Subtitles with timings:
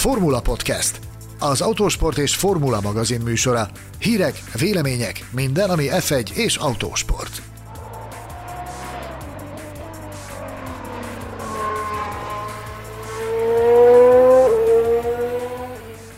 [0.00, 0.98] Formula Podcast,
[1.38, 3.68] az autósport és formula magazin műsora.
[3.98, 7.42] Hírek, vélemények, minden, ami F1 és autósport.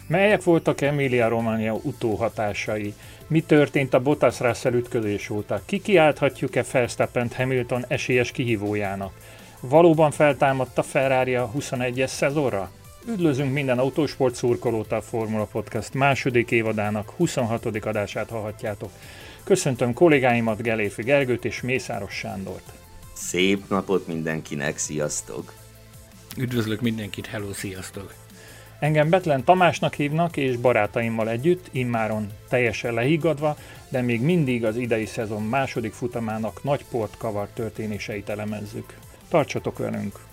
[0.07, 2.95] Melyek voltak Emilia Romagna utóhatásai?
[3.27, 5.61] Mi történt a Bottas Russell ütközés óta?
[5.65, 9.13] Ki kiálthatjuk-e Verstappen Hamilton esélyes kihívójának?
[9.61, 12.71] Valóban feltámadt a Ferrari a 21-es szezonra?
[13.07, 17.67] Üdvözlünk minden autósport szurkolót a Formula Podcast második évadának 26.
[17.67, 18.91] adását hallhatjátok.
[19.45, 22.73] Köszöntöm kollégáimat Geléfi Gergőt és Mészáros Sándort.
[23.13, 25.53] Szép napot mindenkinek, sziasztok!
[26.37, 28.15] Üdvözlök mindenkit, hello, sziasztok!
[28.79, 33.57] Engem Betlen Tamásnak hívnak, és barátaimmal együtt, immáron teljesen lehiggadva,
[33.89, 38.97] de még mindig az idei szezon második futamának nagy port kavar történéseit elemezzük.
[39.29, 40.31] Tartsatok velünk!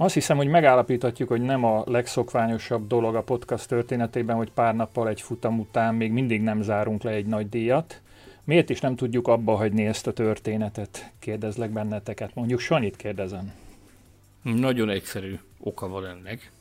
[0.00, 5.08] Azt hiszem, hogy megállapíthatjuk, hogy nem a legszokványosabb dolog a podcast történetében, hogy pár nappal
[5.08, 8.00] egy futam után még mindig nem zárunk le egy nagy díjat.
[8.44, 11.12] Miért is nem tudjuk abba hagyni ezt a történetet?
[11.18, 12.34] Kérdezlek benneteket.
[12.34, 13.52] Mondjuk Sanyit kérdezem.
[14.42, 16.52] Nagyon egyszerű oka van ennek.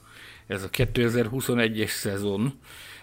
[0.47, 2.59] Ez a 2021-es szezon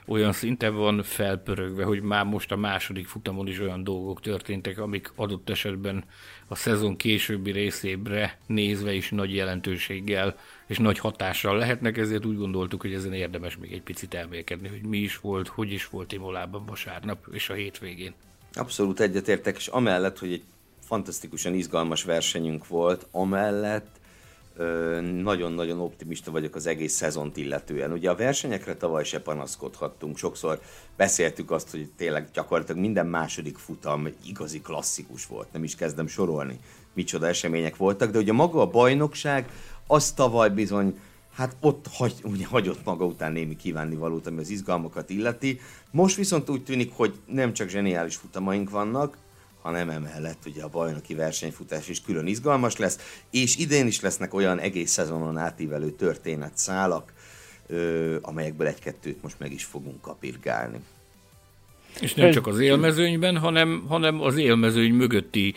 [0.06, 5.12] olyan szinten van felpörögve, hogy már most a második futamon is olyan dolgok történtek, amik
[5.14, 6.04] adott esetben
[6.48, 12.80] a szezon későbbi részébre nézve is nagy jelentőséggel és nagy hatással lehetnek, ezért úgy gondoltuk,
[12.80, 16.66] hogy ezen érdemes még egy picit elmélkedni, hogy mi is volt, hogy is volt Imolában
[16.66, 18.14] vasárnap és a hétvégén.
[18.52, 20.42] Abszolút egyetértek, és amellett, hogy egy
[20.80, 23.95] fantasztikusan izgalmas versenyünk volt, amellett
[25.22, 27.92] nagyon-nagyon optimista vagyok az egész szezont illetően.
[27.92, 30.60] Ugye a versenyekre tavaly se panaszkodhattunk, sokszor
[30.96, 36.58] beszéltük azt, hogy tényleg gyakorlatilag minden második futam igazi klasszikus volt, nem is kezdem sorolni,
[36.94, 39.50] micsoda események voltak, de ugye maga a bajnokság,
[39.86, 41.00] az tavaly bizony
[41.34, 45.60] hát ott hagy, ugye hagyott maga után némi kívánnivalót, ami az izgalmakat illeti.
[45.90, 49.16] Most viszont úgy tűnik, hogy nem csak zseniális futamaink vannak,
[49.66, 54.58] hanem emellett ugye a bajnoki versenyfutás is külön izgalmas lesz, és idén is lesznek olyan
[54.58, 57.12] egész szezonon átívelő történetszálak,
[57.66, 60.78] ö, amelyekből egy-kettőt most meg is fogunk kapirgálni.
[62.00, 65.54] És nem csak az élmezőnyben, hanem, hanem az élmezőny mögötti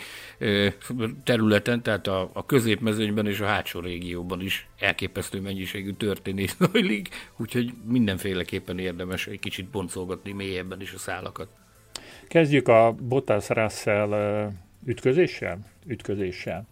[1.24, 7.74] területen, tehát a, a középmezőnyben és a hátsó régióban is elképesztő mennyiségű történés zajlik, úgyhogy
[7.88, 11.48] mindenféleképpen érdemes egy kicsit boncolgatni mélyebben is a szálakat.
[12.30, 14.52] Kezdjük a Bottas Russell
[14.86, 15.60] ütközéssel.
[15.86, 16.68] ütközéssel.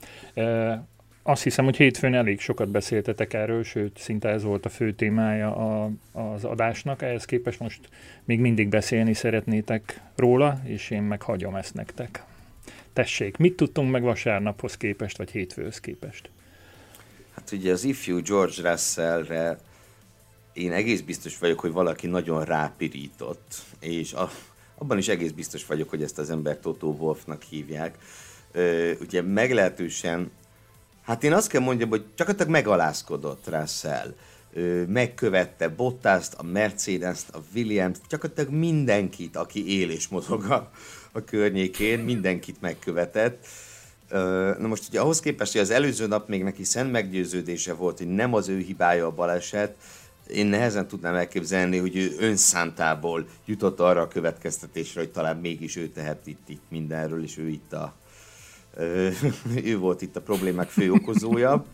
[1.23, 5.55] Azt hiszem, hogy hétfőn elég sokat beszéltetek erről, sőt, szinte ez volt a fő témája
[5.55, 7.01] a, az adásnak.
[7.01, 7.79] Ehhez képest most
[8.23, 12.23] még mindig beszélni szeretnétek róla, és én meg hagyom ezt nektek.
[12.93, 16.29] Tessék, mit tudtunk meg vasárnaphoz képest, vagy hétfőhöz képest?
[17.35, 19.57] Hát ugye az ifjú George Russellre
[20.53, 24.29] én egész biztos vagyok, hogy valaki nagyon rápirított, és a,
[24.77, 27.97] abban is egész biztos vagyok, hogy ezt az embert Toto Wolfnak hívják.
[28.51, 30.31] Ö, ugye meglehetősen,
[31.01, 34.13] hát én azt kell mondjam, hogy csak megalázkodott Russell.
[34.87, 40.71] Megkövette Bottaszt, a Mercedes-t, a Williams-t, csak mindenkit, aki él és mozog a,
[41.11, 43.47] a környékén, mindenkit megkövetett.
[44.59, 48.07] Na most ugye ahhoz képest, hogy az előző nap még neki szent meggyőződése volt, hogy
[48.07, 49.75] nem az ő hibája a baleset,
[50.29, 55.87] én nehezen tudnám elképzelni, hogy ő önszántából jutott arra a következtetésre, hogy talán mégis ő
[55.87, 57.95] tehet itt, itt mindenről, és ő itt a
[59.63, 61.65] ő volt itt a problémák fő okozója.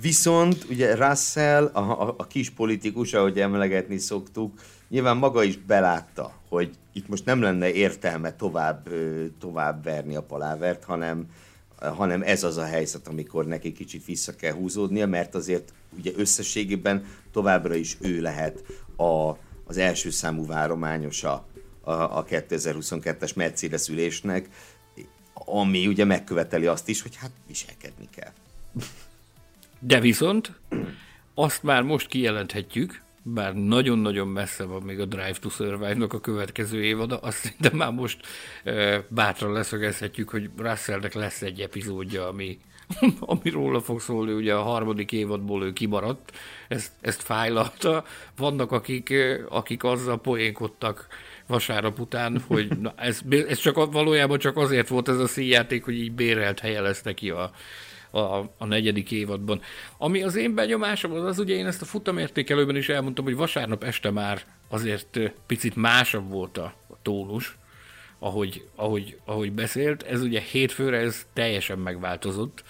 [0.00, 6.32] Viszont ugye Russell, a, a, a kis politikus, ahogy emlegetni szoktuk, nyilván maga is belátta,
[6.48, 8.88] hogy itt most nem lenne értelme tovább,
[9.38, 11.26] tovább verni a palávert, hanem,
[11.78, 17.04] hanem ez az a helyzet, amikor neki kicsit vissza kell húzódnia, mert azért ugye összességében
[17.32, 18.64] továbbra is ő lehet
[18.96, 21.46] a, az első számú várományosa
[21.80, 24.48] a, a 2022-es Mercedes ülésnek,
[25.34, 28.32] ami ugye megköveteli azt is, hogy hát viselkedni kell.
[29.78, 30.52] De viszont
[31.34, 36.84] azt már most kijelenthetjük, bár nagyon-nagyon messze van még a Drive to Survive-nak a következő
[36.84, 38.26] évada, azt szerintem már most
[38.64, 42.58] e, bátran leszögezhetjük, hogy Russellnek lesz egy epizódja, ami,
[43.20, 46.32] ami róla fog szólni, ugye a harmadik évadból ő kimaradt,
[46.68, 48.04] ezt, ezt fájlalta.
[48.36, 49.14] Vannak, akik,
[49.48, 51.06] akik azzal poénkodtak
[51.46, 55.94] vasárnap után, hogy na, ez, ez csak valójában csak azért volt ez a színjáték, hogy
[55.94, 57.50] így bérelt helye lesz neki a,
[58.10, 58.20] a,
[58.58, 59.60] a negyedik évadban.
[59.98, 63.84] Ami az én benyomásom az, az ugye én ezt a futamértékelőben is elmondtam, hogy vasárnap
[63.84, 67.58] este már azért picit másabb volt a, a tónus,
[68.18, 70.02] ahogy, ahogy, ahogy beszélt.
[70.02, 72.64] Ez ugye hétfőre ez teljesen megváltozott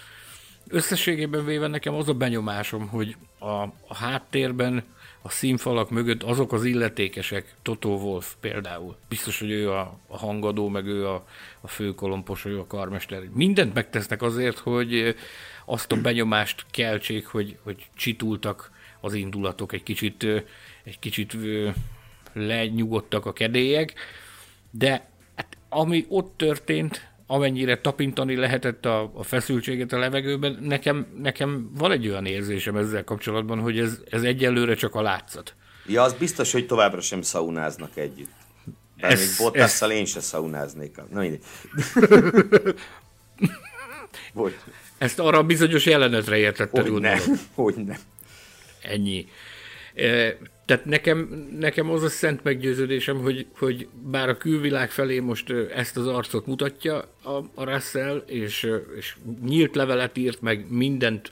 [0.70, 4.84] összességében véve nekem az a benyomásom, hogy a, a háttérben
[5.22, 10.68] a színfalak mögött azok az illetékesek, Toto Wolf például, biztos, hogy ő a, a hangadó,
[10.68, 11.26] meg ő a,
[11.60, 15.16] a főkolompos, ő a karmester, mindent megtesznek azért, hogy
[15.64, 18.70] azt a benyomást keltsék, hogy, hogy csitultak
[19.00, 20.22] az indulatok, egy kicsit,
[20.84, 21.36] egy kicsit
[22.32, 23.94] lenyugodtak a kedélyek,
[24.70, 31.70] de hát, ami ott történt, amennyire tapintani lehetett a, a feszültséget a levegőben, nekem, nekem
[31.74, 35.54] van egy olyan érzésem ezzel kapcsolatban, hogy ez, ez egyelőre csak a látszat.
[35.86, 38.30] Ja, az biztos, hogy továbbra sem szaunáznak együtt.
[39.00, 40.96] Bár ez, még Bottasszal én se szaunáznék.
[41.10, 41.42] Na mindegy.
[44.98, 47.20] Ezt arra a bizonyos jelenetre értetted, hogy nem,
[47.54, 47.98] hogy nem.
[48.82, 49.26] Ennyi.
[50.70, 55.96] Tehát nekem, nekem az a szent meggyőződésem, hogy, hogy bár a külvilág felé most ezt
[55.96, 61.28] az arcot mutatja a, a Russell, és, és nyílt levelet írt, meg mindent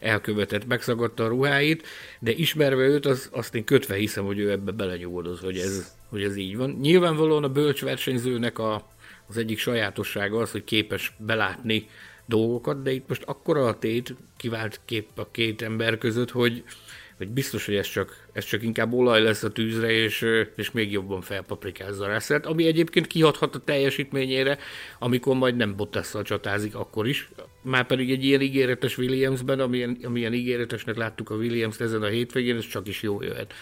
[0.00, 1.86] elkövetett, megszagadta a ruháit,
[2.20, 6.22] de ismerve őt, az, azt én kötve hiszem, hogy ő ebbe belenyugodoz, hogy ez, hogy
[6.22, 6.70] ez így van.
[6.80, 8.86] Nyilvánvalóan a bölcs versenyzőnek a,
[9.28, 11.88] az egyik sajátossága az, hogy képes belátni
[12.26, 16.64] dolgokat, de itt most akkora a tét kivált kép a két ember között, hogy,
[17.18, 20.26] hogy biztos, hogy ez csak, ez csak inkább olaj lesz a tűzre, és,
[20.56, 24.58] és még jobban felpaprikázza a Russell, ami egyébként kihathat a teljesítményére,
[24.98, 27.30] amikor majd nem Bottasszal csatázik akkor is.
[27.62, 32.56] Már pedig egy ilyen ígéretes Williamsben, amilyen, amilyen ígéretesnek láttuk a Williams ezen a hétvégén,
[32.56, 33.52] ez csak is jó jöhet.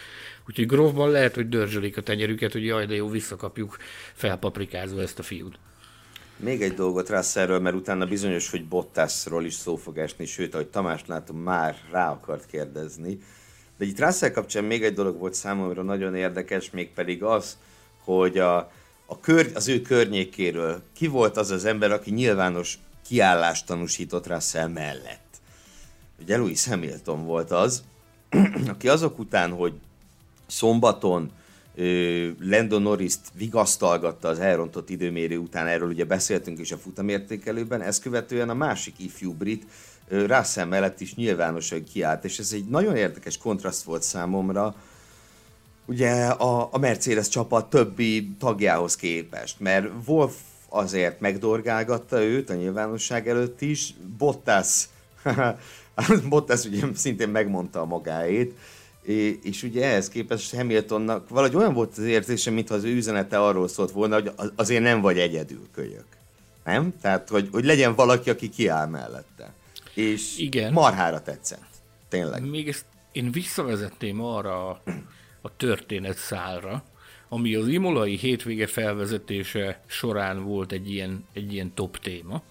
[0.49, 3.77] Úgyhogy Groveban lehet, hogy dörzsölik a tenyerüket, hogy jaj, de jó, visszakapjuk
[4.15, 5.59] felpaprikázva ezt a fiút.
[6.37, 10.67] Még egy dolgot Russellről, mert utána bizonyos, hogy Bottasról is szó fog esni, sőt, ahogy
[10.67, 13.19] Tamás látom, már rá akart kérdezni.
[13.79, 17.57] De itt Russell kapcsán még egy dolog volt számomra nagyon érdekes, mégpedig az,
[18.05, 18.57] hogy a,
[19.07, 24.69] a kör, az ő környékéről ki volt az az ember, aki nyilvános kiállást tanúsított Russell
[24.69, 25.25] mellett.
[26.21, 27.85] Ugye Louis Hamilton volt az,
[28.75, 29.73] aki azok után, hogy
[30.47, 31.31] szombaton
[32.41, 38.49] Lando Norris-t vigasztalgatta az elrontott időmérő után, erről ugye beszéltünk is a futamértékelőben, ezt követően
[38.49, 39.67] a másik ifjú brit
[40.09, 44.75] Russell mellett is nyilvánosan kiállt, és ez egy nagyon érdekes kontraszt volt számomra,
[45.87, 50.35] ugye a, a Mercedes csapat többi tagjához képest, mert Wolf
[50.69, 54.89] azért megdorgálgatta őt a nyilvánosság előtt is, Bottas,
[56.29, 58.59] Bottas ugye szintén megmondta a magáét,
[59.43, 63.69] és ugye ehhez képest Hamiltonnak valahogy olyan volt az érzése, mintha az ő üzenete arról
[63.69, 66.05] szólt volna, hogy azért nem vagy egyedül, kölyök.
[66.65, 66.95] Nem?
[67.01, 69.53] Tehát, hogy, hogy legyen valaki, aki kiáll mellette.
[69.97, 70.73] És Igen.
[70.73, 71.69] marhára tetszett.
[72.09, 72.49] Tényleg.
[72.49, 74.83] Még ezt én visszavezetném arra a,
[75.41, 76.85] a történet szálra,
[77.29, 82.43] ami az imolai hétvége felvezetése során volt egy ilyen, egy ilyen top téma,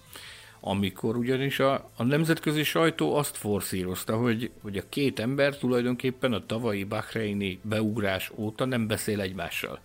[0.60, 6.46] amikor ugyanis a, a nemzetközi sajtó azt forszírozta, hogy, hogy a két ember tulajdonképpen a
[6.46, 9.80] tavalyi Bahreini beugrás óta nem beszél egymással.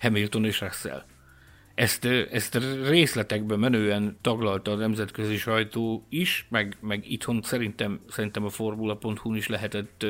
[0.00, 1.02] Hamilton és Russell.
[1.74, 2.58] Ezt, ezt
[2.88, 9.48] részletekben menően taglalta a nemzetközi sajtó is, meg, meg itthon szerintem, szerintem a formula.hu-n is
[9.48, 10.06] lehetett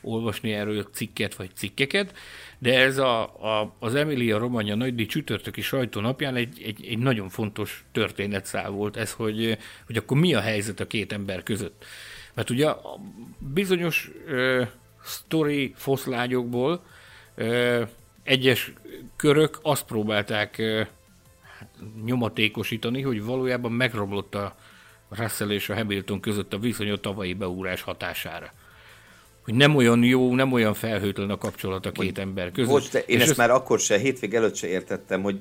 [0.00, 2.14] olvasni erről cikket vagy cikkeket,
[2.58, 7.28] de ez a, a, az Emilia Romagna nagydi csütörtöki sajtó napján egy, egy, egy nagyon
[7.28, 11.84] fontos történetszál volt ez, hogy, hogy akkor mi a helyzet a két ember között.
[12.34, 13.00] Mert ugye a
[13.38, 14.62] bizonyos ö,
[15.02, 16.84] sztori foszlágyokból
[17.34, 17.82] ö,
[18.22, 18.72] egyes
[19.16, 20.82] körök azt próbálták ö,
[22.04, 24.56] nyomatékosítani, hogy valójában megromlott a
[25.08, 28.52] Russell és a Hamilton között a viszony a tavalyi beúrás hatására.
[29.44, 32.90] Hogy nem olyan jó, nem olyan felhőtlen a kapcsolat a két ember között.
[32.90, 35.40] De én és ezt ezt már akkor se, hétvég előtt se értettem, hogy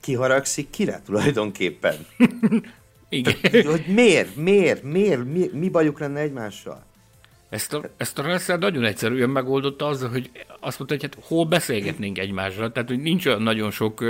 [0.00, 2.06] ki haragszik kire tulajdonképpen.
[3.08, 3.34] Igen.
[3.64, 6.84] Hogy miért, miért, miért, mi, mi bajuk lenne egymással?
[7.50, 10.30] Ezt a, ezt a Russell nagyon egyszerűen megoldotta azzal, hogy
[10.60, 12.72] azt mondta, hogy hát hol beszélgetnénk egymással.
[12.72, 14.04] Tehát, hogy nincs olyan nagyon sok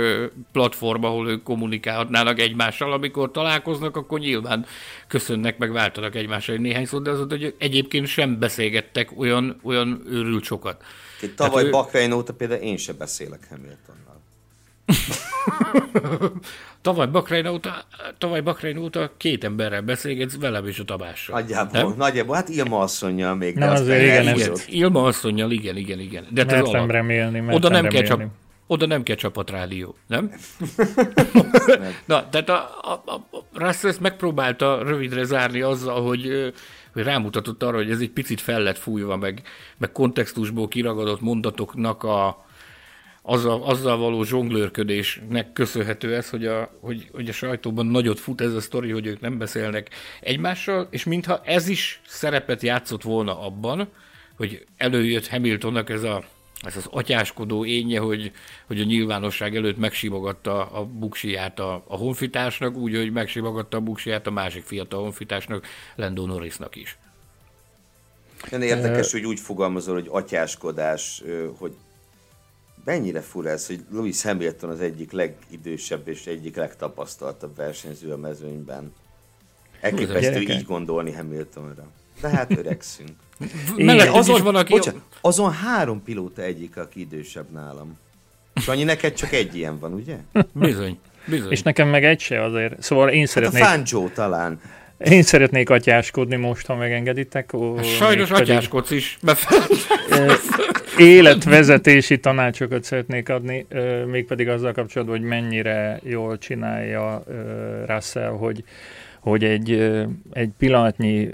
[0.51, 2.93] platform, ahol ők kommunikálhatnának egymással.
[2.93, 4.65] Amikor találkoznak, akkor nyilván
[5.07, 10.01] köszönnek, meg váltanak egymással egy néhány szót, de az hogy egyébként sem beszélgettek olyan, olyan
[10.09, 10.83] őrült sokat.
[11.35, 11.69] Tavaly ő...
[11.69, 14.10] Bakrein óta például én sem beszélek Hamiltonnal.
[16.81, 17.83] Tavaly Bakrein óta,
[18.17, 21.39] tavaly Bakrein óta két emberrel beszélgetsz, velem és a Tamással.
[21.39, 21.93] Nagyjából, nem?
[21.97, 23.55] nagyjából, hát Ilma asszonyjal még.
[23.55, 26.27] Nem, azért igen, igen, Ilma asszonyjal, igen, igen, igen.
[26.29, 28.07] De mertem remélni, mertem oda nem, remélni.
[28.07, 28.27] Kell csap,
[28.67, 30.31] oda nem kell csapatrádió, nem?
[32.05, 36.53] Na, tehát a, a, a Russell ezt megpróbálta rövidre zárni azzal, hogy
[36.93, 39.41] hogy rámutatott arra, hogy ez egy picit fel lett fújva, meg,
[39.77, 42.45] meg kontextusból kiragadott mondatoknak a,
[43.21, 48.53] azzal, azzal való zsonglőrködésnek köszönhető ez, hogy a, hogy, hogy a sajtóban nagyot fut ez
[48.53, 49.89] a sztori, hogy ők nem beszélnek
[50.21, 53.89] egymással, és mintha ez is szerepet játszott volna abban,
[54.37, 56.23] hogy előjött Hamiltonnak ez, a,
[56.61, 58.31] ez az atyáskodó énje, hogy,
[58.67, 64.27] hogy a nyilvánosság előtt megsimogatta a buksiját a, a honfitársnak, úgy, hogy megsimogatta a buksiját
[64.27, 66.97] a másik fiatal honfitársnak, Lando Norrisnak is.
[68.49, 71.23] Nagyon érdekes, hogy úgy fogalmazol, hogy atyáskodás,
[71.57, 71.75] hogy
[72.83, 78.93] mennyire fura ez, hogy Lewis Hamilton az egyik legidősebb és egyik legtapasztaltabb versenyző a mezőnyben.
[79.81, 81.87] Elképesztő így gondolni Hamiltonra.
[82.21, 83.09] De hát öregszünk.
[83.77, 84.73] Mellett azon, van, aki...
[84.73, 87.97] Bocsán, azon három pilóta egyik, aki idősebb nálam.
[88.55, 90.17] Sanyi, neked csak egy ilyen van, ugye?
[90.53, 90.99] Bizony.
[91.25, 91.51] Bizony.
[91.51, 92.81] És nekem meg egy se azért.
[92.81, 93.63] Szóval én szeretnék...
[93.63, 94.59] Hát a Fangio talán.
[95.03, 97.53] Én szeretnék atyáskodni most, ha megengeditek.
[97.53, 98.43] Ó, hát Sajnos pedig...
[98.43, 99.17] atyáskodsz is.
[100.97, 103.65] életvezetési tanácsokat szeretnék adni,
[104.05, 107.23] mégpedig azzal kapcsolatban, hogy mennyire jól csinálja
[107.87, 108.63] Russell, hogy
[109.19, 109.71] hogy egy,
[110.31, 111.29] egy pillanatnyi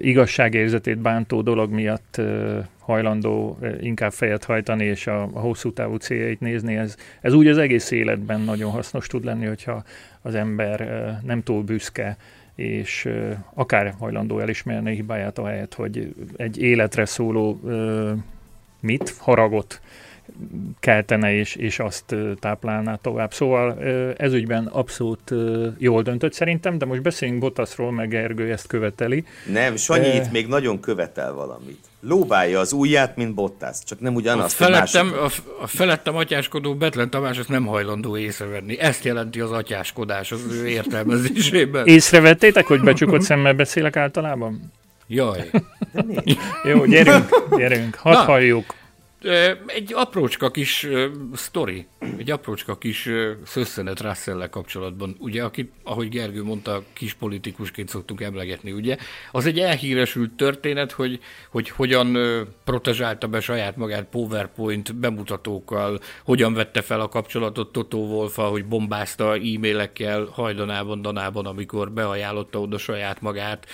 [0.00, 2.20] igazságérzetét bántó dolog miatt
[2.78, 7.58] hajlandó inkább fejet hajtani, és a, a hosszú távú céljait nézni, ez, ez úgy az
[7.58, 9.84] egész életben nagyon hasznos tud lenni, hogyha
[10.22, 10.80] az ember
[11.26, 12.16] nem túl büszke,
[12.54, 13.08] és
[13.54, 17.60] akár hajlandó elismerni a hibáját, ahelyett, hogy egy életre szóló
[18.80, 19.80] mit, haragot
[20.80, 23.32] keltene és, és azt táplálná tovább.
[23.32, 23.82] Szóval
[24.16, 25.34] ez ügyben abszolút
[25.78, 29.24] jól döntött szerintem, de most beszéljünk Botasról, meg Ergő ezt követeli.
[29.52, 30.14] Nem, Sanyi e...
[30.14, 31.78] itt még nagyon követel valamit.
[32.00, 34.60] Lóbálja az ujját, mint Bottas, csak nem ugyanazt.
[34.60, 35.28] A felettem, a,
[35.62, 38.78] a felettem atyáskodó Betlen Tamás ezt nem hajlandó észrevenni.
[38.78, 41.86] Ezt jelenti az atyáskodás az ő értelmezésében.
[41.96, 44.72] Észrevettétek, hogy becsukott szemmel beszélek általában?
[45.06, 45.50] Jaj.
[46.64, 48.74] Jó, gyerünk, gyerünk, hadd Na, halljuk.
[49.66, 50.88] Egy aprócska kis
[51.34, 51.86] sztori,
[52.18, 58.20] egy aprócska kis uh, szösszenet russell kapcsolatban, ugye, akit, ahogy Gergő mondta, kis politikusként szoktunk
[58.20, 58.96] emlegetni, ugye,
[59.32, 66.54] az egy elhíresült történet, hogy, hogy hogyan uh, protezsálta be saját magát PowerPoint bemutatókkal, hogyan
[66.54, 73.20] vette fel a kapcsolatot Toto wolff hogy bombázta e-mailekkel hajdanában, danában, amikor beajánlotta oda saját
[73.20, 73.66] magát.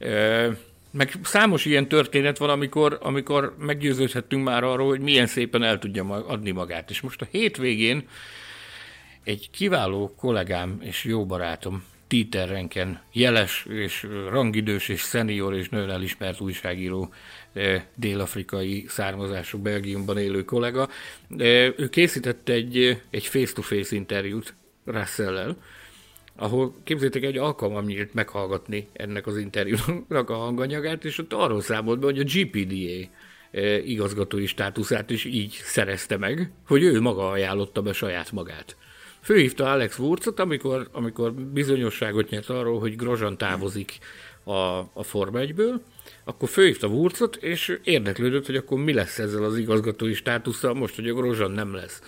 [0.00, 0.56] Uh,
[0.96, 6.04] meg számos ilyen történet van, amikor, amikor meggyőződhettünk már arról, hogy milyen szépen el tudja
[6.04, 6.90] adni magát.
[6.90, 8.08] És most a hétvégén
[9.24, 15.90] egy kiváló kollégám és jó barátom, Títer Renken, jeles és rangidős és szenior és nagyon
[15.90, 17.12] elismert újságíró,
[17.52, 20.88] eh, dél-afrikai származású Belgiumban élő kollega.
[21.38, 25.56] Eh, ő készítette egy, egy face-to-face interjút Russell-el,
[26.36, 31.98] ahol képzétek egy alkalmam nyílt meghallgatni ennek az interjúnak a hanganyagát, és ott arról számolt
[31.98, 33.08] be, hogy a GPDA
[33.50, 38.76] eh, igazgatói státuszát is így szerezte meg, hogy ő maga ajánlotta be saját magát.
[39.20, 43.98] Főhívta Alex Wurzot, amikor, amikor bizonyosságot nyert arról, hogy Grozan távozik
[44.44, 45.80] a, a Forma 1-ből,
[46.24, 51.08] akkor főhívta Wurzot, és érdeklődött, hogy akkor mi lesz ezzel az igazgatói státusszal most, hogy
[51.08, 52.02] a Grozan nem lesz.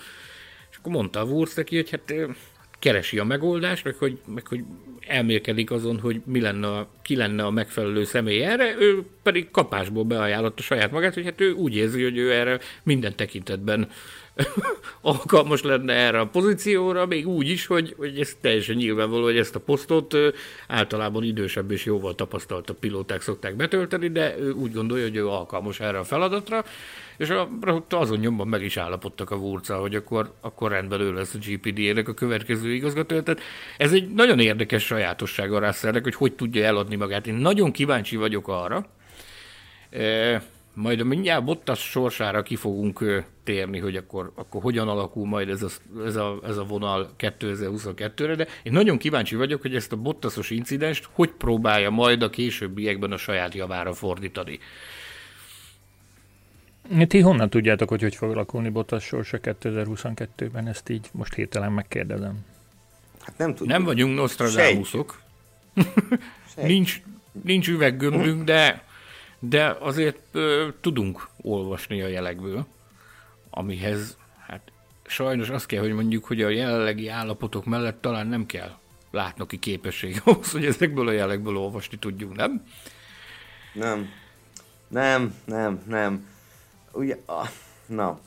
[0.70, 2.28] És akkor mondta a Wurz neki, hogy hát eh,
[2.78, 4.64] keresi a megoldást, meg hogy, meg hogy
[5.08, 10.04] elmélkedik azon, hogy mi lenne a, ki lenne a megfelelő személy erre, ő pedig kapásból
[10.04, 13.88] beajánlotta saját magát, hogy hát ő úgy érzi, hogy ő erre minden tekintetben
[15.00, 19.54] alkalmas lenne erre a pozícióra, még úgy is, hogy, hogy ez teljesen nyilvánvaló, hogy ezt
[19.54, 20.16] a posztot
[20.68, 25.80] általában idősebb és jóval tapasztaltabb pilóták szokták betölteni, de ő úgy gondolja, hogy ő alkalmas
[25.80, 26.64] erre a feladatra,
[27.18, 27.48] és a,
[27.88, 32.08] azon nyomban meg is állapodtak a Wurca, hogy akkor, akkor rendben ő lesz a GPD-nek
[32.08, 33.20] a következő igazgató.
[33.20, 33.40] Tehát
[33.76, 37.26] ez egy nagyon érdekes sajátosság a Russellnek, hogy hogy tudja eladni magát.
[37.26, 38.86] Én nagyon kíváncsi vagyok arra,
[39.90, 40.42] e,
[40.74, 45.68] majd mindjárt Bottas sorsára ki fogunk térni, hogy akkor, akkor hogyan alakul majd ez a,
[46.04, 50.50] ez, a, ez a vonal 2022-re, de én nagyon kíváncsi vagyok, hogy ezt a Bottasos
[50.50, 54.58] incidenst hogy próbálja majd a későbbiekben a saját javára fordítani.
[57.06, 60.66] Ti honnan tudjátok, hogy hogy fog alakulni Bottas sorsa 2022-ben?
[60.66, 62.44] Ezt így most hirtelen megkérdezem.
[63.20, 63.68] Hát nem tudjuk.
[63.68, 65.20] Nem vagyunk Nostradamusok.
[66.56, 67.02] nincs,
[67.42, 68.84] nincs üveggömbünk, de,
[69.38, 72.66] de azért ö, tudunk olvasni a jelekből,
[73.50, 74.16] amihez
[74.46, 74.72] hát
[75.06, 78.70] sajnos azt kell, hogy mondjuk, hogy a jelenlegi állapotok mellett talán nem kell
[79.10, 82.64] látnoki képesség ahhoz, hogy ezekből a jelekből olvasni tudjunk, nem?
[83.74, 84.08] Nem.
[84.88, 86.36] Nem, nem, nem
[86.98, 87.18] ugye,
[87.86, 88.20] na,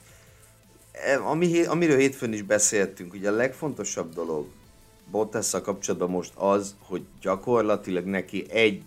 [0.92, 4.48] e, ami, amiről hétfőn is beszéltünk, ugye a legfontosabb dolog
[5.12, 8.84] bottas kapcsolatban most az, hogy gyakorlatilag neki egy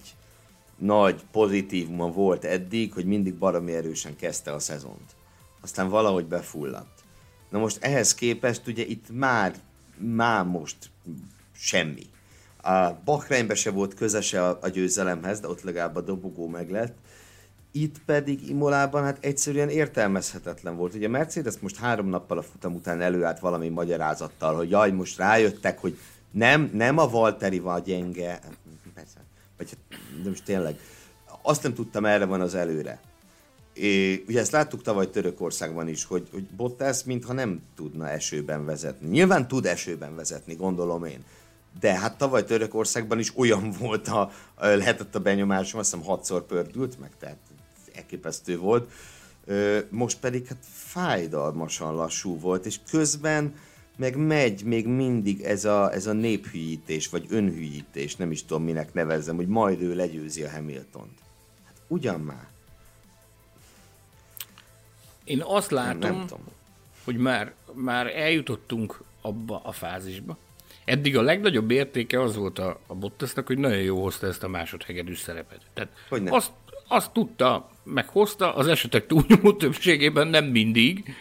[0.78, 5.14] nagy pozitívuma volt eddig, hogy mindig baromi erősen kezdte a szezont.
[5.60, 7.02] Aztán valahogy befulladt.
[7.50, 9.54] Na most ehhez képest ugye itt már,
[9.96, 10.76] már most
[11.52, 12.06] semmi.
[12.62, 16.96] A Bahreinben se volt közese a, a győzelemhez, de ott legalább a dobogó meg lett.
[17.76, 20.94] Itt pedig Imolában hát egyszerűen értelmezhetetlen volt.
[20.94, 25.78] Ugye Mercedes most három nappal a futam után előállt valami magyarázattal, hogy jaj, most rájöttek,
[25.78, 25.98] hogy
[26.30, 28.40] nem, nem a Valtteri van gyenge,
[28.94, 29.24] persze,
[29.56, 30.78] vagy hát, de most tényleg,
[31.42, 33.00] azt nem tudtam, erre van az előre.
[33.72, 39.08] É, ugye ezt láttuk tavaly Törökországban is, hogy, hogy Bottas mintha nem tudna esőben vezetni.
[39.08, 41.24] Nyilván tud esőben vezetni, gondolom én.
[41.80, 47.00] De hát tavaly Törökországban is olyan volt, a lehetett a benyomásom, azt hiszem hatszor pördült
[47.00, 47.36] meg, tehát
[47.94, 48.90] elképesztő volt.
[49.88, 53.54] Most pedig hát fájdalmasan lassú volt, és közben
[53.96, 58.94] meg megy még mindig ez a, ez a néphűítés, vagy önhűítés, nem is tudom minek
[58.94, 61.18] nevezzem, hogy majd ő legyőzi a Hamiltont.
[61.64, 62.46] Hát ugyan már.
[65.24, 66.44] Én azt látom, nem, nem tudom.
[67.04, 70.38] hogy már, már eljutottunk abba a fázisba.
[70.84, 74.48] Eddig a legnagyobb értéke az volt a, a Bottasnak, hogy nagyon jó hozta ezt a
[74.48, 75.60] másodhegedűs szerepet.
[75.74, 76.50] Tehát hogy azt,
[76.88, 81.14] azt tudta, meghozta, az esetek túlnyomó többségében nem mindig,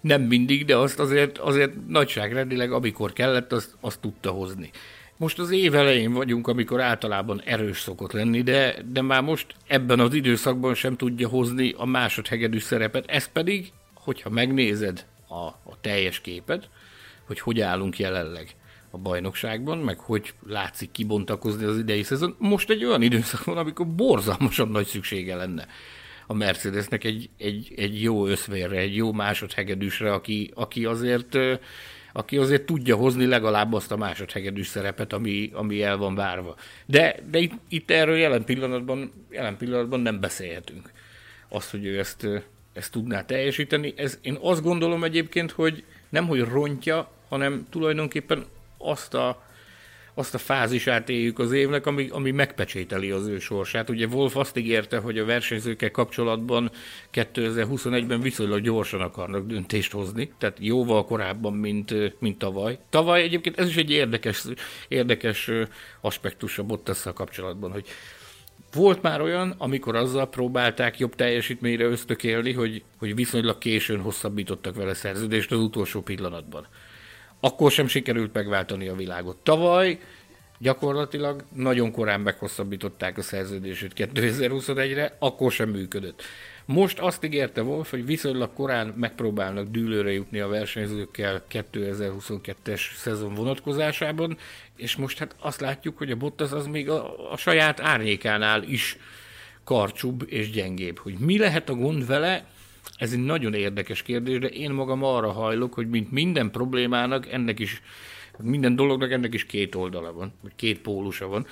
[0.00, 4.70] nem mindig, de azt azért, azért nagyságrendileg, amikor kellett, azt, azt tudta hozni.
[5.16, 10.00] Most az év elején vagyunk, amikor általában erős szokott lenni, de, de már most ebben
[10.00, 13.04] az időszakban sem tudja hozni a másodhegedű szerepet.
[13.06, 16.68] Ez pedig, hogyha megnézed a, a teljes képet,
[17.26, 18.54] hogy hogy állunk jelenleg
[18.90, 22.34] a bajnokságban, meg hogy látszik kibontakozni az idei szezon.
[22.38, 25.66] Most egy olyan időszak van, amikor borzalmasan nagy szüksége lenne
[26.26, 31.38] a Mercedesnek egy, egy, egy jó összvérre, egy jó másodhegedűsre, aki, aki azért
[32.12, 36.56] aki azért tudja hozni legalább azt a másodhegedűs szerepet, ami, ami el van várva.
[36.86, 40.92] De, de itt, itt erről jelen pillanatban, jelen pillanatban nem beszélhetünk.
[41.48, 42.26] Azt, hogy ő ezt,
[42.72, 43.92] ezt tudná teljesíteni.
[43.96, 48.44] Ez, én azt gondolom egyébként, hogy nem, hogy rontja, hanem tulajdonképpen
[48.78, 49.42] azt a,
[50.14, 53.90] azt a fázisát éljük az évnek, ami, ami megpecsételi az ő sorsát.
[53.90, 56.70] Ugye Wolf azt ígérte, hogy a versenyzőkkel kapcsolatban
[57.12, 62.78] 2021-ben viszonylag gyorsan akarnak döntést hozni, tehát jóval korábban, mint, mint tavaly.
[62.90, 64.44] Tavaly egyébként ez is egy érdekes,
[64.88, 65.50] érdekes
[66.00, 67.86] aspektus a Bottasszal kapcsolatban, hogy
[68.72, 74.94] volt már olyan, amikor azzal próbálták jobb teljesítményre ösztökélni, hogy, hogy viszonylag későn hosszabbítottak vele
[74.94, 76.66] szerződést az utolsó pillanatban
[77.40, 79.36] akkor sem sikerült megváltani a világot.
[79.36, 79.98] Tavaly
[80.58, 86.22] gyakorlatilag nagyon korán meghosszabbították a szerződését 2021-re, akkor sem működött.
[86.64, 94.36] Most azt ígérte Wolf, hogy viszonylag korán megpróbálnak dűlőre jutni a versenyzőkkel 2022-es szezon vonatkozásában,
[94.76, 98.98] és most hát azt látjuk, hogy a Bottas az még a, a saját árnyékánál is
[99.64, 100.98] karcsúbb és gyengébb.
[100.98, 102.46] Hogy mi lehet a gond vele,
[102.98, 107.58] ez egy nagyon érdekes kérdés, de én magam arra hajlok, hogy mint minden problémának, ennek
[107.58, 107.82] is,
[108.38, 111.46] minden dolognak ennek is két oldala van, vagy két pólusa van.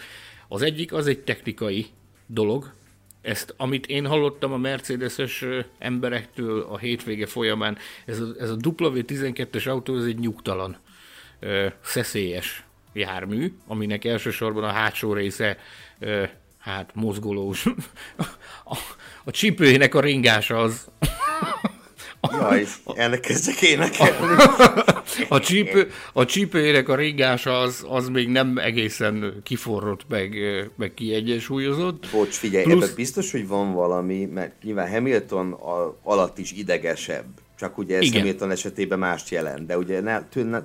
[0.48, 1.87] Az egyik az egy technikai
[2.26, 2.72] dolog,
[3.20, 5.44] ezt, amit én hallottam a Mercedes-es
[5.78, 10.76] emberektől a hétvége folyamán, ez a, ez a W12-es autó, ez egy nyugtalan,
[11.80, 15.59] szeszélyes jármű, aminek elsősorban a hátsó része
[16.59, 17.66] hát mozgolós.
[18.68, 18.76] A,
[19.24, 20.90] a csípőjének a ringása az...
[22.33, 24.43] Jaj, elkezdek énekelni.
[25.29, 30.35] A, csípő, a csípőjének a ringása az, az még nem egészen kiforrott, meg,
[30.77, 32.07] meg kiegyensúlyozott.
[32.12, 32.83] Bocs, figyelj, Plusz...
[32.83, 37.27] ebben biztos, hogy van valami, mert nyilván Hamilton a, alatt is idegesebb.
[37.59, 38.21] Csak ugye ez Igen.
[38.21, 40.01] Hamilton esetében mást jelent, de ugye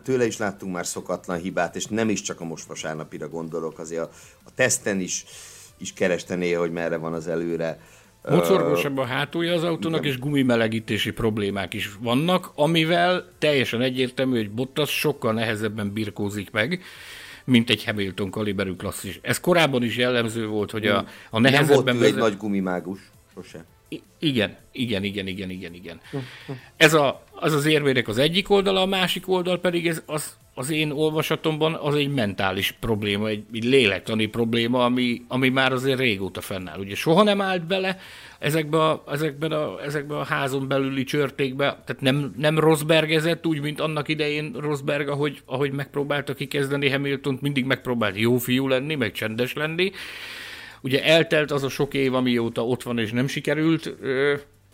[0.04, 4.02] tőle, is láttunk már szokatlan hibát, és nem is csak a most vasárnapira gondolok, azért
[4.02, 4.10] a,
[4.44, 5.26] a teszten is
[5.82, 7.80] is kereste hogy merre van az előre.
[8.30, 10.12] Mocorgósabb a hátulja az autónak, Igen.
[10.12, 16.84] és gumimelegítési problémák is vannak, amivel teljesen egyértelmű, hogy Bottas sokkal nehezebben birkózik meg,
[17.44, 19.20] mint egy Hamilton kaliberű klasszis.
[19.22, 21.76] Ez korábban is jellemző volt, hogy a, a nehezebben...
[21.76, 22.16] Nem volt vezet...
[22.16, 23.00] egy nagy gumimágus,
[23.34, 23.66] sose.
[23.90, 26.00] I- igen, igen, igen, igen, igen, igen.
[26.78, 30.70] Ez a, az az érvének az egyik oldala, a másik oldal pedig ez az az
[30.70, 36.42] én olvasatomban az egy mentális probléma, egy, egy lélektani probléma, ami, ami már azért régóta
[36.42, 36.80] fennáll.
[36.80, 37.98] Ugye soha nem állt bele
[38.40, 43.80] ezekbe a, ezekben, a, ezekbe a házon belüli csörtékbe, tehát nem, nem Rosbergezett úgy, mint
[43.80, 49.54] annak idején Rosberg, ahogy, ahogy megpróbálta kikezdeni hamilton mindig megpróbált jó fiú lenni, meg csendes
[49.54, 49.92] lenni.
[50.82, 53.96] Ugye eltelt az a sok év, amióta ott van és nem sikerült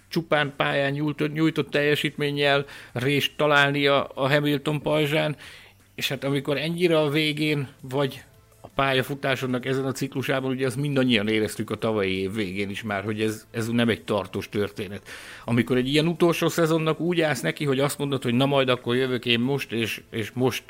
[0.09, 5.35] csupán pályán nyújtott, nyújtott teljesítménnyel részt találni a, a Hamilton pajzsán,
[5.97, 8.23] és hát amikor ennyire a végén vagy
[8.61, 13.03] a pályafutásodnak ezen a ciklusában, ugye azt mindannyian éreztük a tavalyi év végén is már,
[13.03, 15.01] hogy ez, ez nem egy tartós történet.
[15.45, 18.95] Amikor egy ilyen utolsó szezonnak úgy állsz neki, hogy azt mondod, hogy na majd akkor
[18.95, 20.63] jövök én most, és, és most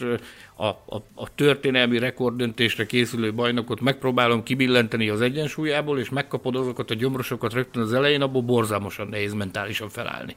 [0.55, 6.95] a, a, a történelmi rekorddöntésre készülő bajnokot megpróbálom kibillenteni az egyensúlyából, és megkapod azokat a
[6.95, 10.35] gyomrosokat rögtön az elején, abból borzalmasan nehéz mentálisan felállni.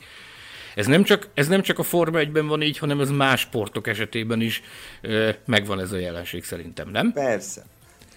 [0.74, 3.86] Ez nem csak, ez nem csak a Forma 1-ben van így, hanem ez más sportok
[3.86, 4.62] esetében is
[5.00, 7.12] ö, megvan ez a jelenség szerintem, nem?
[7.12, 7.62] Persze.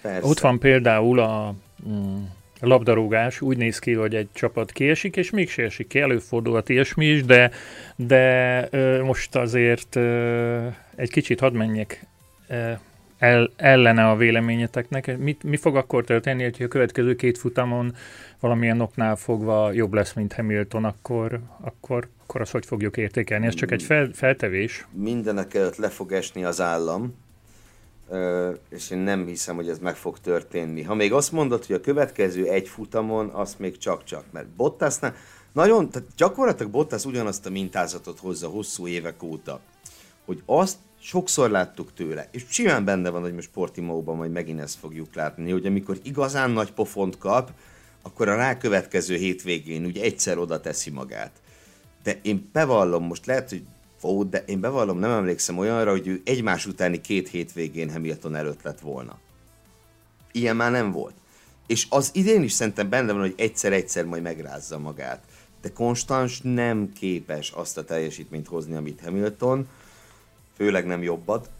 [0.02, 0.28] Persze.
[0.28, 1.54] Ott van például a
[1.88, 2.22] mm,
[2.60, 7.24] labdarúgás, úgy néz ki, hogy egy csapat kiesik, és mégse esik ki, előfordulhat ilyesmi is,
[7.24, 7.50] de,
[7.96, 12.06] de ö, most azért ö, egy kicsit hadd menjek
[12.48, 12.72] ö,
[13.18, 15.18] el, ellene a véleményeteknek.
[15.18, 17.94] Mit, mi fog akkor történni, hogy a következő két futamon
[18.40, 23.46] valamilyen oknál fogva jobb lesz, mint Hamilton, akkor, akkor, akkor azt hogy fogjuk értékelni?
[23.46, 24.86] Ez csak egy fel, feltevés.
[24.92, 27.14] Mindenek előtt le fog esni az állam,
[28.70, 30.82] és én nem hiszem, hogy ez meg fog történni.
[30.82, 35.14] Ha még azt mondod, hogy a következő egy futamon, azt még csak-csak, mert Bottasnál
[35.52, 39.60] nagyon, tehát gyakorlatilag Bottas ugyanazt a mintázatot hozza hosszú évek óta,
[40.24, 44.78] hogy azt sokszor láttuk tőle, és simán benne van, hogy most Portimóban majd megint ezt
[44.78, 47.50] fogjuk látni, hogy amikor igazán nagy pofont kap,
[48.02, 51.30] akkor a rákövetkező hétvégén ugye egyszer oda teszi magát.
[52.04, 53.62] De én bevallom, most lehet, hogy
[54.02, 58.62] ó, de én bevallom, nem emlékszem olyanra, hogy ő egymás utáni két hétvégén Hamilton előtt
[58.62, 59.18] lett volna.
[60.32, 61.14] Ilyen már nem volt.
[61.66, 65.22] És az idén is szerintem benne van, hogy egyszer-egyszer majd megrázza magát.
[65.60, 69.68] De Konstans nem képes azt a teljesítményt hozni, amit Hamilton,
[70.56, 71.50] főleg nem jobbat.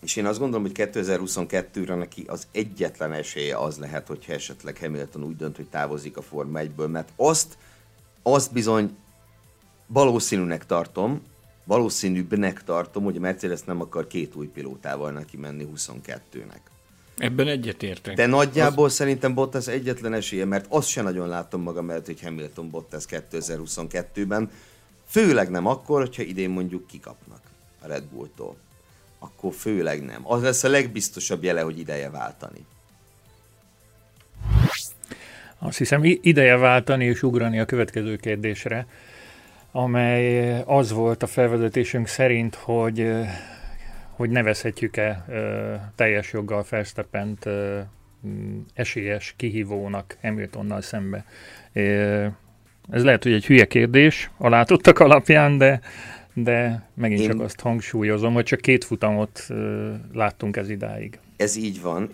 [0.00, 5.22] És én azt gondolom, hogy 2022-re neki az egyetlen esélye az lehet, hogyha esetleg Hamilton
[5.22, 7.58] úgy dönt, hogy távozik a Forma 1-ből, mert azt,
[8.22, 8.96] azt bizony
[9.86, 11.22] valószínűnek tartom,
[11.64, 16.60] valószínűbbnek tartom, hogy a Mercedes nem akar két új pilótával neki menni 22-nek.
[17.16, 18.14] Ebben egyetértek.
[18.14, 18.92] De nagyjából az...
[18.92, 24.50] szerintem Bottas egyetlen esélye, mert azt sem nagyon látom magam mellett, hogy Hamilton Bottas 2022-ben,
[25.08, 27.40] főleg nem akkor, hogyha idén mondjuk kikapnak
[27.80, 28.56] a Red Bulltól.
[29.18, 30.20] Akkor főleg nem.
[30.22, 32.66] Az lesz a legbiztosabb jele, hogy ideje váltani.
[35.58, 38.86] Azt hiszem ideje váltani és ugrani a következő kérdésre
[39.76, 43.10] amely az volt a felvezetésünk szerint, hogy,
[44.10, 45.24] hogy nevezhetjük-e
[45.94, 47.48] teljes joggal Verstappent
[48.74, 51.24] esélyes kihívónak Hamiltonnal szembe.
[52.90, 55.80] Ez lehet, hogy egy hülye kérdés a látottak alapján, de,
[56.34, 57.28] de megint Én...
[57.28, 59.46] csak azt hangsúlyozom, hogy csak két futamot
[60.12, 61.18] láttunk ez idáig.
[61.36, 62.10] Ez így van,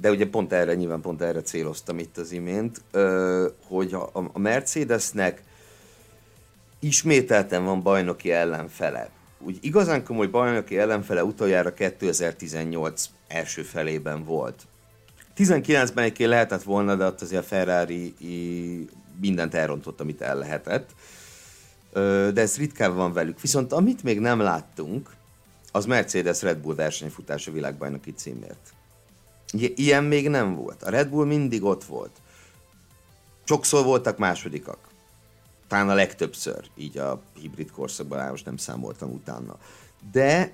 [0.00, 2.80] de ugye pont erre, nyilván pont erre céloztam itt az imént,
[3.68, 3.94] hogy
[4.32, 5.42] a Mercedesnek
[6.82, 9.10] ismételten van bajnoki ellenfele.
[9.38, 14.66] Úgy igazán komoly bajnoki ellenfele utoljára 2018 első felében volt.
[15.36, 18.14] 19-ben egyébként lehetett volna, de ott azért a Ferrari
[19.20, 20.90] mindent elrontott, amit el lehetett.
[22.32, 23.40] De ez ritkán van velük.
[23.40, 25.10] Viszont amit még nem láttunk,
[25.72, 28.72] az Mercedes Red Bull versenyfutása világbajnoki címért.
[29.74, 30.82] Ilyen még nem volt.
[30.82, 32.10] A Red Bull mindig ott volt.
[33.44, 34.78] Sokszor voltak másodikak
[35.72, 39.56] talán a legtöbbször, így a hibrid korszakban, most nem számoltam utána.
[40.12, 40.52] De,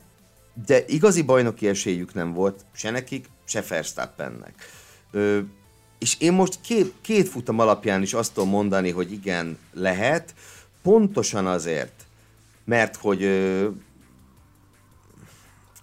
[0.67, 4.55] de igazi bajnoki esélyük nem volt, se nekik, se Verstappennek.
[5.99, 10.35] És én most két, két futam alapján is azt tudom mondani, hogy igen, lehet,
[10.83, 12.07] pontosan azért,
[12.65, 13.69] mert hogy ö,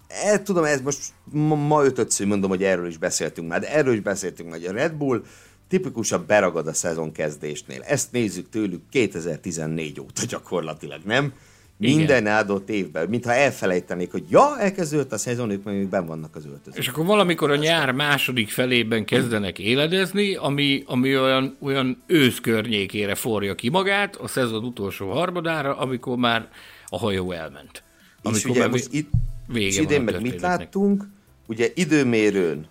[0.08, 3.94] el tudom, ez most ma, ma ötötször mondom, hogy erről is beszéltünk már, de erről
[3.94, 5.24] is beszéltünk hogy a Red Bull
[5.68, 7.82] tipikusan beragad a szezon kezdésnél.
[7.82, 11.32] Ezt nézzük tőlük 2014 óta gyakorlatilag, nem?
[11.78, 11.96] Igen.
[11.96, 16.46] Minden áldott évben, mintha elfelejtenék, hogy ja, elkezdődött a szezon, ők még ben vannak az
[16.46, 16.80] öltözők.
[16.80, 23.14] És akkor valamikor a nyár második felében kezdenek éledezni, ami, ami olyan, olyan ősz környékére
[23.14, 26.48] forja ki magát, a szezon utolsó harmadára, amikor már
[26.86, 27.82] a hajó elment.
[28.22, 29.10] Amikor és ugye most itt,
[29.46, 31.04] vége és idén meg mit láttunk?
[31.46, 32.66] Ugye időmérőn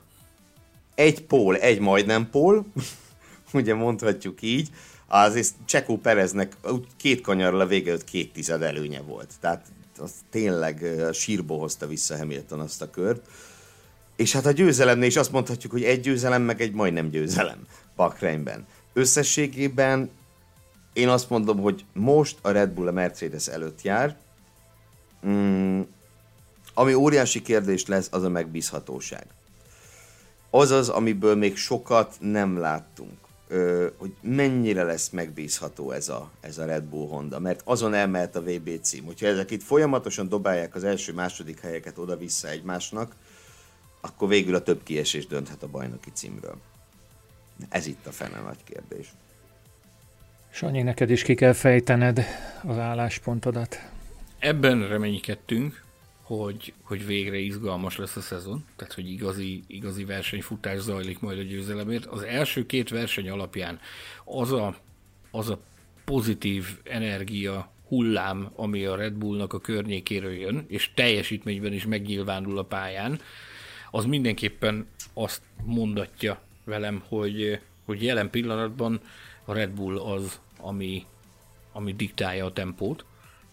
[0.96, 2.66] egy pól, egy majdnem pól,
[3.54, 4.70] ugye mondhatjuk így,
[5.08, 6.58] az Csekó Pereznek
[6.98, 9.34] két kanyarra a vége két tized előnye volt.
[9.40, 9.66] Tehát
[9.98, 13.28] az tényleg sírból hozta vissza Hamilton azt a kört.
[14.16, 17.60] És hát a győzelemnél is azt mondhatjuk, hogy egy győzelem, meg egy majdnem győzelem
[17.96, 18.66] Bakreinben.
[18.94, 20.10] Összességében
[20.94, 24.18] én azt mondom, hogy most a Red Bull a Mercedes előtt jár.
[25.28, 25.82] Mm,
[26.74, 29.26] ami óriási kérdés lesz, az a megbízhatóság
[30.50, 33.12] az az, amiből még sokat nem láttunk.
[33.48, 38.36] Ö, hogy mennyire lesz megbízható ez a, ez a Red Bull Honda, mert azon elmehet
[38.36, 39.06] a VB cím.
[39.06, 43.16] Hogyha ezek itt folyamatosan dobálják az első-második helyeket oda-vissza egymásnak,
[44.02, 46.56] akkor végül a több kiesés dönthet a bajnoki címről.
[47.70, 49.14] Ez itt a fene nagy kérdés.
[50.52, 52.26] Sanyi, neked is ki kell fejtened
[52.64, 53.80] az álláspontodat.
[54.40, 55.85] Ebben reménykedtünk,
[56.26, 61.42] hogy, hogy végre izgalmas lesz a szezon, tehát hogy igazi, igazi versenyfutás zajlik majd a
[61.42, 62.06] győzelemért.
[62.06, 63.80] Az első két verseny alapján
[64.24, 64.76] az a,
[65.32, 65.60] az a
[66.06, 72.64] pozitív energia hullám, ami a Red Bullnak a környékéről jön, és teljesítményben is megnyilvánul a
[72.64, 73.20] pályán,
[73.92, 79.00] az mindenképpen azt mondatja velem, hogy, hogy jelen pillanatban
[79.46, 81.06] a Red Bull az, ami,
[81.72, 83.06] ami diktálja a tempót.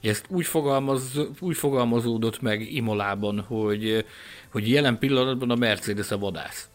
[0.03, 4.05] Ezt úgy, fogalmaz, úgy fogalmazódott meg Imolában, hogy,
[4.49, 6.69] hogy jelen pillanatban a Mercedes a vadász.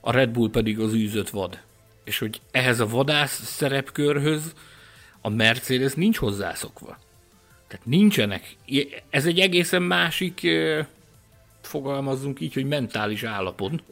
[0.00, 1.58] A Red Bull pedig az űzött vad.
[2.04, 4.54] És hogy ehhez a vadász szerepkörhöz
[5.20, 6.98] a Mercedes nincs hozzászokva.
[7.66, 8.56] Tehát nincsenek.
[9.10, 10.46] Ez egy egészen másik,
[11.60, 13.72] fogalmazzunk így, hogy mentális állapot.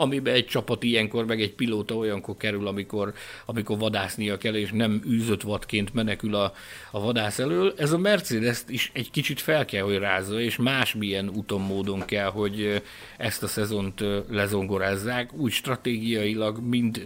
[0.00, 3.12] amiben egy csapat ilyenkor, meg egy pilóta olyankor kerül, amikor,
[3.46, 6.52] amikor vadásznia kell, és nem űzött vadként menekül a,
[6.90, 7.74] a vadász elől.
[7.76, 12.30] Ez a Mercedes is egy kicsit fel kell, hogy rázza, és másmilyen úton módon kell,
[12.30, 12.82] hogy
[13.16, 17.02] ezt a szezont lezongorázzák, úgy stratégiailag, mind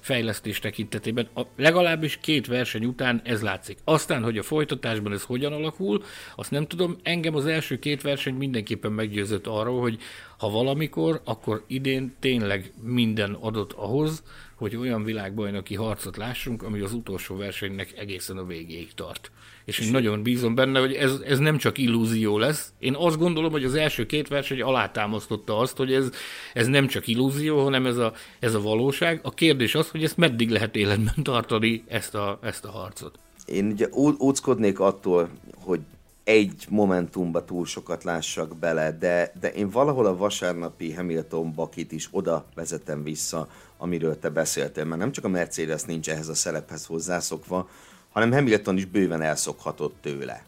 [0.00, 1.28] fejlesztés tekintetében.
[1.34, 3.78] A, legalábbis két verseny után ez látszik.
[3.84, 6.02] Aztán, hogy a folytatásban ez hogyan alakul,
[6.36, 6.96] azt nem tudom.
[7.02, 9.98] Engem az első két verseny mindenképpen meggyőzött arról, hogy
[10.38, 14.22] ha valamikor, akkor idén tényleg minden adott ahhoz,
[14.54, 19.30] hogy olyan világbajnoki harcot lássunk, ami az utolsó versenynek egészen a végéig tart.
[19.64, 22.72] És én nagyon bízom benne, hogy ez, ez nem csak illúzió lesz.
[22.78, 26.10] Én azt gondolom, hogy az első két verseny alátámasztotta azt, hogy ez,
[26.52, 29.20] ez nem csak illúzió, hanem ez a, ez a valóság.
[29.22, 33.18] A kérdés az, hogy ezt meddig lehet életben tartani, ezt a, ezt a harcot.
[33.46, 35.80] Én ugye óckodnék attól, hogy
[36.24, 42.08] egy momentumba túl sokat lássak bele, de, de én valahol a vasárnapi Hamilton bakit is
[42.10, 46.86] oda vezetem vissza, amiről te beszéltél, mert nem csak a Mercedes nincs ehhez a szerephez
[46.86, 47.68] hozzászokva,
[48.12, 50.44] hanem Hamilton is bőven elszokhatott tőle.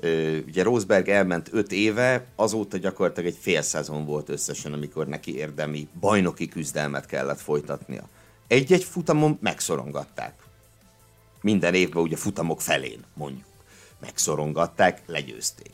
[0.00, 5.36] Ö, ugye Rosberg elment öt éve, azóta gyakorlatilag egy fél szezon volt összesen, amikor neki
[5.36, 8.08] érdemi bajnoki küzdelmet kellett folytatnia.
[8.46, 10.34] Egy-egy futamon megszorongatták.
[11.42, 13.49] Minden évben ugye futamok felén, mondjuk
[14.00, 15.70] megszorongatták, legyőzték.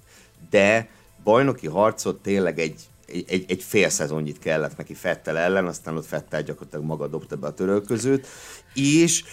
[0.51, 0.89] De
[1.25, 6.43] bajnoki harcot tényleg egy, egy, egy fél szezonnyit kellett neki Fettel ellen, aztán ott Fettel
[6.43, 8.27] gyakorlatilag maga dobta be a törölközőt,
[8.75, 9.25] és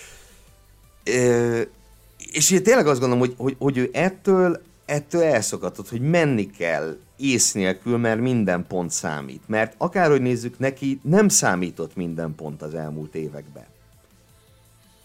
[2.32, 6.98] és én tényleg azt gondolom, hogy, hogy, hogy ő ettől, ettől elszokhatott, hogy menni kell
[7.18, 9.42] ész nélkül, mert minden pont számít.
[9.48, 13.66] Mert akárhogy nézzük, neki nem számított minden pont az elmúlt években.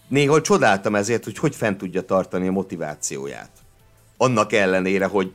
[0.07, 3.58] Néha csodáltam ezért, hogy hogy fent tudja tartani a motivációját
[4.21, 5.31] annak ellenére, hogy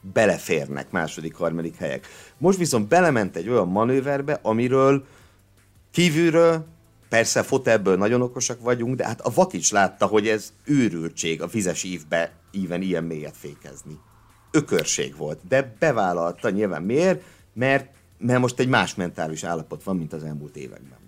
[0.00, 2.06] beleférnek második, harmadik helyek.
[2.38, 5.04] Most viszont belement egy olyan manőverbe, amiről
[5.90, 6.66] kívülről,
[7.08, 11.82] persze fotelből nagyon okosak vagyunk, de hát a Vakics látta, hogy ez őrültség a vizes
[11.82, 13.98] ívbe íven ilyen mélyet fékezni.
[14.50, 20.12] Ökörség volt, de bevállalta nyilván miért, mert, mert most egy más mentális állapot van, mint
[20.12, 20.99] az elmúlt években.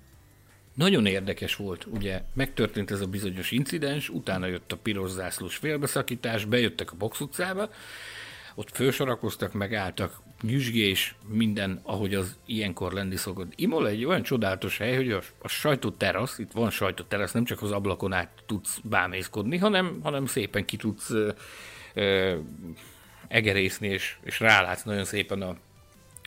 [0.75, 6.45] Nagyon érdekes volt, ugye megtörtént ez a bizonyos incidens, utána jött a piros zászlós félbeszakítás,
[6.45, 7.71] bejöttek a box utcába,
[8.55, 13.53] ott fősorakoztak, megálltak, nyüzsgés, minden, ahogy az ilyenkor lenni szokott.
[13.57, 17.71] Imola egy olyan csodálatos hely, hogy a, a sajtóterasz, itt van sajtóterasz, nem csak az
[17.71, 21.31] ablakon át tudsz bámészkodni, hanem, hanem szépen ki tudsz ö,
[21.95, 22.39] ö,
[23.29, 25.57] egerészni, és, és rálátsz nagyon szépen a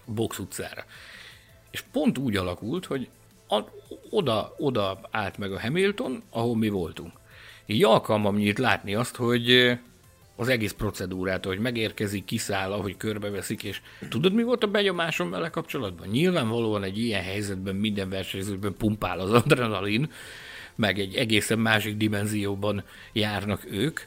[0.06, 0.86] box utcára.
[1.72, 3.10] És pont úgy alakult, hogy
[3.48, 3.60] a,
[4.10, 7.12] oda, oda állt meg a Hamilton, ahol mi voltunk.
[7.66, 9.78] Így alkalmam nyílt látni azt, hogy
[10.36, 15.50] az egész procedúrát, hogy megérkezik, kiszáll, ahogy körbeveszik, és tudod, mi volt a benyomásom vele
[15.50, 16.08] kapcsolatban?
[16.08, 20.12] Nyilvánvalóan egy ilyen helyzetben minden versenyzőben pumpál az adrenalin,
[20.76, 24.00] meg egy egészen másik dimenzióban járnak ők,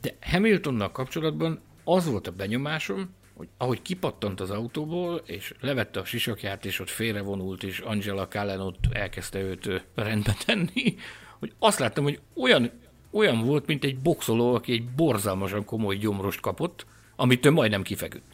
[0.00, 6.04] de Hamiltonnak kapcsolatban az volt a benyomásom, hogy ahogy kipattant az autóból, és levette a
[6.04, 10.94] sisakját, és ott félrevonult, és Angela Callen ott elkezdte őt rendbe tenni,
[11.38, 12.70] hogy azt láttam, hogy olyan,
[13.10, 18.33] olyan volt, mint egy boxoló, aki egy borzalmasan komoly gyomrost kapott, amit ő majdnem kifeküdt.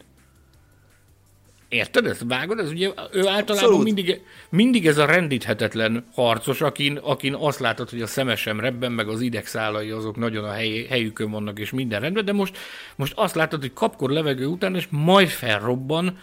[1.71, 2.23] Érted ezt?
[2.27, 2.59] Vágod?
[2.59, 8.01] Ez ugye ő általában mindig, mindig ez a rendíthetetlen harcos, akin, akin azt látod, hogy
[8.01, 12.01] a szeme sem rebben, meg az idegszálai azok nagyon a hely, helyükön vannak, és minden
[12.01, 12.57] rendben, de most,
[12.95, 16.19] most azt látod, hogy kapkor levegő után, és majd felrobban,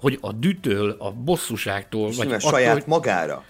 [0.00, 2.82] hogy a dütől, a bosszúságtól, és vagy attól, saját hogy...
[2.86, 3.44] magára.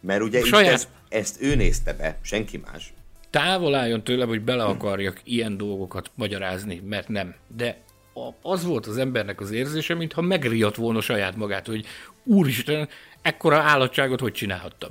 [0.00, 0.72] Mert ugye saját...
[0.72, 2.92] ezt, ezt ő nézte be, senki más.
[3.30, 7.34] Távol álljon tőlem, hogy bele akarjak ilyen dolgokat magyarázni, mert nem.
[7.56, 7.78] De
[8.42, 11.86] az volt az embernek az érzése, mintha megriadt volna saját magát, hogy
[12.24, 12.88] úristen,
[13.22, 14.90] ekkora állatságot hogy csinálhattam.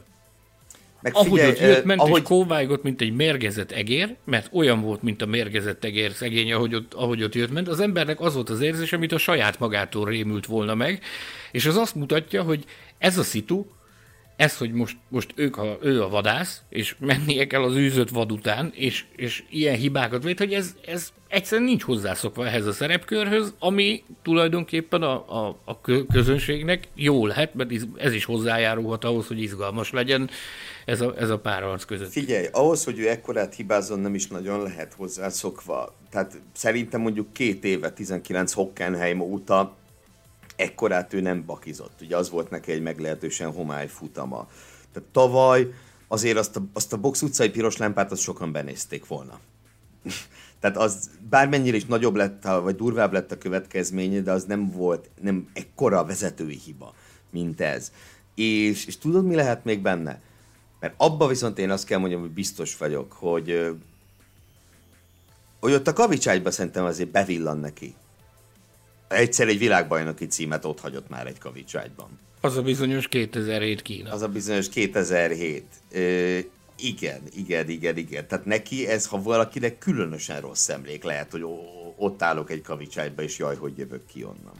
[1.01, 2.21] Meg ahogy figyelj, ott jött, ment ahogy...
[2.21, 6.75] és kóvájgott, mint egy mérgezett egér, mert olyan volt, mint a mérgezett egér szegény, ahogy
[6.75, 10.05] ott, ahogy ott jött, ment, az embernek az volt az érzése, mint a saját magától
[10.05, 11.03] rémült volna meg,
[11.51, 12.65] és az azt mutatja, hogy
[12.97, 13.65] ez a szitu,
[14.37, 18.31] ez, hogy most, most ők a, ő a vadász, és mennie kell az űzött vad
[18.31, 23.53] után, és, és ilyen hibákat vét, hogy ez, ez egyszerűen nincs hozzászokva ehhez a szerepkörhöz,
[23.59, 29.91] ami tulajdonképpen a, a, a közönségnek jó lehet, mert ez is hozzájárulhat ahhoz, hogy izgalmas
[29.91, 30.29] legyen
[30.85, 32.11] ez a, ez a párharc között.
[32.11, 35.95] Figyelj, ahhoz, hogy ő ekkorát hibázzon, nem is nagyon lehet hozzászokva.
[36.09, 39.76] Tehát szerintem mondjuk két éve, 19 Hockenheim óta
[40.57, 42.01] ekkorát ő nem bakizott.
[42.01, 44.47] Ugye az volt neki egy meglehetősen homály futama.
[44.93, 45.73] Tehát tavaly
[46.07, 49.39] azért azt a, azt a box utcai piros lámpát azt sokan benézték volna.
[50.59, 55.09] Tehát az bármennyire is nagyobb lett, vagy durvább lett a következménye, de az nem volt,
[55.21, 56.93] nem ekkora vezetői hiba,
[57.29, 57.91] mint ez.
[58.35, 60.21] És, és tudod, mi lehet még benne?
[60.79, 63.75] Mert abba viszont én azt kell mondjam, hogy biztos vagyok, hogy
[65.59, 67.95] hogy ott a kavicságyba szerintem azért bevillan neki
[69.07, 72.09] egyszer egy világbajnoki címet ott hagyott már egy kavicságyban.
[72.41, 74.11] Az a bizonyos 2007 Kína.
[74.11, 75.63] Az a bizonyos 2007.
[75.91, 76.37] Ö,
[76.77, 78.27] igen, igen, igen, igen.
[78.27, 81.45] Tehát neki ez, ha valakinek különösen rossz emlék, lehet, hogy
[81.95, 84.53] ott állok egy kavicságyba, és jaj, hogy jövök ki onnan.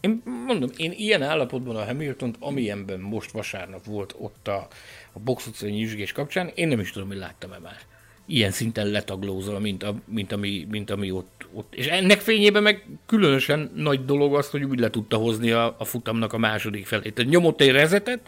[0.00, 4.68] Én mondom, én ilyen állapotban a hamilton amilyenben most vasárnap volt ott a,
[5.12, 7.80] a box utcai nyüzsgés kapcsán, én nem is tudom, hogy láttam-e már
[8.26, 11.74] ilyen szinten letaglózol, mint, a, mint, ami, mint ami ott, ott.
[11.74, 15.84] És ennek fényében meg különösen nagy dolog az, hogy úgy le tudta hozni a, a
[15.84, 17.14] futamnak a második felét.
[17.14, 18.20] Tehát nyomott egy rezetet,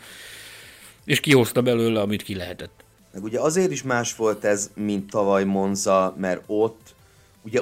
[1.04, 2.84] és kihozta belőle, amit ki lehetett.
[3.12, 6.94] Meg ugye azért is más volt ez, mint tavaly Monza, mert ott,
[7.42, 7.60] ugye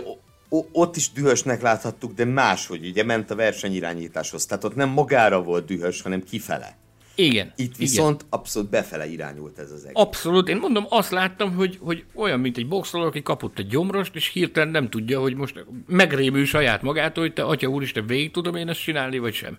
[0.72, 4.46] ott is dühösnek láthattuk, de máshogy, ugye ment a versenyirányításhoz.
[4.46, 6.77] Tehát ott nem magára volt dühös, hanem kifele.
[7.17, 7.53] Igen.
[7.57, 8.27] Itt viszont igen.
[8.31, 9.95] abszolút befele irányult ez az egész.
[9.95, 10.49] Abszolút.
[10.49, 14.29] Én mondom, azt láttam, hogy, hogy olyan, mint egy boxoló, aki kapott egy gyomrost, és
[14.29, 18.69] hirtelen nem tudja, hogy most megrémül saját magától, hogy te, atya úristen, végig tudom én
[18.69, 19.59] ezt csinálni, vagy sem.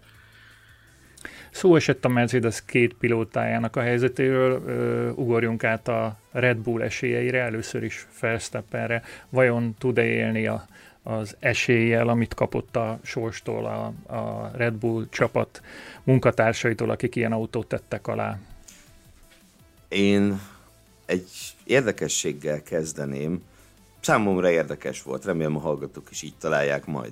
[1.51, 7.41] Szó esett a Mercedes két pilótájának a helyzetéről, ö, ugorjunk át a Red Bull esélyeire,
[7.41, 9.01] először is Verstappenre.
[9.29, 10.67] Vajon tud-e élni a
[11.07, 15.61] az eséllyel, amit kapott a sorstól a, a Red Bull csapat
[16.03, 18.39] munkatársaitól, akik ilyen autót tettek alá?
[19.87, 20.41] Én
[21.05, 21.29] egy
[21.63, 23.41] érdekességgel kezdeném.
[23.99, 27.11] Számomra érdekes volt, remélem a hallgatók is így találják majd.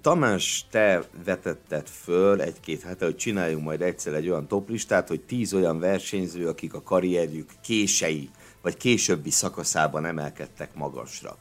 [0.00, 5.54] Tamás, te vetetted föl egy-két hete, hogy csináljunk majd egyszer egy olyan toplistát, hogy tíz
[5.54, 8.30] olyan versenyző, akik a karrierjük kései,
[8.62, 11.38] vagy későbbi szakaszában emelkedtek magasra.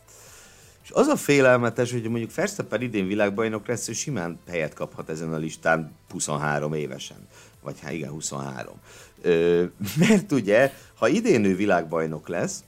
[0.91, 5.33] És az a félelmetes, hogy mondjuk Verstappen idén világbajnok lesz, ő simán helyet kaphat ezen
[5.33, 7.27] a listán 23 évesen.
[7.61, 8.73] Vagy hát igen, 23.
[9.21, 9.63] Ö,
[9.97, 12.63] mert ugye, ha idén ő világbajnok lesz,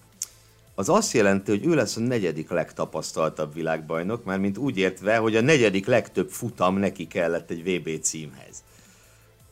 [0.75, 5.35] az azt jelenti, hogy ő lesz a negyedik legtapasztaltabb világbajnok, már mint úgy értve, hogy
[5.35, 8.63] a negyedik legtöbb futam neki kellett egy VB címhez.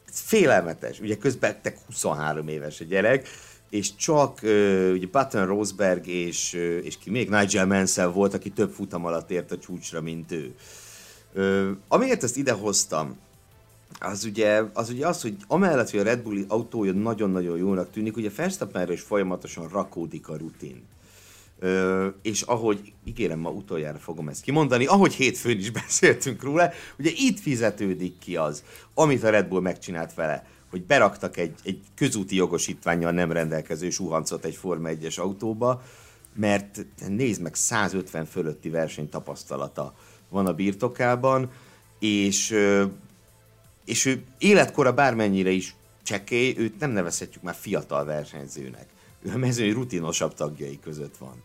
[0.10, 0.99] Ez félelmetes.
[0.99, 3.27] Ugye közben te 23 éves a gyerek,
[3.71, 8.49] és csak uh, ugye Button Rosberg és, uh, és ki még Nigel Mansell volt, aki
[8.49, 10.55] több futam alatt ért a csúcsra, mint ő.
[11.34, 13.17] Uh, amiért ezt idehoztam,
[13.99, 18.17] az ugye, az ugye az, hogy amellett, hogy a Red Bull autója nagyon-nagyon jónak tűnik,
[18.17, 20.84] ugye Verstappenre is folyamatosan rakódik a rutin.
[21.60, 27.10] Ö, és ahogy, ígérem, ma utoljára fogom ezt kimondani, ahogy hétfőn is beszéltünk róla, ugye
[27.15, 32.36] itt fizetődik ki az, amit a Red Bull megcsinált vele hogy beraktak egy, egy közúti
[32.36, 35.81] jogosítványjal nem rendelkező suhancot egy Forma 1-es autóba,
[36.36, 39.93] mert nézd meg, 150 fölötti versenytapasztalata
[40.29, 41.51] van a birtokában,
[41.99, 42.55] és,
[43.86, 48.86] és ő életkora bármennyire is csekély, őt nem nevezhetjük már fiatal versenyzőnek.
[49.21, 51.43] Ő a mezőny rutinosabb tagjai között van.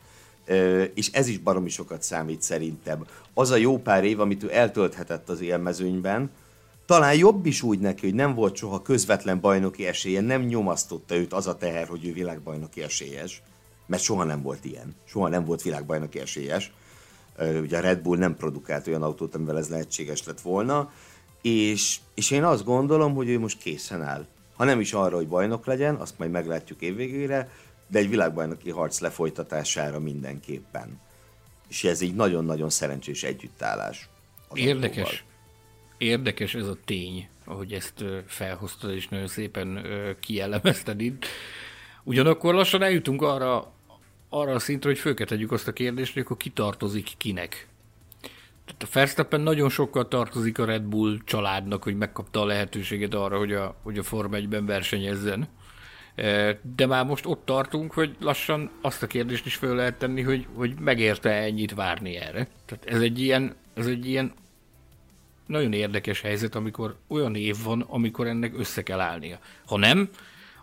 [0.95, 3.07] És ez is baromi sokat számít szerintem.
[3.35, 6.31] Az a jó pár év, amit ő eltölthetett az élmezőnyben,
[6.87, 11.33] talán jobb is úgy neki, hogy nem volt soha közvetlen bajnoki esélye, nem nyomasztotta őt
[11.33, 13.43] az a teher, hogy ő világbajnoki esélyes,
[13.87, 16.73] mert soha nem volt ilyen, soha nem volt világbajnoki esélyes.
[17.39, 20.93] Ugye a Red Bull nem produkált olyan autót, amivel ez lehetséges lett volna,
[21.43, 24.27] és, és én azt gondolom, hogy ő most készen áll.
[24.57, 27.51] Ha nem is arra, hogy bajnok legyen, azt majd meglátjuk évvégére,
[27.89, 31.01] de egy világbajnoki harc lefolytatására mindenképpen.
[31.69, 34.09] És ez egy nagyon-nagyon szerencsés együttállás.
[34.55, 34.99] Érdekes.
[34.99, 35.35] Autóval.
[35.99, 39.87] Érdekes ez a tény, ahogy ezt felhoztad, és nagyon szépen
[40.21, 41.27] kielemezted itt.
[42.05, 43.73] Ugyanakkor lassan eljutunk arra,
[44.29, 47.69] arra a szintre, hogy fölke tegyük azt a kérdést, hogy akkor ki tartozik kinek.
[48.65, 53.39] Tehát a Verstappen nagyon sokkal tartozik a Red Bull családnak, hogy megkapta a lehetőséget arra,
[53.39, 55.49] hogy a, hogy a Form 1-ben versenyezzen.
[56.77, 60.47] De már most ott tartunk, hogy lassan azt a kérdést is föl lehet tenni, hogy,
[60.55, 62.49] hogy megérte ennyit várni erre.
[62.67, 64.33] Tehát ez egy ilyen, ez egy ilyen
[65.47, 69.39] nagyon érdekes helyzet, amikor olyan év van, amikor ennek össze kell állnia.
[69.67, 70.09] Ha nem,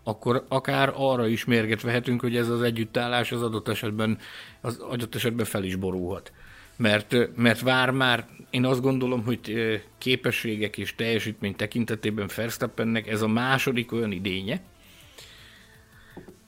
[0.04, 4.18] akkor akár arra is mérget vehetünk, hogy ez az együttállás az adott esetben,
[4.62, 6.32] az adott esetben fel is borulhat.
[6.76, 9.54] Mert, mert vár már, én azt gondolom, hogy
[9.98, 14.62] képességek és teljesítmény tekintetében Verstappennek ez a második olyan idénye,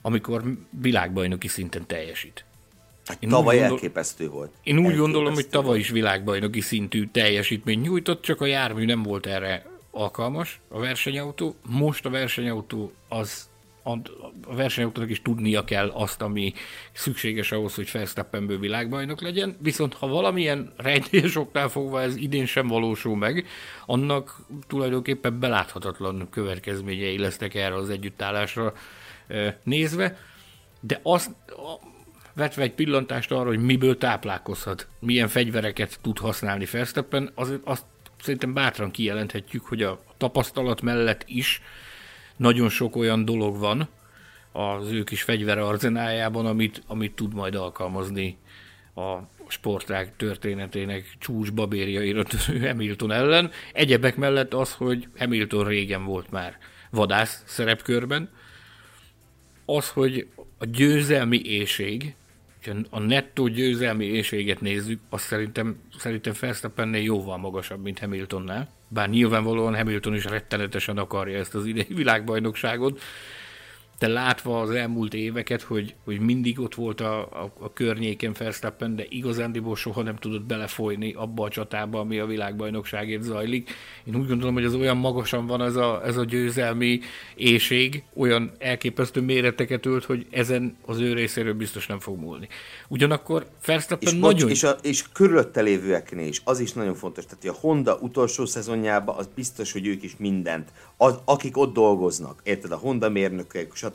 [0.02, 0.44] amikor
[0.82, 2.46] világbajnoki szinten teljesít.
[3.06, 3.76] Hát én tavaly gondol...
[3.76, 4.52] elképesztő volt.
[4.64, 9.04] Én úgy elképesztő gondolom, hogy tavaly is világbajnoki szintű teljesítmény nyújtott, csak a jármű nem
[9.04, 11.56] volt erre alkalmas, a versenyautó.
[11.70, 13.50] Most a versenyautó az
[14.46, 16.54] a versenyautónak is tudnia kell azt, ami
[16.94, 22.68] szükséges ahhoz, hogy Verstappenből világbajnok legyen, viszont ha valamilyen rejtélyes oknál fogva ez idén sem
[22.68, 23.46] valósul meg,
[23.86, 28.74] annak tulajdonképpen beláthatatlan következményei lesznek erre az együttállásra
[29.64, 30.18] nézve,
[30.80, 31.32] de azt
[32.36, 37.86] vetve egy pillantást arra, hogy miből táplálkozhat, milyen fegyvereket tud használni Verstappen, az, azt
[38.22, 41.62] szerintem bátran kijelenthetjük, hogy a tapasztalat mellett is
[42.38, 43.90] nagyon sok olyan dolog van
[44.52, 48.38] az ő kis fegyvere arzenájában, amit, amit tud majd alkalmazni
[48.96, 49.18] a
[49.48, 52.24] sportág történetének csúcs babérjaira
[52.62, 53.52] Hamilton ellen.
[53.74, 56.58] Egyebek mellett az, hogy Hamilton régen volt már
[56.90, 58.30] vadász szerepkörben,
[59.66, 60.28] az, hogy
[60.58, 62.16] a győzelmi éjség,
[62.90, 68.70] a nettó győzelmi éjséget nézzük, az szerintem, szerintem Verstappennél jóval magasabb, mint Hamiltonnál.
[68.88, 73.02] Bár nyilvánvalóan Hamilton is rettenetesen akarja ezt az idei világbajnokságot,
[74.06, 78.96] de látva az elmúlt éveket, hogy, hogy mindig ott volt a, a, a környéken Verstappen,
[78.96, 83.70] de igazándiból soha nem tudott belefolyni abba a csatába, ami a világbajnokságért zajlik.
[84.04, 87.00] Én úgy gondolom, hogy az olyan magasan van ez a, ez a győzelmi
[87.36, 92.48] éjség, olyan elképesztő méreteket ölt, hogy ezen az ő részéről biztos nem fog múlni.
[92.88, 94.50] Ugyanakkor Verstappen és nagyon...
[94.50, 97.26] és, a, és körülötte lévőeknél is, az is nagyon fontos.
[97.26, 102.40] Tehát a Honda utolsó szezonjában az biztos, hogy ők is mindent, az, akik ott dolgoznak,
[102.44, 103.95] érted, a Honda mérnökök, stb.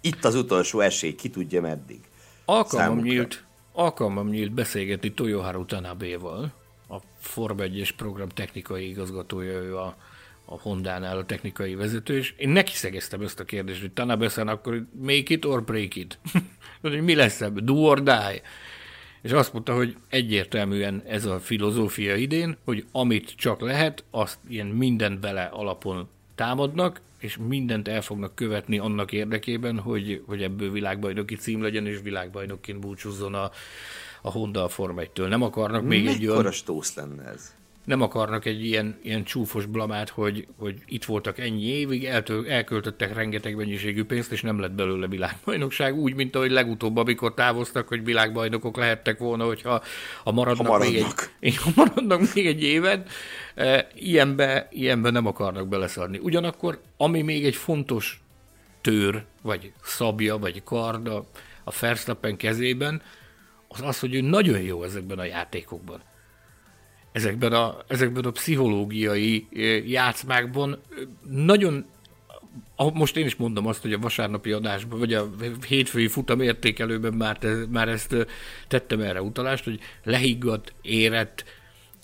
[0.00, 2.00] Itt az utolsó esély, ki tudja meddig.
[2.44, 6.52] Alkalmam nyílt, alkalmam nyílt beszélgetni Toyoharu Tanabe-val,
[6.88, 9.96] a Form 1 program technikai igazgatója, ő a,
[10.44, 14.86] a Honda-nál a technikai vezető, és én neki szegeztem ezt a kérdést, hogy tanabe akkor
[15.00, 16.18] make it or break it?
[16.80, 17.64] mi lesz ebből?
[17.64, 18.42] Do or die?
[19.22, 24.66] És azt mondta, hogy egyértelműen ez a filozófia idén, hogy amit csak lehet, azt ilyen
[24.66, 31.34] mindent bele alapon támadnak, és mindent el fognak követni annak érdekében, hogy, hogy ebből világbajnoki
[31.34, 33.50] cím legyen, és világbajnokként búcsúzzon a,
[34.22, 35.28] a Honda a Form 1-től.
[35.28, 36.52] Nem akarnak még egy olyan...
[36.52, 37.54] stósz lenne ez?
[37.84, 43.14] Nem akarnak egy ilyen, ilyen csúfos blamát, hogy, hogy itt voltak ennyi évig, eltől, elköltöttek
[43.14, 48.04] rengeteg mennyiségű pénzt, és nem lett belőle világbajnokság, úgy, mint ahogy legutóbb, amikor távoztak, hogy
[48.04, 49.82] világbajnokok lehettek volna, hogyha
[50.24, 51.30] ha maradnak, ha maradnak.
[51.40, 53.08] Még, egy, ha maradnak még egy évet,
[53.54, 56.18] e, ilyenbe, ilyenbe nem akarnak beleszarni.
[56.22, 58.22] Ugyanakkor, ami még egy fontos
[58.80, 61.26] tőr, vagy szabja, vagy kard a,
[61.64, 63.02] a Verstappen kezében,
[63.68, 66.00] az az, hogy ő nagyon jó ezekben a játékokban
[67.14, 69.46] ezekben a, ezekben a pszichológiai
[69.86, 70.80] játszmákban
[71.28, 71.86] nagyon
[72.76, 75.30] most én is mondom azt, hogy a vasárnapi adásban, vagy a
[75.68, 78.26] hétfői futam értékelőben már, te, már ezt
[78.68, 81.44] tettem erre utalást, hogy lehiggadt, érett,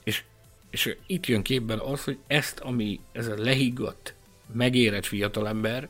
[0.04, 0.22] és,
[0.70, 4.14] és itt jön képben az, hogy ezt, ami ez a lehiggadt,
[4.52, 5.88] megérett fiatalember,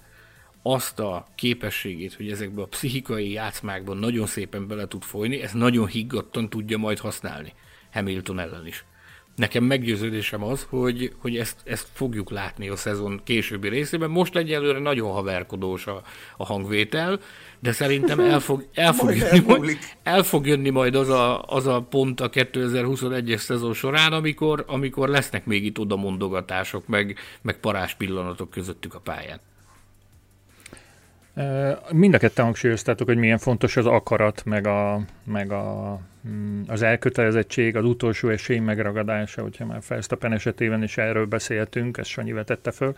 [0.62, 5.86] azt a képességét, hogy ezekben a pszichikai játszmákban nagyon szépen bele tud folyni, ezt nagyon
[5.86, 7.52] higgadtan tudja majd használni
[7.92, 8.84] Hamilton ellen is
[9.40, 14.10] nekem meggyőződésem az, hogy, hogy ezt, ezt fogjuk látni a szezon későbbi részében.
[14.10, 16.02] Most egyelőre nagyon haverkodós a,
[16.36, 17.20] a hangvétel,
[17.60, 21.66] de szerintem el fog, el fog, jönni, majd, el fog jönni majd az a, az
[21.66, 27.60] a pont a 2021-es szezon során, amikor, amikor lesznek még itt oda mondogatások, meg, meg
[27.60, 29.40] parás pillanatok közöttük a pályán.
[31.92, 36.82] Mind a ketten hangsúlyoztátok, hogy milyen fontos az akarat, meg, a, meg a, mm, az
[36.82, 42.70] elkötelezettség, az utolsó esély megragadása, hogyha már Felsztapen esetében is erről beszéltünk, ezt Sanyi vetette
[42.70, 42.94] föl,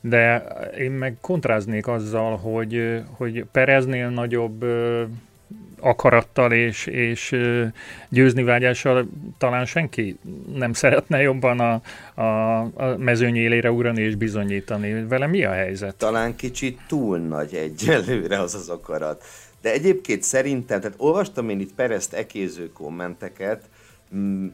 [0.00, 0.44] de
[0.78, 4.64] én meg kontráznék azzal, hogy, hogy Pereznél nagyobb
[5.80, 7.36] akarattal és, és
[8.08, 9.08] győzni vágyással
[9.38, 10.18] talán senki
[10.54, 11.80] nem szeretne jobban a,
[12.20, 15.06] a, a mezőny élére ugrani és bizonyítani.
[15.06, 15.96] Vele mi a helyzet?
[15.96, 19.24] Talán kicsit túl nagy egyelőre az az akarat.
[19.62, 23.62] De egyébként szerintem, tehát olvastam én itt Perezt ekéző kommenteket,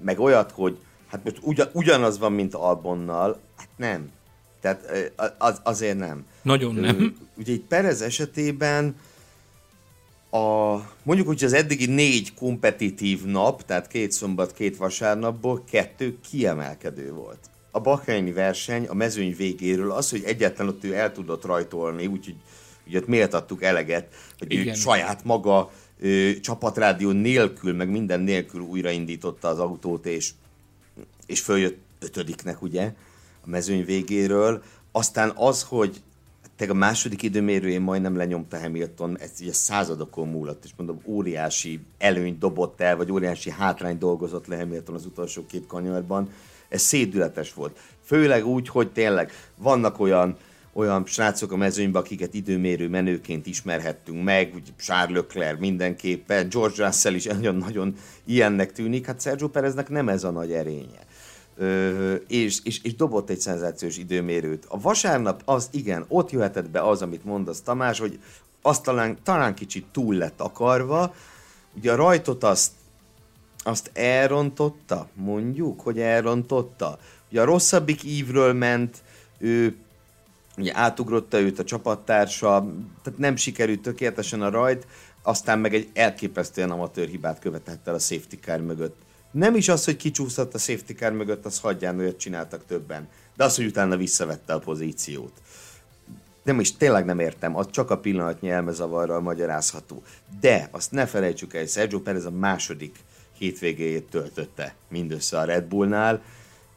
[0.04, 0.78] meg olyat, hogy
[1.10, 4.10] hát most ugyan, ugyanaz van, mint Albonnal, hát nem.
[4.60, 6.26] Tehát az, azért nem.
[6.42, 7.16] Nagyon nem.
[7.34, 8.96] Ugye egy Perez esetében
[10.36, 17.12] a, mondjuk, hogy az eddigi négy kompetitív nap, tehát két szombat, két vasárnapból kettő kiemelkedő
[17.12, 17.38] volt.
[17.70, 22.34] A Bahreini verseny a mezőny végéről az, hogy egyetlen ott ő el tudott rajtolni, úgyhogy
[22.86, 24.66] ugye ott méltattuk eleget, hogy Igen.
[24.66, 25.70] ő saját maga
[26.00, 30.30] ö, csapatrádió nélkül, meg minden nélkül újraindította az autót, és,
[31.26, 32.92] és följött ötödiknek, ugye,
[33.44, 34.62] a mezőny végéről.
[34.92, 36.02] Aztán az, hogy
[36.56, 42.38] te a második időmérőjén majdnem lenyomta Hamilton, ez ugye századokon múlott, és mondom, óriási előnyt
[42.38, 46.28] dobott el, vagy óriási hátrány dolgozott le Hamilton az utolsó két kanyarban.
[46.68, 47.78] Ez szédületes volt.
[48.04, 50.36] Főleg úgy, hogy tényleg vannak olyan
[50.76, 57.14] olyan srácok a mezőnyben, akiket időmérő menőként ismerhettünk meg, úgy Charles Leclerc mindenképpen, George Russell
[57.14, 57.94] is nagyon-nagyon
[58.24, 61.05] ilyennek tűnik, hát Sergio Pereznek nem ez a nagy erénye.
[62.28, 64.64] És, és, és dobott egy szenzációs időmérőt.
[64.68, 68.18] A vasárnap az igen, ott jöhetett be az, amit mondasz Tamás, hogy
[68.62, 71.14] azt talán, talán kicsit túl lett akarva,
[71.76, 72.70] ugye a rajtot azt,
[73.62, 76.98] azt elrontotta, mondjuk, hogy elrontotta.
[77.30, 79.02] Ugye a rosszabbik ívről ment,
[79.38, 79.76] ő
[80.56, 82.66] ugye átugrotta őt a csapattársa,
[83.02, 84.86] tehát nem sikerült tökéletesen a rajt,
[85.22, 88.96] aztán meg egy elképesztően amatőr hibát követett el a safety car mögött.
[89.36, 93.08] Nem is az, hogy kicsúszott a safety car mögött, az hagyján, olyat csináltak többen.
[93.36, 95.32] De az, hogy utána visszavette a pozíciót.
[96.42, 100.02] Nem is, tényleg nem értem, az csak a pillanatnyi elmezavarral magyarázható.
[100.40, 102.96] De azt ne felejtsük el, Sergio Perez a második
[103.38, 106.22] hétvégéjét töltötte mindössze a Red Bullnál,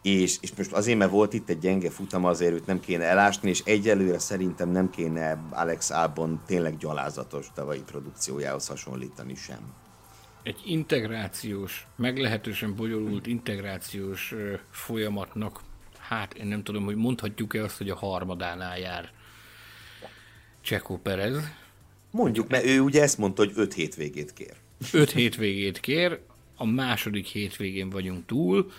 [0.02, 3.50] és, és most azért, mert volt itt egy gyenge futam, azért őt nem kéne elásni,
[3.50, 9.89] és egyelőre szerintem nem kéne Alex Albon tényleg gyalázatos tavalyi produkciójához hasonlítani sem.
[10.44, 14.34] Egy integrációs, meglehetősen bonyolult integrációs
[14.70, 15.62] folyamatnak,
[15.98, 19.12] hát én nem tudom, hogy mondhatjuk-e azt, hogy a harmadánál jár
[20.62, 21.38] Csekó Perez.
[22.12, 24.54] Mondjuk, mert ő ugye ezt mondta, hogy öt hétvégét kér.
[24.94, 26.20] Öt hétvégét kér,
[26.56, 28.72] a második hétvégén vagyunk túl,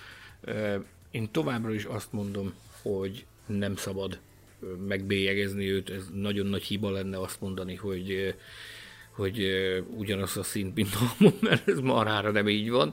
[1.11, 4.21] én továbbra is azt mondom, hogy nem szabad
[4.87, 8.35] megbélyegezni őt, ez nagyon nagy hiba lenne azt mondani, hogy,
[9.21, 9.47] hogy
[9.97, 12.93] ugyanaz a szint, mint a mert ez marára nem így van.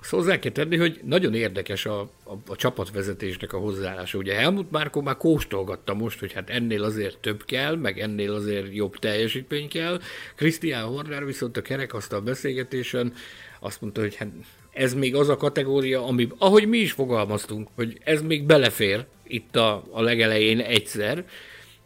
[0.00, 4.18] Azt hozzá kell tenni, hogy nagyon érdekes a, a, a csapatvezetésnek a hozzáállása.
[4.18, 8.74] Ugye Helmut Márko már kóstolgatta most, hogy hát ennél azért több kell, meg ennél azért
[8.74, 10.00] jobb teljesítmény kell.
[10.36, 13.12] Christian Horner viszont a kerekasztal beszélgetésen
[13.60, 14.28] azt mondta, hogy hát
[14.72, 19.56] ez még az a kategória, ami, ahogy mi is fogalmaztunk, hogy ez még belefér itt
[19.56, 21.24] a, a legelején egyszer,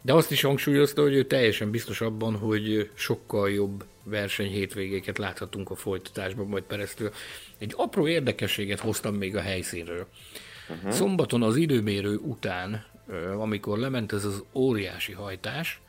[0.05, 5.69] de azt is hangsúlyozta, hogy ő teljesen biztos abban, hogy sokkal jobb verseny hétvégéket láthatunk
[5.69, 7.13] a folytatásban majd Pereztől.
[7.57, 10.07] Egy apró érdekességet hoztam még a helyszínről.
[10.69, 10.91] Uh-huh.
[10.91, 12.85] Szombaton az időmérő után,
[13.37, 15.81] amikor lement ez az óriási hajtás,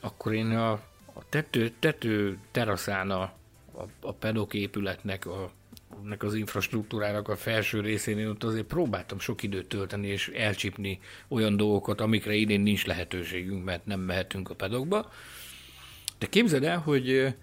[0.00, 0.70] akkor én a,
[1.12, 3.22] a tető, tető teraszán a,
[3.72, 5.50] a, a pedok épületnek a
[6.04, 11.00] ennek az infrastruktúrának a felső részén én ott azért próbáltam sok időt tölteni és elcsípni
[11.28, 15.10] olyan dolgokat, amikre idén nincs lehetőségünk, mert nem mehetünk a pedokba.
[16.18, 17.34] De képzeld el, hogy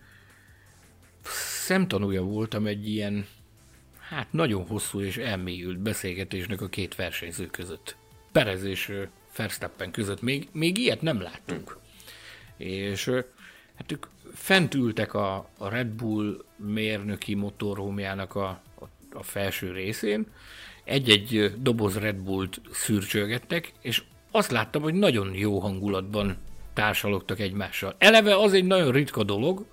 [1.66, 3.26] szemtanúja voltam egy ilyen,
[3.99, 7.97] hát nagyon hosszú és elmélyült beszélgetésnek a két versenyző között.
[8.32, 8.93] Perez és
[9.38, 10.22] Verstappen között.
[10.22, 11.78] Még, még ilyet nem láttunk.
[12.58, 13.05] És
[13.76, 14.05] hát ők
[14.38, 18.47] fent ültek a, a Red Bull mérnöki motorhómjának a,
[18.79, 20.25] a, a felső részén,
[20.83, 26.38] egy-egy doboz Red Bullt szürcsölgettek, és azt láttam, hogy nagyon jó hangulatban
[26.73, 27.95] társalogtak egymással.
[27.97, 29.65] Eleve az egy nagyon ritka dolog,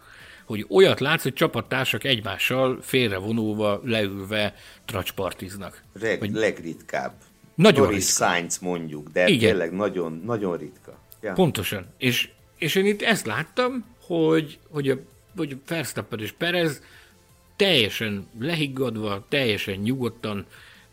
[0.44, 4.54] hogy olyat látsz, hogy csapattársak egymással félrevonulva, leülve
[4.84, 5.82] tracspartiznak.
[5.92, 7.12] Reg, hogy legritkább.
[7.54, 8.24] Nagyon Doris ritka.
[8.24, 9.48] Sainz mondjuk, de Igen.
[9.50, 10.98] tényleg nagyon, nagyon ritka.
[11.20, 11.32] Ja.
[11.32, 11.86] Pontosan.
[11.98, 14.96] És, és én itt ezt láttam, hogy, hogy, a,
[15.36, 16.82] hogy a Verstappen és Perez
[17.57, 20.46] teljesen lehiggadva, teljesen nyugodtan,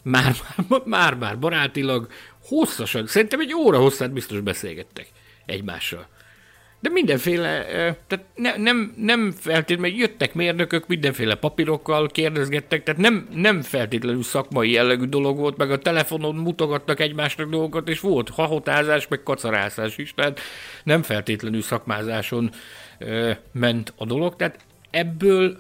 [0.03, 2.07] már-már barátilag,
[2.43, 5.07] hosszasan, szerintem egy óra hosszát biztos beszélgettek
[5.45, 6.07] egymással.
[6.79, 7.65] De mindenféle,
[8.07, 14.71] tehát ne, nem, nem feltétlenül, jöttek mérnökök, mindenféle papírokkal kérdezgettek, tehát nem, nem feltétlenül szakmai
[14.71, 20.13] jellegű dolog volt, meg a telefonon mutogattak egymásnak dolgokat, és volt hahotázás, meg kacarászás is,
[20.13, 20.39] tehát
[20.83, 22.51] nem feltétlenül szakmázáson
[23.51, 24.35] ment a dolog.
[24.35, 25.57] Tehát ebből,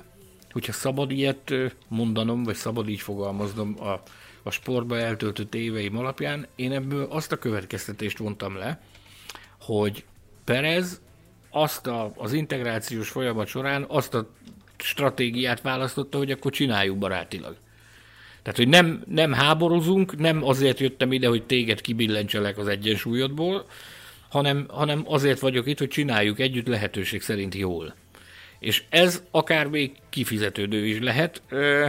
[0.51, 1.53] hogyha szabad ilyet
[1.87, 4.01] mondanom, vagy szabad így fogalmaznom a,
[4.43, 8.81] a sportba eltöltött éveim alapján, én ebből azt a következtetést vontam le,
[9.59, 10.03] hogy
[10.43, 11.01] Perez
[11.49, 14.29] azt a, az integrációs folyamat során azt a
[14.77, 17.55] stratégiát választotta, hogy akkor csináljuk barátilag.
[18.41, 23.65] Tehát, hogy nem, nem háborozunk, nem azért jöttem ide, hogy téged kibillentselek az egyensúlyodból,
[24.31, 27.95] hanem, hanem azért vagyok itt, hogy csináljuk együtt lehetőség szerint jól.
[28.59, 31.87] És ez akár még kifizetődő is lehet, ö,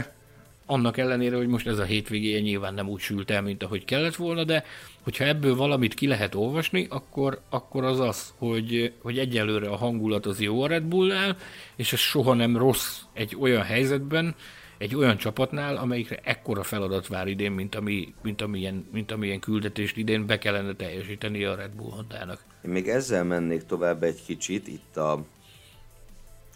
[0.67, 4.15] annak ellenére, hogy most ez a hétvégéje nyilván nem úgy sült el, mint ahogy kellett
[4.15, 4.65] volna, de
[5.03, 10.27] hogyha ebből valamit ki lehet olvasni, akkor, akkor az az, hogy, hogy egyelőre a hangulat
[10.27, 11.37] az jó a Red Bullnál,
[11.77, 14.35] és ez soha nem rossz egy olyan helyzetben,
[14.83, 19.97] egy olyan csapatnál, amelyikre ekkora feladat vár idén, mint, ami, mint, amilyen, mint amilyen küldetést
[19.97, 22.45] idén be kellene teljesíteni a Red Bull Hondának.
[22.65, 25.25] Én még ezzel mennék tovább egy kicsit, itt a,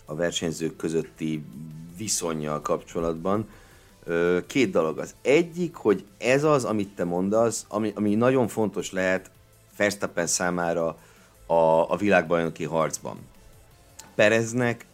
[0.05, 1.45] a versenyzők közötti
[1.97, 3.49] viszonyjal kapcsolatban.
[4.47, 5.15] Két dolog az.
[5.23, 9.31] Egyik, hogy ez az, amit te mondasz, ami, ami nagyon fontos lehet
[9.77, 10.99] Verstappen számára
[11.47, 13.19] a, a világbajnoki harcban.
[14.15, 14.86] Pereznek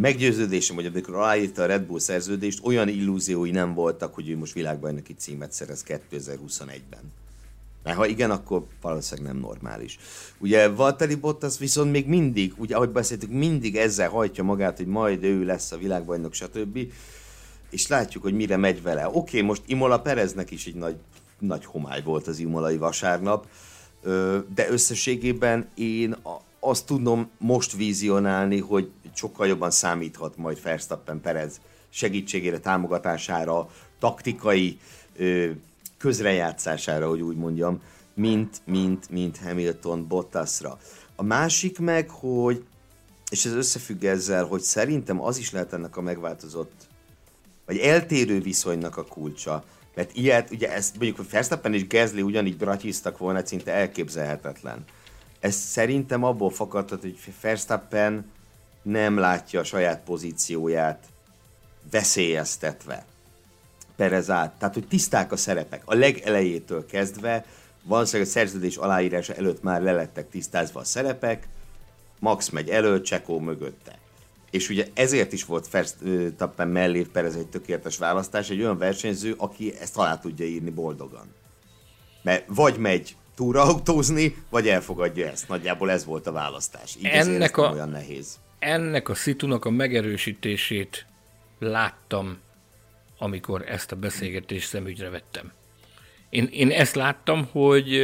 [0.00, 4.52] meggyőződésem, hogy amikor aláírta a Red Bull szerződést, olyan illúziói nem voltak, hogy ő most
[4.52, 7.12] világbajnoki címet szerez 2021-ben.
[7.82, 9.98] Mert ha igen, akkor valószínűleg nem normális.
[10.38, 15.24] Ugye Valtteri Bottas viszont még mindig, ugye ahogy beszéltük, mindig ezzel hajtja magát, hogy majd
[15.24, 16.78] ő lesz a világbajnok, stb.
[17.70, 19.06] És látjuk, hogy mire megy vele.
[19.06, 20.96] Oké, okay, most Imola Pereznek is egy nagy,
[21.38, 23.46] nagy homály volt az imolai vasárnap,
[24.54, 26.16] de összességében én
[26.68, 31.60] azt tudom most vizionálni, hogy sokkal jobban számíthat majd Verstappen Perez
[31.90, 34.78] segítségére, támogatására, taktikai
[35.16, 35.50] ö,
[35.98, 37.82] közrejátszására, hogy úgy mondjam,
[38.14, 40.78] mint, mint, mint Hamilton Bottasra.
[41.16, 42.64] A másik meg, hogy,
[43.30, 46.72] és ez összefügg ezzel, hogy szerintem az is lehet ennek a megváltozott,
[47.66, 49.64] vagy eltérő viszonynak a kulcsa,
[49.94, 54.84] mert ilyet, ugye ezt mondjuk, hogy Verstappen és Gezli ugyanígy bratyiztak volna, szinte elképzelhetetlen.
[55.40, 58.30] Ez szerintem abból fakadhat, hogy Verstappen
[58.82, 61.04] nem látja a saját pozícióját
[61.90, 63.04] veszélyeztetve.
[63.96, 64.52] Perez át.
[64.58, 65.82] Tehát, hogy tiszták a szerepek.
[65.84, 67.44] A legelejétől kezdve,
[67.82, 71.48] valószínűleg a szerződés aláírása előtt már lelettek tisztázva a szerepek,
[72.18, 73.98] Max megy elő, Csekó mögötte.
[74.50, 79.74] És ugye ezért is volt Verstappen mellé Perez egy tökéletes választás, egy olyan versenyző, aki
[79.80, 81.34] ezt alá tudja írni boldogan.
[82.22, 85.48] Mert vagy megy túraautózni, vagy elfogadja ezt.
[85.48, 86.96] Nagyjából ez volt a választás.
[86.98, 88.38] Így ennek a, olyan nehéz.
[88.58, 91.06] Ennek a szitunak a megerősítését
[91.58, 92.38] láttam,
[93.18, 95.52] amikor ezt a beszélgetést szemügyre vettem.
[96.30, 98.00] Én, én ezt láttam, hogy,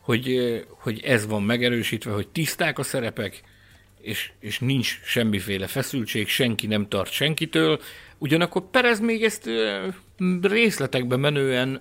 [0.00, 0.36] hogy,
[0.68, 3.42] hogy ez van megerősítve, hogy tiszták a szerepek,
[4.00, 7.80] és, és nincs semmiféle feszültség, senki nem tart senkitől.
[8.18, 9.50] Ugyanakkor Perez még ezt
[10.42, 11.80] részletekbe menően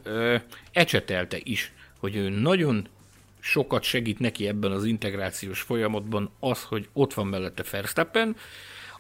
[0.72, 2.88] ecsetelte is hogy ő nagyon
[3.40, 8.36] sokat segít neki ebben az integrációs folyamatban az, hogy ott van mellette Verstappen,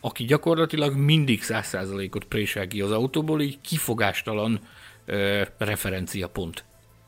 [0.02, 4.60] aki gyakorlatilag mindig 100%-ot présel ki az autóból, így kifogástalan
[5.06, 6.64] ö, referenciapont.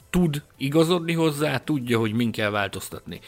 [0.09, 3.19] Tud igazodni hozzá, tudja, hogy min kell változtatni.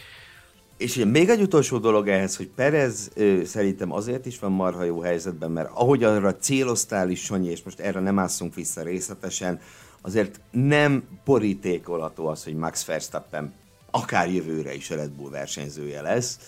[0.78, 5.01] És még egy utolsó dolog ehhez, hogy Perez ö, szerintem azért is van marha jó
[5.01, 9.59] helyzetben, mert ahogy arra céloztál is, Sanyi, és most erre nem ásszunk vissza részletesen,
[10.06, 13.54] azért nem borítékolható az, hogy Max Verstappen
[13.91, 16.39] akár jövőre is a Red Bull versenyzője lesz.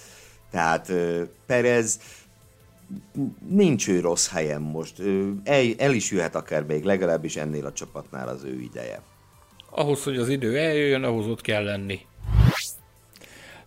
[0.51, 0.91] Tehát
[1.45, 1.99] Perez
[3.49, 4.99] nincs ő rossz helyen most.
[5.43, 9.01] El, el is jöhet akár még, legalábbis ennél a csapatnál az ő ideje.
[9.69, 11.99] Ahhoz, hogy az idő eljöjjön, ahhoz ott kell lenni.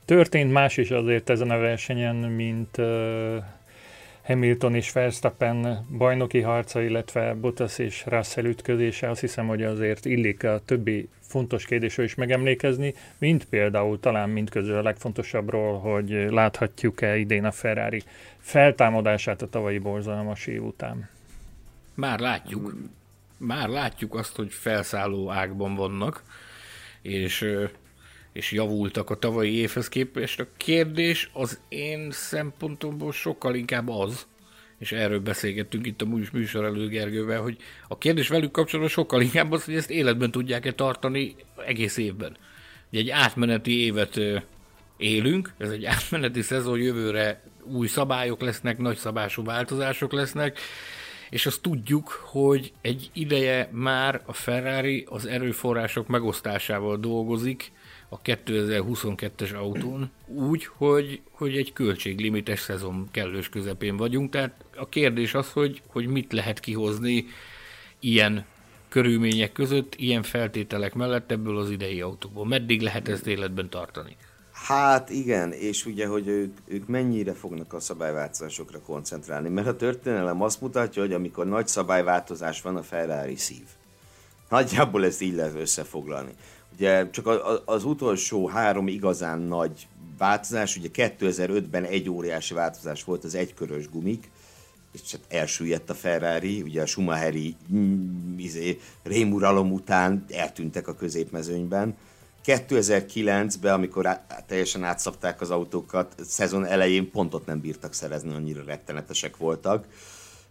[0.05, 2.77] Történt más is azért ezen a versenyen, mint
[4.29, 10.45] Hamilton és Verstappen bajnoki harca, illetve Bottas és Russell ütközése, azt hiszem, hogy azért illik
[10.45, 17.17] a többi fontos kérdésről is megemlékezni, mint például talán mind közül a legfontosabbról, hogy láthatjuk-e
[17.17, 18.03] idén a Ferrari
[18.39, 21.09] feltámadását a tavalyi borzalmas év után.
[21.95, 22.75] Már látjuk.
[23.37, 26.23] Már látjuk azt, hogy felszálló ágban vannak,
[27.03, 27.55] és
[28.33, 30.41] és javultak a tavalyi évhez képest.
[30.41, 34.27] A kérdés az én szempontomból sokkal inkább az,
[34.79, 37.57] és erről beszélgettünk itt a műsor elő Gergővel, hogy
[37.89, 41.35] a kérdés velük kapcsolatban sokkal inkább az, hogy ezt életben tudják-e tartani
[41.67, 42.37] egész évben.
[42.91, 44.21] Ugye egy átmeneti évet
[44.97, 50.59] élünk, ez egy átmeneti szezon, jövőre új szabályok lesznek, nagy szabású változások lesznek,
[51.31, 57.73] és azt tudjuk, hogy egy ideje már a Ferrari az erőforrások megosztásával dolgozik,
[58.09, 65.35] a 2022-es autón, úgy, hogy, hogy egy költséglimites szezon kellős közepén vagyunk, tehát a kérdés
[65.35, 67.27] az, hogy, hogy mit lehet kihozni
[67.99, 68.47] ilyen
[68.89, 72.47] körülmények között, ilyen feltételek mellett ebből az idei autóból.
[72.47, 74.17] Meddig lehet ezt életben tartani?
[74.67, 80.43] Hát igen, és ugye, hogy ők, ők mennyire fognak a szabályváltozásokra koncentrálni, mert a történelem
[80.43, 83.65] azt mutatja, hogy amikor nagy szabályváltozás van, a Ferrari szív.
[84.49, 86.33] Nagyjából ezt így lehet összefoglalni.
[86.79, 87.27] Ugye csak
[87.65, 89.87] az utolsó három igazán nagy
[90.19, 94.31] változás, ugye 2005-ben egy óriási változás volt az egykörös gumik,
[94.93, 101.97] és csak elsüllyedt a Ferrari, ugye a Schumacheri mm, izé, rémuralom után eltűntek a középmezőnyben.
[102.45, 109.37] 2009-ben, amikor á, teljesen átszapták az autókat, szezon elején pontot nem bírtak szerezni, annyira rettenetesek
[109.37, 109.87] voltak.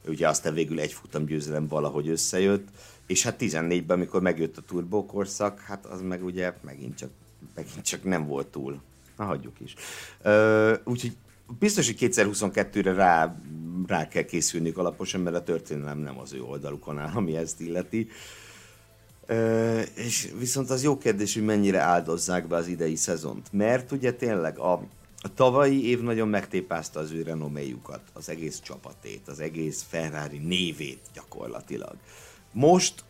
[0.07, 2.67] Ugye aztán végül egy futam győzelem valahogy összejött
[3.07, 7.09] és hát 14-ben, amikor megjött a turbókorszak, hát az meg ugye megint csak,
[7.55, 8.81] megint csak nem volt túl.
[9.17, 9.73] Na, hagyjuk is.
[10.23, 11.15] Uh, úgyhogy
[11.59, 13.35] biztos, hogy 2022-re rá,
[13.87, 18.09] rá kell készülniük alaposan, mert a történelem nem az ő oldalukon áll, ami ezt illeti.
[19.29, 23.47] Uh, és viszont az jó kérdés, hogy mennyire áldozzák be az idei szezont.
[23.51, 24.71] Mert ugye tényleg a,
[25.21, 31.01] a tavalyi év nagyon megtépázta az ő renoméjukat, az egész csapatét, az egész Ferrari névét
[31.13, 31.95] gyakorlatilag.
[32.59, 33.03] Most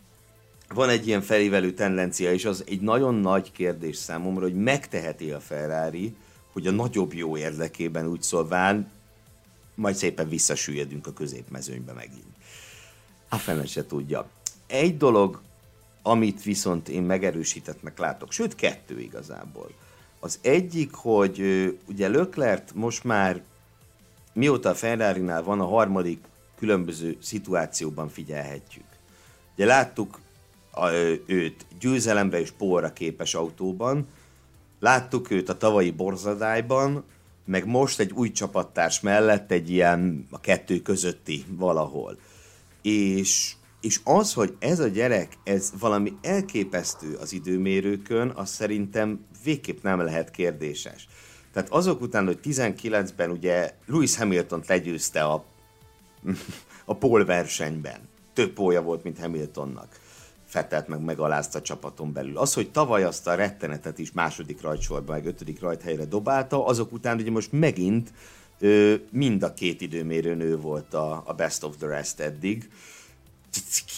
[0.70, 5.40] van egy ilyen felévelő tendencia, és az egy nagyon nagy kérdés számomra, hogy megteheti a
[5.40, 6.16] Ferrari,
[6.52, 8.92] hogy a nagyobb jó érdekében úgy szólván
[9.76, 12.36] majd szépen visszasüllyedünk a középmezőnybe megint.
[13.30, 14.30] A fene se tudja.
[14.66, 15.42] Egy dolog,
[16.02, 19.72] amit viszont én megerősítettnek látok, sőt kettő igazából.
[20.20, 21.40] Az egyik, hogy
[21.88, 23.42] ugye Löklert most már
[24.34, 26.24] mióta a ferrari van a harmadik
[26.58, 28.86] különböző szituációban figyelhetjük.
[29.58, 30.20] Ugye láttuk
[30.72, 30.90] a,
[31.26, 34.08] őt győzelemre és pólra képes autóban,
[34.80, 37.04] láttuk őt a tavalyi borzadályban,
[37.46, 42.18] meg most egy új csapattárs mellett egy ilyen a kettő közötti valahol.
[42.82, 49.84] És, és az, hogy ez a gyerek, ez valami elképesztő az időmérőkön, az szerintem végképp
[49.84, 51.08] nem lehet kérdéses.
[51.54, 55.46] Tehát azok után, hogy 19-ben ugye Lewis Hamilton legyőzte a,
[56.86, 58.07] a pole versenyben,
[58.38, 60.00] több pólja volt, mint Hamiltonnak.
[60.46, 62.38] Fettelt meg megalázta a csapaton belül.
[62.38, 67.18] Az, hogy tavaly azt a rettenetet is második rajtsorban, meg ötödik rajthelyre dobálta, azok után
[67.18, 68.14] ugye most megint
[68.60, 72.70] ö, mind a két időmérőnő volt a, a best of the rest eddig.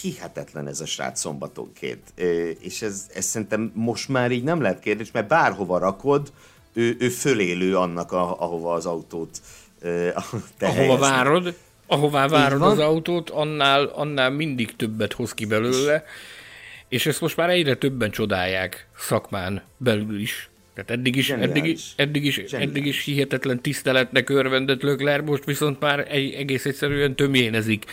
[0.00, 2.12] Hihetetlen ez a srác szombatonként.
[2.14, 6.32] Ö, és ez, ez szerintem most már így nem lehet kérdés, mert bárhova rakod,
[6.72, 9.40] ő, ő fölélő annak, a, ahova az autót
[9.80, 10.08] ö,
[10.60, 11.54] Ahova várod,
[11.90, 16.04] ahová várod az autót, annál, annál mindig többet hoz ki belőle,
[16.88, 20.49] és ezt most már egyre többen csodálják szakmán belül is.
[20.84, 25.80] Tehát eddig is, eddig, is, eddig, is, eddig is hihetetlen tiszteletnek örvendett Lökler, most viszont
[25.80, 27.84] már egy, egész egyszerűen tömjénezik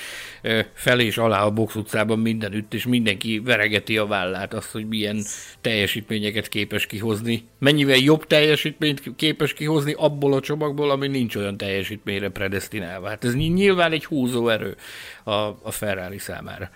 [0.73, 5.23] fel és alá a box utcában mindenütt, és mindenki veregeti a vállát azt, hogy milyen
[5.61, 7.43] teljesítményeket képes kihozni.
[7.59, 13.07] Mennyivel jobb teljesítményt képes kihozni abból a csomagból, ami nincs olyan teljesítményre predestinálva.
[13.07, 14.75] Hát ez nyilván egy húzó erő
[15.23, 15.31] a,
[15.61, 16.69] a Ferrari számára.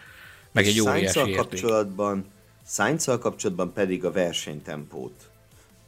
[0.51, 2.26] Meg egy óriási kapcsolatban,
[2.68, 5.30] Sainz kapcsolatban pedig a versenytempót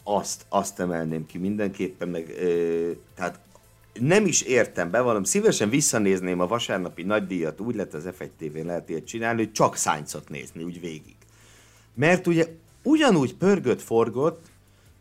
[0.03, 3.39] azt, azt emelném ki mindenképpen, meg, ö, tehát
[3.99, 8.89] nem is értem, bevallom, szívesen visszanézném a vasárnapi nagydíjat, úgy lett az F1 TV lehet
[8.89, 11.15] ilyet csinálni, hogy csak Sainzot nézni, úgy végig.
[11.95, 12.47] Mert ugye
[12.83, 14.45] ugyanúgy pörgött, forgott,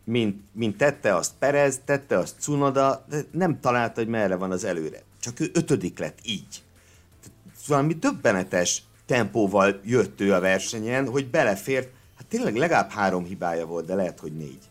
[0.05, 4.65] mint, mint tette azt Perez, tette azt Cunoda, de nem találta, hogy merre van az
[4.65, 5.03] előre.
[5.21, 6.63] Csak ő ötödik lett így.
[7.67, 13.87] Valami döbbenetes tempóval jött ő a versenyen, hogy belefért, hát tényleg legalább három hibája volt,
[13.87, 14.71] de lehet, hogy négy.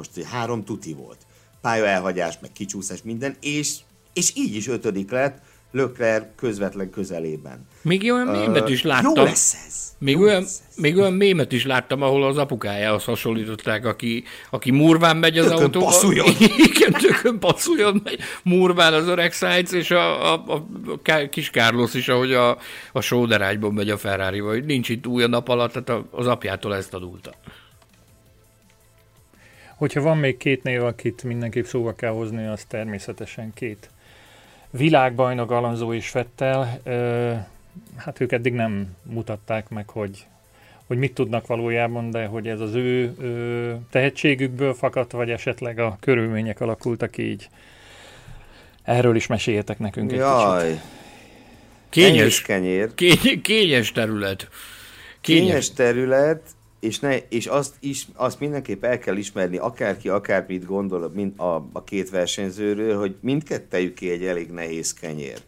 [0.00, 1.18] Most három tuti volt.
[1.60, 3.76] Pálya elhagyás, meg kicsúszás, minden, és,
[4.12, 5.42] és így is ötödik lett,
[5.72, 7.66] Lökler közvetlen közelében.
[7.82, 9.12] Még olyan mémet is láttam.
[9.16, 9.96] Jó lesz ez.
[9.98, 10.76] Még, jó olyan, lesz ez.
[10.76, 15.62] még olyan mémet is láttam, ahol az apukájához hasonlították, aki, aki murván megy az tökön
[15.62, 15.80] autó.
[15.80, 16.26] Passzuljon.
[16.74, 22.08] Igen, tökön passzuljon, megy murván az öreg Sainz, és a, a, a, kis Carlos is,
[22.08, 22.58] ahogy a,
[22.92, 26.76] a sóderágyban megy a Ferrari, vagy nincs itt új a nap alatt, tehát az apjától
[26.76, 27.34] ezt tanulta.
[29.80, 33.90] Hogyha van még két név, akit mindenképp szóba kell hozni, az természetesen két
[34.70, 36.80] világbajnok Alonso és Fettel.
[37.96, 40.26] Hát ők eddig nem mutatták meg, hogy,
[40.86, 45.96] hogy mit tudnak valójában, de hogy ez az ő, ő tehetségükből fakadt, vagy esetleg a
[46.00, 47.48] körülmények alakultak így.
[48.82, 50.66] Erről is meséljetek nekünk Jaj.
[50.66, 50.84] egy kicsit.
[51.88, 52.94] Kényes, kenyér.
[52.94, 54.48] Kény, kényes terület.
[55.20, 56.42] Kényes, kényes terület,
[56.80, 61.68] és, ne, és azt, is, azt mindenképp el kell ismerni, akárki akármit gondol mind a,
[61.72, 65.42] a két versenyzőről, hogy mindkettejüké egy elég nehéz kenyér.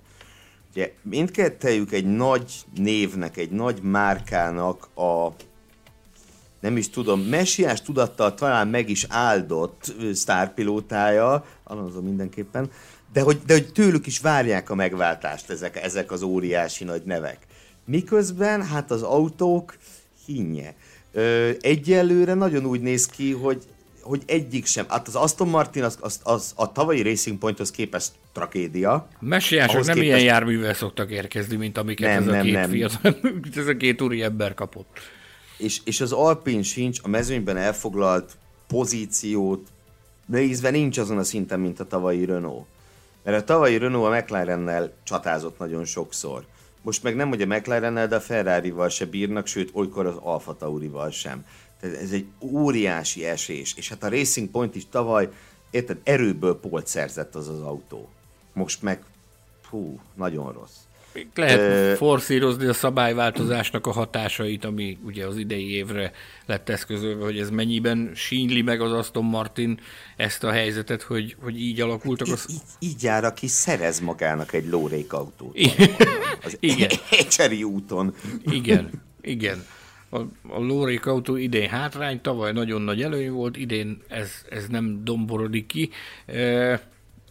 [0.70, 5.28] Ugye mindkettejük egy nagy névnek, egy nagy márkának a,
[6.60, 12.70] nem is tudom, messiás tudattal talán meg is áldott sztárpilótája, Alonso mindenképpen,
[13.12, 17.38] de hogy, de hogy tőlük is várják a megváltást ezek, ezek az óriási nagy nevek.
[17.84, 19.76] Miközben hát az autók
[20.26, 20.74] hinnye.
[21.12, 23.62] Ö, egyelőre nagyon úgy néz ki, hogy
[24.02, 24.84] hogy egyik sem.
[24.88, 29.08] Hát az Aston Martin az, az, az a tavalyi Racing Pointhoz képest tragédia.
[29.20, 30.02] Messiások nem képest...
[30.02, 32.70] ilyen járművel szoktak érkezni, mint amiket nem, ez, a nem, két nem.
[32.70, 33.16] Fiatal,
[33.56, 34.98] ez a két úri ember kapott.
[35.58, 38.36] És, és az Alpine sincs a mezőnyben elfoglalt
[38.68, 39.68] pozíciót
[40.26, 42.66] nézve nincs azon a szinten, mint a tavalyi Renault.
[43.24, 46.44] Mert a tavalyi Renault a McLarennel csatázott nagyon sokszor.
[46.82, 50.56] Most meg nem, hogy a McLarennel, de a Ferrari-val se bírnak, sőt, olykor az Alfa
[50.56, 51.44] Taurival sem.
[51.80, 53.74] Tehát ez egy óriási esés.
[53.76, 55.28] És hát a Racing Point is tavaly,
[55.70, 58.08] érted, erőből polt szerzett az az autó.
[58.52, 59.02] Most meg,
[59.70, 60.76] hú, nagyon rossz.
[61.34, 66.12] Lehet forszírozni a szabályváltozásnak a hatásait, ami ugye az idei évre
[66.46, 69.80] lett eszközölve, hogy ez mennyiben sínyli meg az Aston Martin
[70.16, 72.28] ezt a helyzetet, hogy, hogy így alakultak.
[72.28, 72.46] Az...
[72.50, 75.58] Így, így jár, aki szerez magának egy lórék autót.
[76.44, 76.90] Az igen.
[77.10, 78.14] Ecseri úton.
[78.44, 78.90] Igen,
[79.20, 79.64] igen.
[80.10, 85.04] A, a lórék autó idén hátrány, tavaly nagyon nagy előny volt, idén ez, ez nem
[85.04, 85.90] domborodik ki.
[86.26, 86.80] E,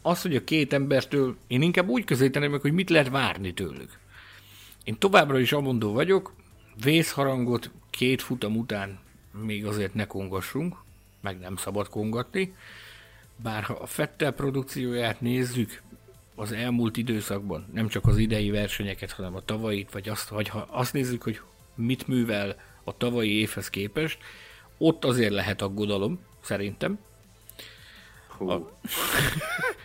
[0.02, 4.00] az, hogy a két embertől, én inkább úgy közelíteném meg, hogy mit lehet várni tőlük.
[4.84, 6.34] Én továbbra is amondó vagyok,
[6.84, 9.00] vészharangot két futam után
[9.44, 10.76] még azért ne kongassunk,
[11.22, 12.56] meg nem szabad kongatni,
[13.36, 15.82] bár ha a Fettel produkcióját nézzük,
[16.36, 20.68] az elmúlt időszakban, nem csak az idei versenyeket, hanem a tavait, vagy azt, vagy ha
[20.70, 21.42] azt nézzük, hogy
[21.76, 24.18] mit művel a tavalyi évhez képest,
[24.78, 27.00] ott azért lehet aggodalom, szerintem.
[28.40, 28.54] A,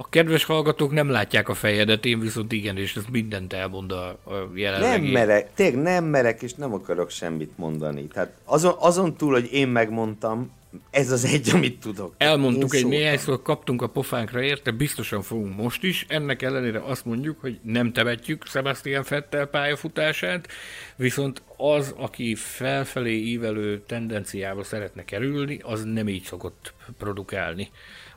[0.00, 4.08] a kedves hallgatók nem látják a fejedet, én viszont igen, és ez mindent elmond a,
[4.08, 5.02] a jelenlegi...
[5.02, 8.06] Nem merek, tényleg nem merek, és nem akarok semmit mondani.
[8.06, 10.50] Tehát azon, azon túl, hogy én megmondtam,
[10.90, 12.14] ez az egy, amit tudok.
[12.18, 16.06] Elmondtuk egy néhányszor, kaptunk a pofánkra érte, biztosan fogunk most is.
[16.08, 20.48] Ennek ellenére azt mondjuk, hogy nem temetjük Sebastian Fettel pályafutását,
[20.96, 27.70] viszont az, aki felfelé ívelő tendenciába szeretne kerülni, az nem így szokott produkálni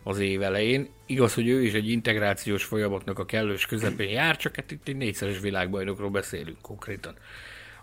[0.04, 0.90] az év elején.
[1.06, 4.96] Igaz, hogy ő is egy integrációs folyamatnak a kellős közepén jár, csak hát itt egy
[4.96, 7.16] négyszeres világbajnokról beszélünk konkrétan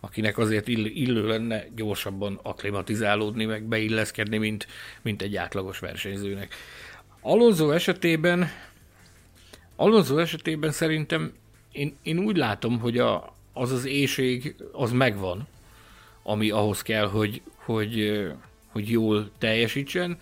[0.03, 4.67] akinek azért ill, illő lenne gyorsabban aklimatizálódni, meg beilleszkedni, mint,
[5.03, 6.55] mint egy átlagos versenyzőnek.
[7.21, 8.49] Alonso esetében
[9.81, 11.33] Alonso esetében szerintem
[11.73, 15.47] én, én úgy látom, hogy a, az az éjség az megvan,
[16.23, 18.23] ami ahhoz kell, hogy, hogy,
[18.67, 20.19] hogy jól teljesítsen.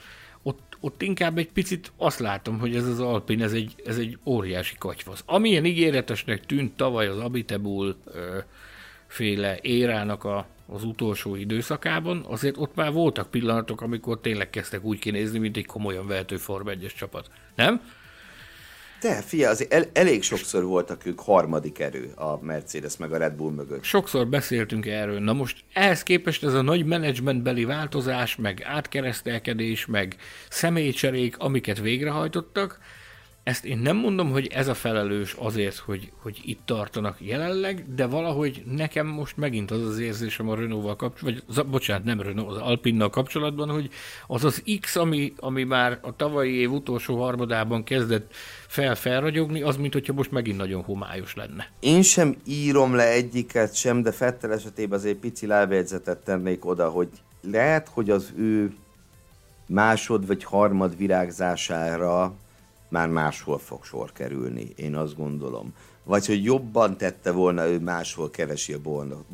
[0.81, 4.74] Ott, inkább egy picit azt látom, hogy ez az Alpin, ez egy, ez egy óriási
[4.79, 5.22] katyvasz.
[5.26, 7.97] Amilyen ígéretesnek tűnt tavaly az Abitebul
[9.07, 14.99] féle érának a, az utolsó időszakában, azért ott már voltak pillanatok, amikor tényleg kezdtek úgy
[14.99, 17.31] kinézni, mint egy komolyan vehető Form 1 csapat.
[17.55, 17.81] Nem?
[19.01, 23.32] De, fia, azért el, elég sokszor voltak ők harmadik erő a Mercedes meg a Red
[23.32, 23.82] Bull mögött.
[23.82, 25.20] Sokszor beszéltünk erről.
[25.20, 30.16] Na most ehhez képest ez a nagy menedzsmentbeli változás, meg átkeresztelkedés, meg
[30.49, 32.78] személycserék, amiket végrehajtottak,
[33.49, 38.07] ezt én nem mondom, hogy ez a felelős azért, hogy, hogy itt tartanak jelenleg, de
[38.07, 42.57] valahogy nekem most megint az az érzésem a Renault-val kapcsolatban, vagy bocsánat, nem Renault, az
[42.57, 43.90] Alpinnal kapcsolatban, hogy
[44.26, 48.34] az az X, ami, ami már a tavalyi év utolsó harmadában kezdett
[48.66, 51.70] fel-felragyogni, az, mint hogyha most megint nagyon homályos lenne.
[51.80, 57.09] Én sem írom le egyiket sem, de Fettel esetében azért pici lábjegyzetet tennék oda, hogy
[57.42, 58.72] lehet, hogy az ő
[59.66, 62.34] másod vagy harmad virágzására
[62.89, 65.74] már máshol fog sor kerülni, én azt gondolom.
[66.05, 69.24] Vagy hogy jobban tette volna, ő máshol keresi a, boldog,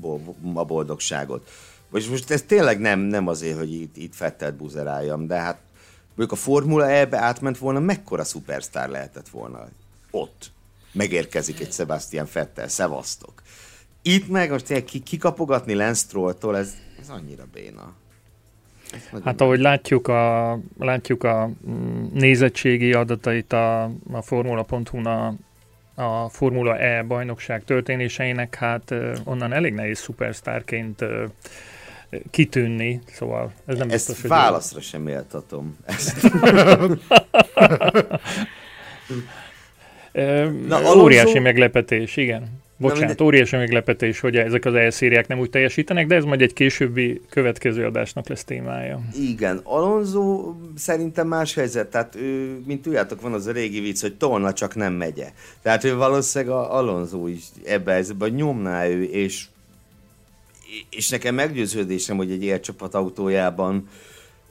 [0.54, 1.50] a boldogságot.
[1.90, 5.58] Vagy most ez tényleg nem, nem azért, hogy itt, itt fettelt buzeráljam, de hát
[6.06, 9.68] mondjuk a Formula E-be átment volna, mekkora szupersztár lehetett volna
[10.10, 10.52] ott.
[10.92, 13.42] Megérkezik egy Sebastian Fettel, szevasztok.
[14.02, 17.92] Itt meg most tényleg kikapogatni Lance Strolltól, ez, ez annyira béna.
[19.24, 23.82] Hát ahogy látjuk a, látjuk a mm, nézettségi adatait a,
[24.12, 25.34] a Formula.hu-n a,
[25.94, 31.04] a Formula E bajnokság történéseinek, hát onnan elég nehéz szupersztárként
[32.30, 34.84] kitűnni, szóval ez nem Ezt biztos, válaszra hogy...
[34.84, 35.76] sem méltatom.
[35.84, 36.22] Ezt.
[40.68, 42.62] Na, óriási meglepetés, igen.
[42.76, 46.52] Bocsánat, Na, óriási meglepetés, hogy ezek az elszériák nem úgy teljesítenek, de ez majd egy
[46.52, 49.00] későbbi következő adásnak lesz témája.
[49.20, 54.14] Igen, Alonso szerintem más helyzet, tehát ő, mint tudjátok, van az a régi vicc, hogy
[54.16, 55.32] tolna csak nem megye.
[55.62, 59.46] Tehát ő valószínűleg a Alonso is ebbe, ebbe nyomná ő, és
[60.90, 63.88] és nekem meggyőződésem, hogy egy élcsapat autójában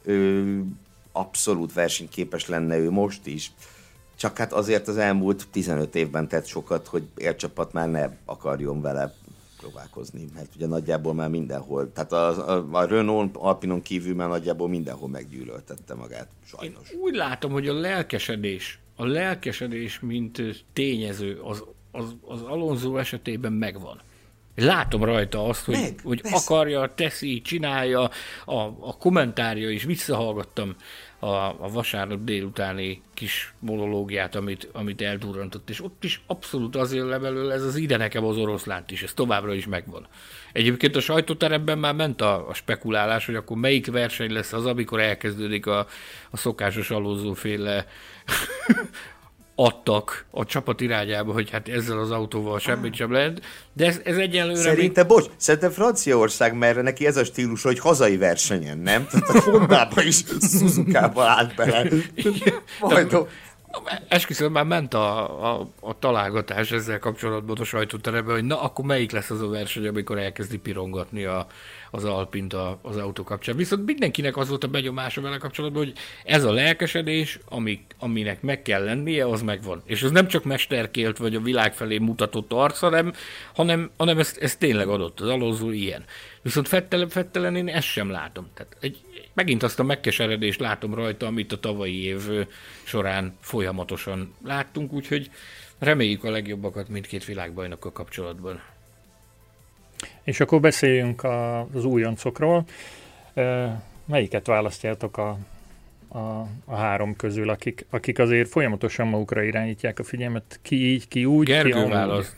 [0.03, 0.41] ö,
[1.11, 3.51] abszolút versenyképes lenne ő most is.
[4.23, 9.15] Csak hát azért az elmúlt 15 évben tett sokat, hogy élcsapat már ne akarjon vele
[9.57, 14.69] próbálkozni, mert ugye nagyjából már mindenhol, tehát a, a, a Renault Alpinon kívül már nagyjából
[14.69, 16.89] mindenhol meggyűlöltette magát, sajnos.
[16.89, 20.41] Én úgy látom, hogy a lelkesedés, a lelkesedés, mint
[20.73, 24.01] tényező, az, az, az Alonso esetében megvan.
[24.55, 28.09] Látom rajta azt, hogy, Meg, hogy akarja, teszi, csinálja,
[28.45, 30.75] a, a kommentárja is, visszahallgattam
[31.23, 37.19] a, a vasárnap délutáni kis monológiát, amit, amit eldurrantott, és ott is abszolút azért le
[37.19, 40.07] belőle ez az ide nekem az oroszlánt is, ez továbbra is megvan.
[40.53, 44.99] Egyébként a sajtóteremben már ment a, a spekulálás, hogy akkor melyik verseny lesz az, amikor
[44.99, 45.87] elkezdődik a,
[46.29, 47.87] a szokásos alózóféle
[49.55, 53.41] adtak a csapat irányába, hogy hát ezzel az autóval semmit sem lehet,
[53.73, 54.59] de ez, ez egyelőre...
[54.59, 55.15] Szerintem, még...
[55.15, 59.07] bocs, szerintem Franciaország, mert neki ez a stílus, hogy hazai versenyen, nem?
[59.07, 61.89] Tehát a Hondába is Suzuka-ba állt bele.
[62.79, 63.27] Majd
[64.07, 69.11] Esküszöm, már ment a, a, a találgatás ezzel kapcsolatban a sajtóteremben, hogy na, akkor melyik
[69.11, 71.47] lesz az a verseny, amikor elkezdi pirongatni a,
[71.95, 73.55] az Alpint a, az autó kapcsán.
[73.55, 78.61] Viszont mindenkinek az volt a benyomása vele kapcsolatban, hogy ez a lelkesedés, ami, aminek meg
[78.61, 79.81] kell lennie, az megvan.
[79.85, 83.13] És ez nem csak mesterkélt, vagy a világ felé mutatott arc, hanem,
[83.53, 85.19] hanem, hanem ezt, ezt tényleg adott.
[85.19, 86.03] Az Alonso ilyen.
[86.41, 88.47] Viszont Fettelen, Fettelen én ezt sem látom.
[88.53, 88.97] Tehát egy,
[89.33, 92.21] megint azt a megkeseredést látom rajta, amit a tavalyi év
[92.83, 95.29] során folyamatosan láttunk, úgyhogy
[95.79, 98.61] reméljük a legjobbakat mindkét világbajnokkal kapcsolatban.
[100.23, 101.23] És akkor beszéljünk
[101.73, 102.63] az újoncokról.
[104.05, 105.37] Melyiket választjátok a,
[106.07, 111.25] a, a három közül, akik, akik azért folyamatosan magukra irányítják a figyelmet, ki így, ki
[111.25, 112.35] úgy, Gergő ki választ.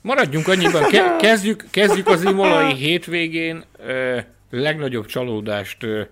[0.00, 4.18] Maradjunk annyiban, Ke- kezdjük, kezdjük az imolai hétvégén ö,
[4.50, 6.02] legnagyobb csalódást ö,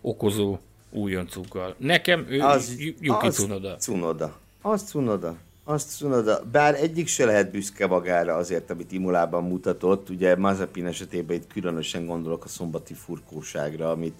[0.00, 0.58] okozó
[0.90, 1.74] újoncukkal.
[1.78, 3.76] Nekem ő az, Yuki az Tsunoda.
[3.76, 4.38] Tsunoda.
[4.62, 5.36] Az Tsunoda.
[5.68, 11.36] Azt mondod, bár egyik se lehet büszke magára azért, amit Imulában mutatott, ugye Mazepin esetében
[11.36, 14.14] itt különösen gondolok a szombati furkóságra, amit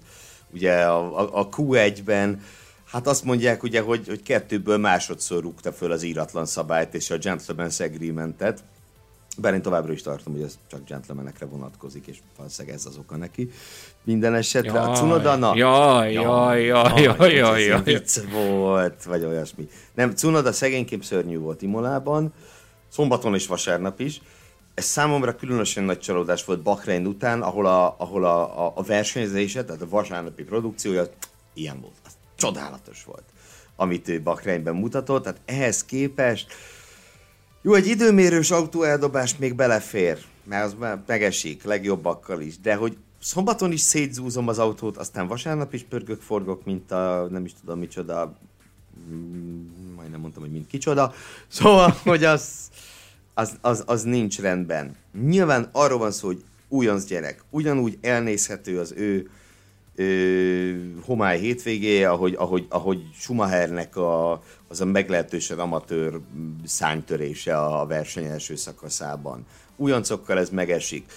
[0.53, 2.41] ugye a, a, a Q1-ben
[2.85, 7.17] Hát azt mondják ugye, hogy, hogy kettőből másodszor rúgta föl az íratlan szabályt és a
[7.17, 8.63] Gentleman's Agreement-et.
[9.41, 13.17] Bár én továbbra is tartom, hogy ez csak gentlemanekre vonatkozik, és valószínűleg ez az oka
[13.17, 13.49] neki.
[14.03, 15.55] Minden esetre jaj, a Cunoda, na...
[15.55, 17.83] Jaj, jaj, jaj, jaj, jaj, jaj.
[17.83, 19.69] Vicc volt, vagy olyasmi.
[19.93, 22.33] Nem, Cunoda szegényképp szörnyű volt Imolában,
[22.87, 24.21] szombaton és vasárnap is.
[24.73, 29.63] Ez számomra különösen nagy csalódás volt Bahrein után, ahol a, ahol a, a, a versenyzése,
[29.63, 31.03] tehát a vasárnapi produkciója
[31.53, 31.93] ilyen volt.
[32.05, 33.23] Az csodálatos volt,
[33.75, 35.23] amit ő Bahreinben mutatott.
[35.23, 36.53] Tehát ehhez képest
[37.61, 43.81] jó, egy időmérős autóeldobás még belefér, mert az megesik, legjobbakkal is, de hogy szombaton is
[43.81, 48.37] szétzúzom az autót, aztán vasárnap is pörgök, forgok, mint a nem is tudom micsoda,
[49.11, 51.13] mm, majdnem mondtam, hogy mint kicsoda,
[51.47, 52.69] szóval, hogy az,
[53.33, 54.95] az, az, az nincs rendben.
[55.25, 59.29] Nyilván arról van szó, hogy újonc gyerek, ugyanúgy elnézhető az ő
[59.95, 66.19] ö, homály hétvégéje, ahogy, ahogy, ahogy Schumachernek a, az a meglehetősen amatőr
[66.65, 69.45] szánytörése a verseny első szakaszában.
[69.75, 71.11] Újoncokkal ez megesik.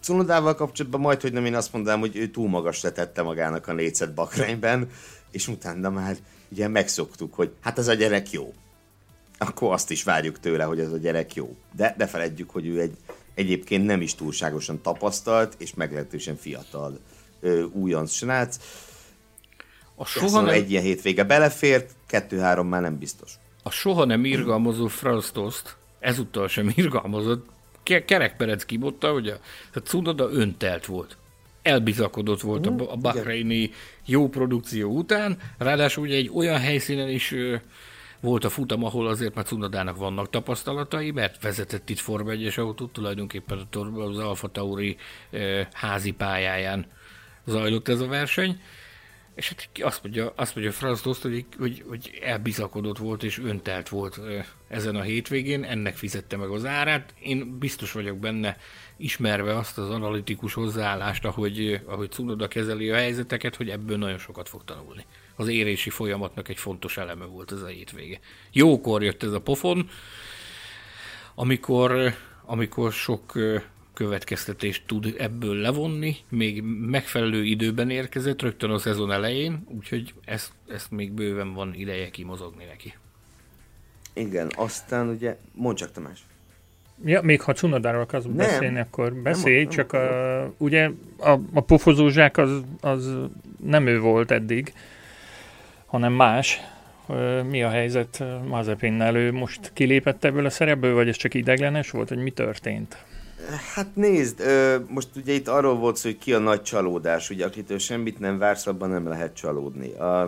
[0.00, 3.72] Cunodával kapcsolatban majd, hogy nem én azt mondanám, hogy ő túl magas letette magának a
[3.72, 4.90] négyzet bakrányben,
[5.30, 6.16] és utána már
[6.48, 8.52] ugye megszoktuk, hogy hát ez a gyerek jó.
[9.38, 11.56] Akkor azt is várjuk tőle, hogy ez a gyerek jó.
[11.76, 12.96] De ne feledjük, hogy ő egy
[13.34, 16.98] egyébként nem is túlságosan tapasztalt, és meglehetősen fiatal
[17.72, 18.58] újonc srác.
[19.94, 20.54] A soha nem...
[20.54, 23.32] egy ilyen hétvége belefért, kettő-három már nem biztos.
[23.62, 27.46] A soha nem irgalmazó Franz Tost ezúttal sem irgalmazott.
[27.82, 29.38] Kerekperec kibotta, hogy a,
[29.74, 31.16] a Cunoda öntelt volt.
[31.62, 33.70] Elbizakodott volt a, a Bahreini
[34.04, 37.56] jó produkció után, ráadásul ugye egy olyan helyszínen is ö,
[38.20, 42.92] volt a futam, ahol azért már Cunodának vannak tapasztalatai, mert vezetett itt Forma 1-es autót,
[42.92, 44.96] tulajdonképpen az Alfa Tauri
[45.30, 46.86] ö, házi pályáján
[47.44, 48.60] zajlott ez a verseny,
[49.34, 53.88] és hát azt mondja, azt mondja Franz Dost, hogy, hogy, hogy elbizakodott volt és öntelt
[53.88, 54.20] volt
[54.68, 57.14] ezen a hétvégén, ennek fizette meg az árát.
[57.20, 58.56] Én biztos vagyok benne,
[58.96, 64.48] ismerve azt az analitikus hozzáállást, ahogy, ahogy Cunoda kezeli a helyzeteket, hogy ebből nagyon sokat
[64.48, 65.04] fog tanulni.
[65.36, 68.20] Az érési folyamatnak egy fontos eleme volt ez a hétvége.
[68.52, 69.88] Jókor jött ez a pofon,
[71.34, 72.14] amikor,
[72.44, 73.32] amikor sok
[73.94, 80.90] következtetést tud ebből levonni, még megfelelő időben érkezett, rögtön a szezon elején, úgyhogy ezt, ezt
[80.90, 82.94] még bőven van ideje kimozogni neki.
[84.12, 86.26] Igen, aztán ugye, mondj csak Tamás.
[87.04, 91.38] Ja, még ha Cunodáról akarsz nem, beszélni, akkor beszélj, nem, csak nem, a, ugye a,
[91.52, 93.14] a pofozózsák az, az
[93.64, 94.72] nem ő volt eddig,
[95.86, 96.60] hanem más.
[97.48, 99.16] Mi a helyzet Mazepinnel?
[99.16, 103.04] Ő most kilépett ebből a szerepből, vagy ez csak ideglenes volt, hogy mi történt?
[103.74, 104.42] Hát nézd,
[104.88, 108.38] most ugye itt arról volt szó, hogy ki a nagy csalódás, ugye akitől semmit nem
[108.38, 109.92] vársz, abban nem lehet csalódni.
[109.92, 110.22] A,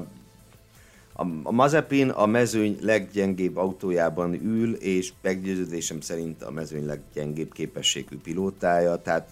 [1.12, 8.18] a, a Mazepin a mezőny leggyengébb autójában ül, és meggyőződésem szerint a mezőny leggyengébb képességű
[8.22, 9.28] pilótája, tehát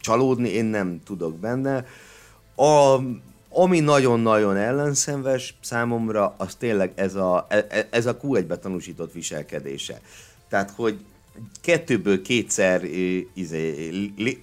[0.00, 1.86] csalódni én nem tudok benne.
[2.56, 2.98] A,
[3.48, 10.00] ami nagyon-nagyon ellenszenves számomra, az tényleg ez a, e, ez a Q1-be tanúsított viselkedése.
[10.48, 11.04] Tehát, hogy
[11.60, 12.84] kettőből kétszer
[13.34, 14.38] izé, li,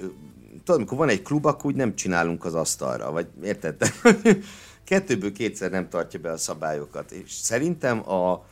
[0.64, 3.76] tudod, amikor van egy klub, akkor úgy nem csinálunk az asztalra, vagy érted?
[4.90, 7.12] kettőből kétszer nem tartja be a szabályokat.
[7.12, 8.46] És szerintem a,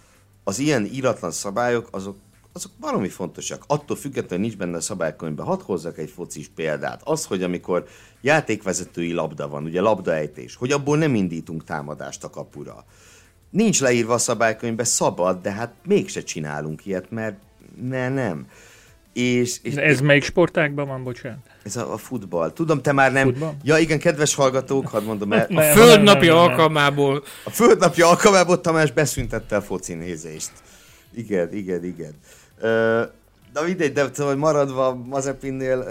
[0.44, 2.18] az ilyen íratlan szabályok, azok,
[2.54, 3.64] azok valami fontosak.
[3.68, 5.46] Attól függetlenül nincs benne a szabálykönyvben.
[5.46, 7.02] Hadd hozzak egy focis példát.
[7.04, 7.86] Az, hogy amikor
[8.22, 12.86] játékvezetői labda van, ugye labdaejtés, hogy abból nem indítunk támadást a kapura.
[13.50, 17.38] Nincs leírva a szabálykönyvben, szabad, de hát mégse csinálunk ilyet, mert
[17.82, 18.48] ne, nem.
[19.14, 21.40] És, és, ez és, melyik sportákban van, bocsánat?
[21.64, 22.52] Ez a, a futball.
[22.52, 23.26] Tudom, te már nem...
[23.26, 23.54] Futball?
[23.64, 25.48] Ja, igen, kedves hallgatók, hadd mondom el.
[25.56, 27.24] A földnapi alkalmából...
[27.44, 30.52] A földnapi alkalmából Tamás beszüntette a foci nézést.
[31.14, 32.14] Igen, igen, igen.
[33.54, 35.84] de mindegy, de szóval maradva Mazepinnél,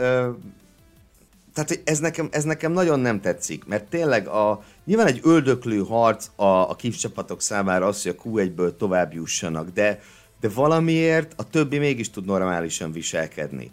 [1.54, 6.26] tehát ez nekem, ez nekem nagyon nem tetszik, mert tényleg a, nyilván egy öldöklő harc
[6.36, 10.00] a, a kis csapatok számára az, hogy a Q1-ből tovább jussanak, de
[10.40, 13.70] de valamiért a többi mégis tud normálisan viselkedni.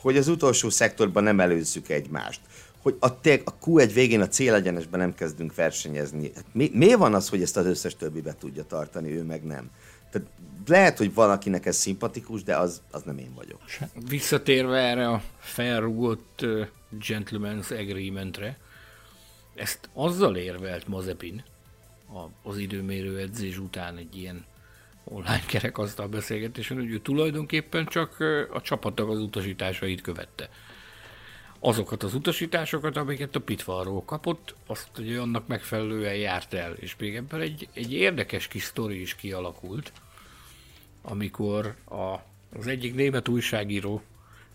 [0.00, 2.40] Hogy az utolsó szektorban nem előzzük egymást.
[2.82, 3.06] Hogy a,
[3.44, 6.30] a Q1 végén a célegyenesben nem kezdünk versenyezni.
[6.34, 9.70] Hát mi, miért van az, hogy ezt az összes többibe tudja tartani, ő meg nem?
[10.10, 10.28] Tehát
[10.66, 13.60] lehet, hogy valakinek ez szimpatikus, de az, az nem én vagyok.
[14.08, 16.66] Visszatérve erre a felrugott uh,
[17.08, 18.58] gentleman's agreementre,
[19.54, 21.44] ezt azzal érvelt Mazepin
[22.12, 24.44] a, az időmérő edzés után egy ilyen
[25.04, 28.16] online kerekasztal beszélgetésen, hogy ő tulajdonképpen csak
[28.52, 30.48] a csapatnak az utasításait követte.
[31.58, 36.72] Azokat az utasításokat, amiket a pitfallról kapott, azt ugye annak megfelelően járt el.
[36.72, 39.92] És még ebben egy, egy érdekes kis sztori is kialakult,
[41.02, 42.14] amikor a,
[42.58, 44.02] az egyik német újságíró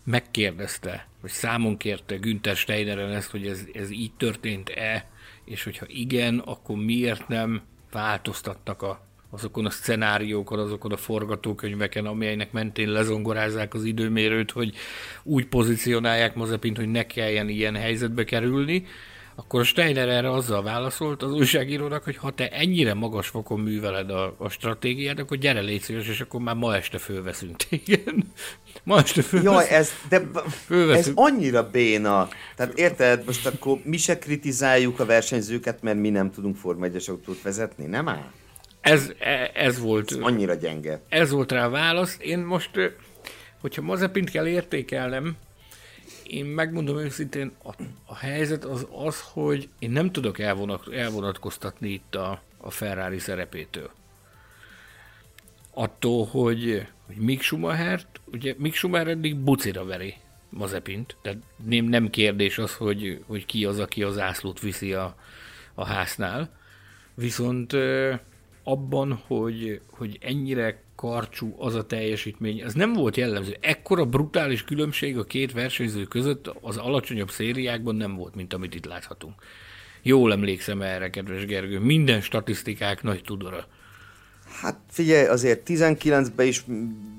[0.04, 5.08] megkérdezte, vagy számon kérte Günther Steineren ezt, hogy ez, ez így történt-e,
[5.44, 12.52] és hogyha igen, akkor miért nem változtattak a azokon a szenáriókon, azokon a forgatókönyveken, amelynek
[12.52, 14.74] mentén lezongorázzák az időmérőt, hogy
[15.22, 18.86] úgy pozícionálják Mazepint, hogy ne kelljen ilyen helyzetbe kerülni,
[19.34, 24.10] akkor a Steiner erre azzal válaszolt az újságírónak, hogy ha te ennyire magas fokon műveled
[24.10, 28.14] a, a stratégiát, akkor gyere légy szíves, és akkor már ma este fölveszünk téged.
[28.84, 29.68] Ma este fölveszünk.
[29.68, 30.22] Jaj, ez, de
[30.66, 31.18] fölveszünk.
[31.18, 32.28] ez annyira béna.
[32.56, 37.04] Tehát érted, most akkor mi se kritizáljuk a versenyzőket, mert mi nem tudunk Forma 1
[37.08, 38.30] autót vezetni, nem áll?
[38.90, 40.10] Ez, e, ez volt...
[40.10, 41.00] Ez annyira gyenge.
[41.08, 42.16] Ez volt rá a válasz.
[42.20, 42.70] Én most,
[43.60, 45.36] hogyha Mazepint kell értékelnem,
[46.26, 47.72] én megmondom őszintén, a,
[48.06, 53.90] a helyzet az az, hogy én nem tudok elvonat, elvonatkoztatni itt a, a Ferrari szerepétől.
[55.74, 58.00] Attól, hogy, hogy Mick Schumacher,
[58.32, 60.14] ugye Mick Schumacher eddig bucira veri
[60.48, 65.16] Mazepint, tehát nem, nem kérdés az, hogy, hogy ki az, aki az ászlót viszi a,
[65.74, 66.50] a háznál.
[67.14, 67.72] Viszont
[68.64, 73.56] abban, hogy, hogy ennyire karcsú az a teljesítmény, ez nem volt jellemző.
[73.60, 78.86] Ekkora brutális különbség a két versenyző között az alacsonyabb szériákban nem volt, mint amit itt
[78.86, 79.34] láthatunk.
[80.02, 83.66] Jól emlékszem erre, kedves Gergő, minden statisztikák nagy tudora.
[84.60, 86.64] Hát figyelj, azért 19-ben is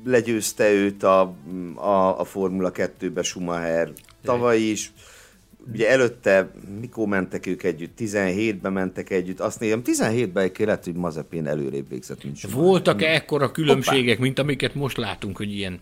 [0.05, 1.35] legyőzte őt a,
[1.75, 3.91] a, a Formula 2-be Schumacher,
[4.23, 4.91] tavaly is
[5.71, 7.97] ugye előtte mikor mentek ők együtt?
[7.99, 9.39] 17-ben mentek együtt.
[9.39, 12.51] Azt nézem, 17-ben egy lehet, hogy Mazepin előrébb végzett, mint sem.
[12.51, 14.21] Voltak-e ekkora különbségek, Hoppá.
[14.21, 15.79] mint amiket most látunk, hogy ilyen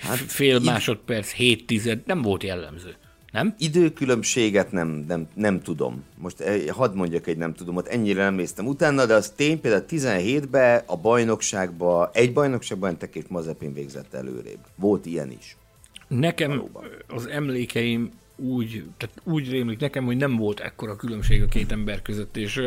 [0.00, 2.94] hát, fél id- másodperc, 7 tized, nem volt jellemző.
[3.32, 3.54] Nem?
[3.58, 6.04] Időkülönbséget nem, nem, nem tudom.
[6.18, 9.60] Most eh, hadd mondjak egy nem tudom, ott ennyire nem néztem utána, de az tény
[9.60, 14.58] például 17-ben a bajnokságban, egy bajnokságban mentek és Mazepin végzett előrébb.
[14.76, 15.56] Volt ilyen is.
[16.08, 16.84] Nekem Valóban.
[17.08, 18.10] az emlékeim
[18.42, 22.60] úgy, tehát úgy rémlik nekem, hogy nem volt ekkora különbség a két ember között, és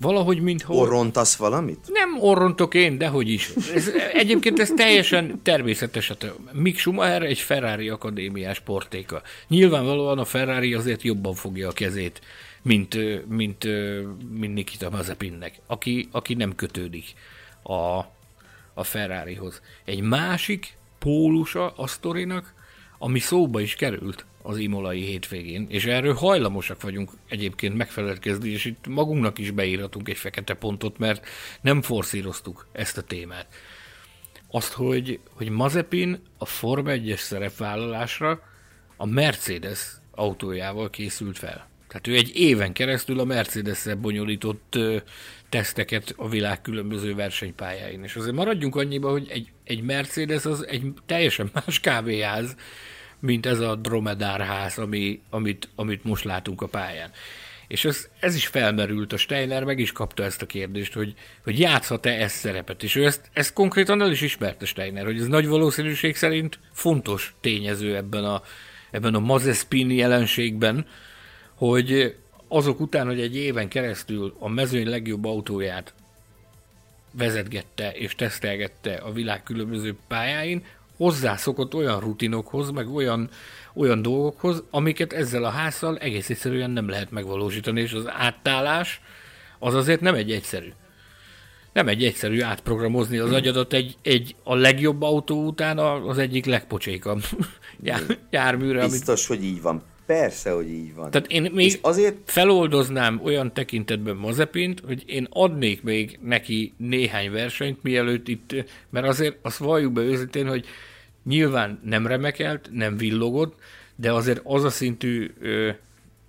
[0.00, 0.74] valahogy mintha...
[0.74, 1.78] Orrontasz valamit?
[1.92, 3.50] Nem orrontok én, dehogy is.
[3.74, 6.08] Ez, egyébként ez teljesen természetes.
[6.08, 9.22] Hát Mick Schumacher egy Ferrari akadémiás sportéka.
[9.48, 12.20] Nyilvánvalóan a Ferrari azért jobban fogja a kezét,
[12.62, 12.96] mint,
[13.28, 13.64] mint,
[14.38, 17.04] mint Nikita Mazepinnek, aki, aki nem kötődik
[17.62, 17.98] a,
[18.74, 19.62] a Ferrarihoz.
[19.84, 22.54] Egy másik pólusa a sztorinak,
[22.98, 28.86] ami szóba is került az imolai hétvégén, és erről hajlamosak vagyunk egyébként megfelelkezni, és itt
[28.86, 31.26] magunknak is beírhatunk egy fekete pontot, mert
[31.60, 33.46] nem forszíroztuk ezt a témát.
[34.50, 38.42] Azt, hogy, hogy Mazepin a Forma 1-es szerepvállalásra
[38.96, 41.68] a Mercedes autójával készült fel.
[41.88, 44.96] Tehát ő egy éven keresztül a Mercedes-szel bonyolított ö,
[45.48, 48.02] teszteket a világ különböző versenypályáin.
[48.02, 52.56] És azért maradjunk annyiba, hogy egy, egy Mercedes az egy teljesen más kávéház,
[53.20, 57.10] mint ez a dromedárház, ami, amit, amit most látunk a pályán.
[57.68, 61.14] És ez, ez is felmerült, a Steiner meg is kapta ezt a kérdést, hogy,
[61.44, 62.82] hogy játszhat-e ezt szerepet.
[62.82, 67.34] És ő ezt, ezt konkrétan el is ismerte Steiner, hogy ez nagy valószínűség szerint fontos
[67.40, 68.42] tényező ebben a,
[68.90, 70.86] ebben a Mazespin jelenségben,
[71.54, 72.16] hogy
[72.48, 75.94] azok után, hogy egy éven keresztül a mezőny legjobb autóját
[77.12, 80.64] vezetgette és tesztelgette a világ különböző pályáin,
[81.00, 83.30] hozzászokott olyan rutinokhoz, meg olyan,
[83.74, 89.00] olyan dolgokhoz, amiket ezzel a házszal egész egyszerűen nem lehet megvalósítani, és az átállás
[89.58, 90.72] az azért nem egy egyszerű.
[91.72, 97.22] Nem egy egyszerű átprogramozni az agyadat egy, egy a legjobb autó után az egyik legpocsékabb
[98.30, 98.82] járműre.
[98.88, 99.40] Biztos, amit...
[99.40, 99.82] hogy így van.
[100.06, 101.10] Persze, hogy így van.
[101.10, 107.30] Tehát én még és azért feloldoznám olyan tekintetben Mazepint, hogy én adnék még neki néhány
[107.30, 108.54] versenyt, mielőtt itt,
[108.90, 110.66] mert azért azt valljuk be őszintén, hogy
[111.24, 113.58] nyilván nem remekelt, nem villogott,
[113.96, 115.70] de azért az a szintű ö,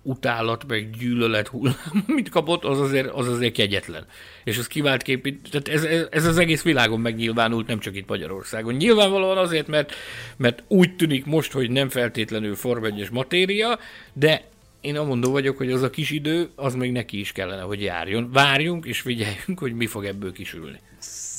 [0.02, 4.06] utálat, meg gyűlölet hullám, amit kapott, az azért, az azért kegyetlen.
[4.44, 8.74] És az kivált kép, tehát ez, ez, az egész világon megnyilvánult, nem csak itt Magyarországon.
[8.74, 9.94] Nyilvánvalóan azért, mert,
[10.36, 13.78] mert úgy tűnik most, hogy nem feltétlenül Form matéria,
[14.12, 14.44] de
[14.80, 18.30] én amondó vagyok, hogy az a kis idő, az még neki is kellene, hogy járjon.
[18.32, 20.78] Várjunk és figyeljünk, hogy mi fog ebből kisülni.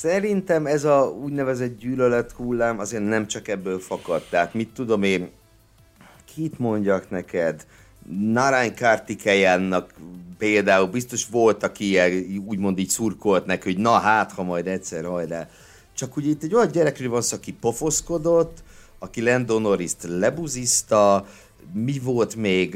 [0.04, 4.22] Szerintem ez a úgynevezett gyűlölet hullám azért nem csak ebből fakad.
[4.30, 5.30] Tehát mit tudom én,
[6.34, 7.66] kit mondjak neked,
[8.32, 9.94] Narain Kartikeyannak
[10.38, 15.04] például biztos volt, aki ilyen, úgymond így szurkolt neki, hogy na hát, ha majd egyszer
[15.04, 15.48] hajrá.
[15.94, 18.62] Csak ugye itt egy olyan gyerekről van szó, aki pofoszkodott,
[18.98, 21.26] aki Lando Norris-t lebuzizta,
[21.72, 22.70] mi volt még,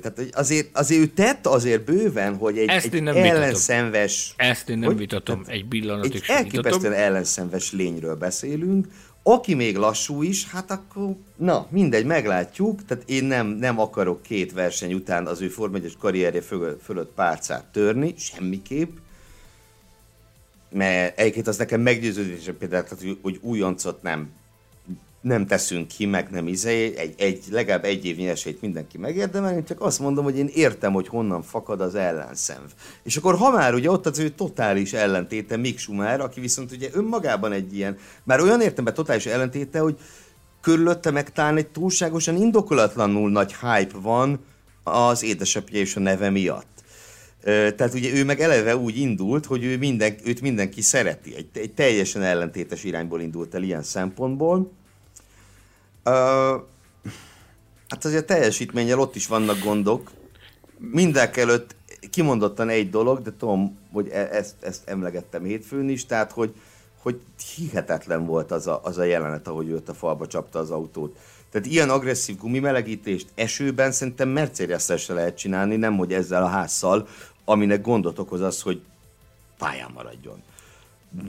[0.00, 4.34] tehát azért, azért ő tett azért bőven, hogy egy, Ezt egy ellenszenves...
[4.36, 4.52] Vitatom.
[4.52, 8.86] Ezt én nem hogy, vitatom, egy pillanatig Egy elképesztően ellenszenves lényről beszélünk,
[9.22, 12.84] aki még lassú is, hát akkor, na, mindegy, meglátjuk.
[12.84, 17.12] Tehát én nem, nem akarok két verseny után az ő Form 1 karrierje fölött, fölött
[17.14, 18.96] párcát törni, semmiképp.
[20.72, 24.30] Mert egyébként az nekem meggyőződésem például, hogy, hogy újoncot nem
[25.20, 29.64] nem teszünk ki, meg nem izé, egy, egy, legalább egy évnyi esélyt mindenki megérdemel, én
[29.64, 32.70] csak azt mondom, hogy én értem, hogy honnan fakad az ellenszenv.
[33.02, 36.88] És akkor ha már ugye ott az ő totális ellentéte Mick Schumer, aki viszont ugye
[36.92, 39.98] önmagában egy ilyen, már olyan értemben totális ellentéte, hogy
[40.60, 44.40] körülötte meg talán egy túlságosan indokolatlanul nagy hype van
[44.82, 46.68] az édesapja és a neve miatt.
[47.44, 51.34] Tehát ugye ő meg eleve úgy indult, hogy ő minden, őt mindenki szereti.
[51.36, 54.78] Egy, egy teljesen ellentétes irányból indult el ilyen szempontból
[56.04, 56.62] Uh,
[57.88, 60.10] hát azért a teljesítménnyel ott is vannak gondok.
[60.78, 61.74] Mindenek előtt
[62.10, 66.54] kimondottan egy dolog, de tudom, hogy e- ezt, ezt emlegettem hétfőn is, tehát hogy,
[67.02, 67.20] hogy
[67.56, 71.18] hihetetlen volt az a, az a jelenet, ahogy őt a falba csapta az autót.
[71.50, 77.08] Tehát ilyen agresszív gumimelegítést esőben szerintem mercedes se lehet csinálni, nem hogy ezzel a házszal,
[77.44, 78.80] aminek gondot okoz az, hogy
[79.58, 80.42] pályán maradjon.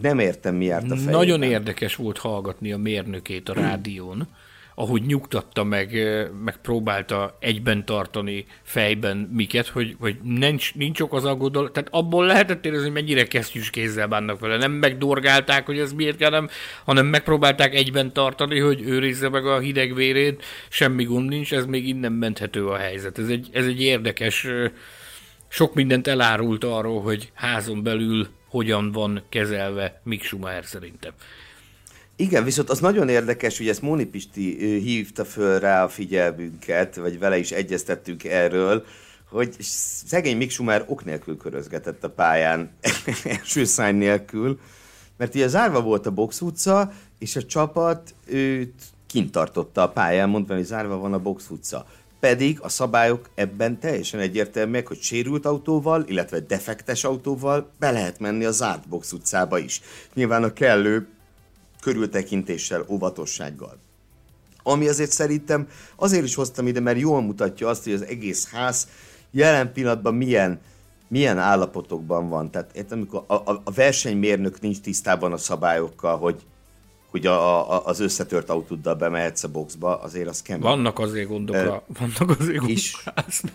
[0.02, 1.14] Nem értem, mi járt a fejében.
[1.14, 4.27] Nagyon érdekes volt hallgatni a mérnökét a rádión,
[4.76, 5.89] ahogy nyugtatta meg,
[6.43, 12.26] meg próbálta egyben tartani fejben miket, hogy, hogy nincs, nincs ok az aggodal, tehát abból
[12.26, 14.57] lehetett érezni, hogy mennyire kesztyűs kézzel bánnak vele.
[14.57, 16.49] Nem megdorgálták, hogy ez miért kell, nem,
[16.85, 21.88] hanem megpróbálták egyben tartani, hogy őrizze meg a hideg vérét, semmi gond nincs, ez még
[21.88, 23.19] innen menthető a helyzet.
[23.19, 24.48] Ez egy, ez egy érdekes,
[25.48, 31.11] sok mindent elárult arról, hogy házon belül hogyan van kezelve Mick Schumacher szerintem.
[32.22, 37.19] Igen, viszont az nagyon érdekes, hogy ezt Móni Pisti hívta föl rá a figyelmünket, vagy
[37.19, 38.85] vele is egyeztettünk erről,
[39.30, 39.56] hogy
[40.06, 42.72] szegény Mick Schumer ok nélkül körözgetett a pályán,
[43.23, 44.60] első szány nélkül,
[45.18, 50.30] mert ugye zárva volt a box utca, és a csapat őt kint tartotta a pályán,
[50.30, 51.85] mondva, hogy zárva van a box utca.
[52.19, 58.45] Pedig a szabályok ebben teljesen egyértelműek, hogy sérült autóval, illetve defektes autóval be lehet menni
[58.45, 59.81] a zárt box utcába is.
[60.14, 61.07] Nyilván a kellő
[61.81, 63.77] körültekintéssel, óvatossággal.
[64.63, 68.87] Ami azért szerintem azért is hoztam ide, mert jól mutatja azt, hogy az egész ház
[69.31, 70.59] jelen pillanatban milyen,
[71.07, 72.51] milyen állapotokban van.
[72.51, 76.43] Tehát értem, amikor a, a, a versenymérnök nincs tisztában a szabályokkal, hogy
[77.11, 80.61] hogy a, a, az összetört autóddal bemehetsz a boxba, azért az kemény.
[80.61, 81.61] Vannak azért gondok, uh,
[81.99, 82.69] vannak azért gondok.
[82.69, 82.95] És,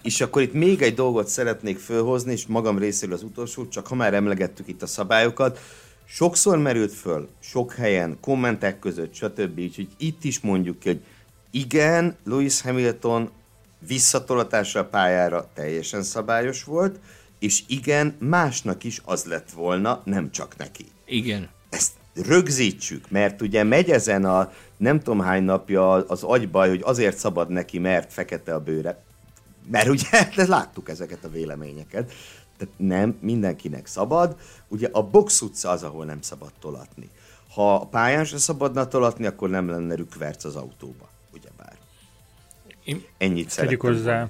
[0.03, 3.95] és akkor itt még egy dolgot szeretnék fölhozni, és magam részéről az utolsó, csak ha
[3.95, 5.61] már emlegettük itt a szabályokat,
[6.09, 9.59] sokszor merült föl, sok helyen, kommentek között, stb.
[9.59, 11.01] Úgyhogy itt is mondjuk hogy
[11.51, 13.31] igen, Lewis Hamilton
[13.87, 17.01] visszatolatása a pályára teljesen szabályos volt,
[17.39, 20.85] és igen, másnak is az lett volna, nem csak neki.
[21.05, 21.49] Igen.
[21.71, 27.19] Ezt rögzítsük, mert ugye megy ezen a nem tudom hány napja az agybaj, hogy azért
[27.19, 29.03] szabad neki, mert fekete a bőre.
[29.71, 32.13] Mert ugye láttuk ezeket a véleményeket.
[32.57, 34.37] Tehát nem, mindenkinek szabad.
[34.69, 37.11] Ugye a box utca az, ahol nem szabad tolatni.
[37.55, 41.09] Ha a pályán se szabadna tolatni, akkor nem lenne rükverc az autóba.
[41.33, 41.77] Ugyebár.
[43.19, 44.29] Ennyit Tegyük hozzá,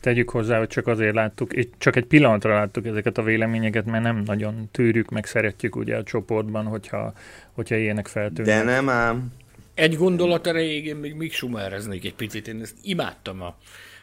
[0.00, 4.22] tegyük hozzá, hogy csak azért láttuk, csak egy pillanatra láttuk ezeket a véleményeket, mert nem
[4.24, 7.12] nagyon tűrjük, meg szeretjük ugye a csoportban, hogyha,
[7.52, 8.58] hogyha ilyenek feltűnnek.
[8.58, 9.32] De nem ám.
[9.74, 12.48] Egy gondolat erejéig én még, még sumereznék egy picit.
[12.48, 13.56] Én ezt imádtam a,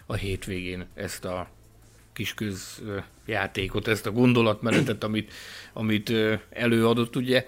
[0.06, 1.48] a hétvégén, ezt a
[2.14, 5.34] kis közjátékot, ezt a gondolatmenetet, amit,
[5.74, 6.14] amit
[6.50, 7.46] előadott, ugye.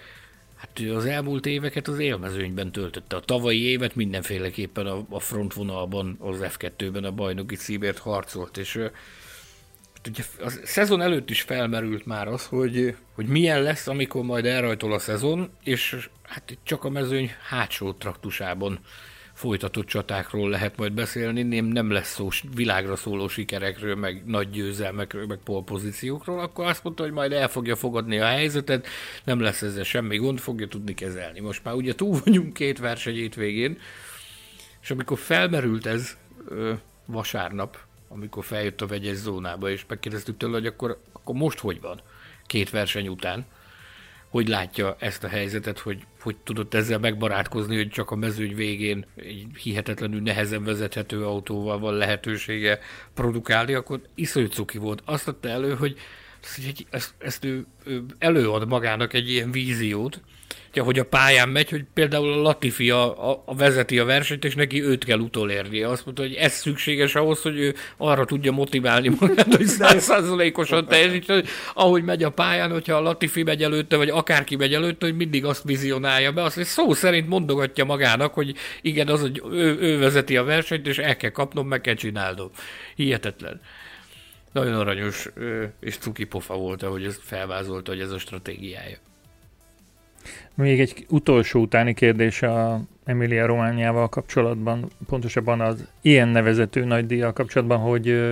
[0.55, 3.15] Hát ő az elmúlt éveket az élmezőnyben töltötte.
[3.15, 8.77] A tavalyi évet mindenféleképpen a, a frontvonalban, az F2-ben a bajnoki címért harcolt, és
[9.93, 14.45] hát ugye a szezon előtt is felmerült már az, hogy, hogy milyen lesz, amikor majd
[14.45, 18.79] elrajtol a szezon, és hát csak a mezőny hátsó traktusában
[19.43, 25.25] folytatott csatákról lehet majd beszélni, nem, nem lesz szó világra szóló sikerekről, meg nagy győzelmekről,
[25.25, 28.87] meg polpozíciókról, akkor azt mondta, hogy majd el fogja fogadni a helyzetet,
[29.23, 31.39] nem lesz ezzel semmi gond, fogja tudni kezelni.
[31.39, 33.77] Most már ugye túl vagyunk két verseny végén,
[34.81, 36.17] és amikor felmerült ez
[36.47, 36.73] ö,
[37.05, 37.77] vasárnap,
[38.09, 42.01] amikor feljött a vegyes zónába, és megkérdeztük tőle, hogy akkor, akkor most hogy van,
[42.47, 43.45] két verseny után,
[44.33, 49.05] hogy látja ezt a helyzetet, hogy hogy tudott ezzel megbarátkozni, hogy csak a mezőny végén
[49.15, 52.79] egy hihetetlenül nehezen vezethető autóval van lehetősége
[53.13, 55.01] produkálni, akkor iszonyú cuki volt.
[55.05, 55.97] Azt adta elő, hogy
[56.89, 60.21] ezt, ezt ő, ő előad magának egy ilyen víziót,
[60.81, 64.55] hogy a pályán megy, hogy például a Latifi a, a, a vezeti a versenyt, és
[64.55, 65.81] neki őt kell utolérni.
[65.81, 71.45] Azt mondta, hogy ez szükséges ahhoz, hogy ő arra tudja motiválni magát, hogy százszázalékosan teljesítsen,
[71.73, 75.45] ahogy megy a pályán, hogyha a Latifi megy előtte, vagy akárki megy előtte, hogy mindig
[75.45, 79.99] azt vizionálja be, azt hogy szó szerint mondogatja magának, hogy igen, az, hogy ő, ő
[79.99, 82.49] vezeti a versenyt, és el kell kapnom, meg kell csinálnom.
[82.95, 83.61] Hihetetlen.
[84.51, 85.29] Nagyon aranyos
[85.79, 88.97] és cuki pofa volt, ahogy ezt felvázolta, hogy ez a stratégiája.
[90.55, 97.79] Még egy utolsó utáni kérdés a Emilia Romániával kapcsolatban, pontosabban az ilyen nevezető nagydíjjal kapcsolatban,
[97.79, 98.23] hogy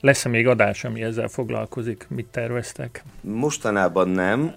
[0.00, 2.06] lesz-e még adás, ami ezzel foglalkozik?
[2.08, 3.04] Mit terveztek?
[3.20, 4.54] Mostanában nem,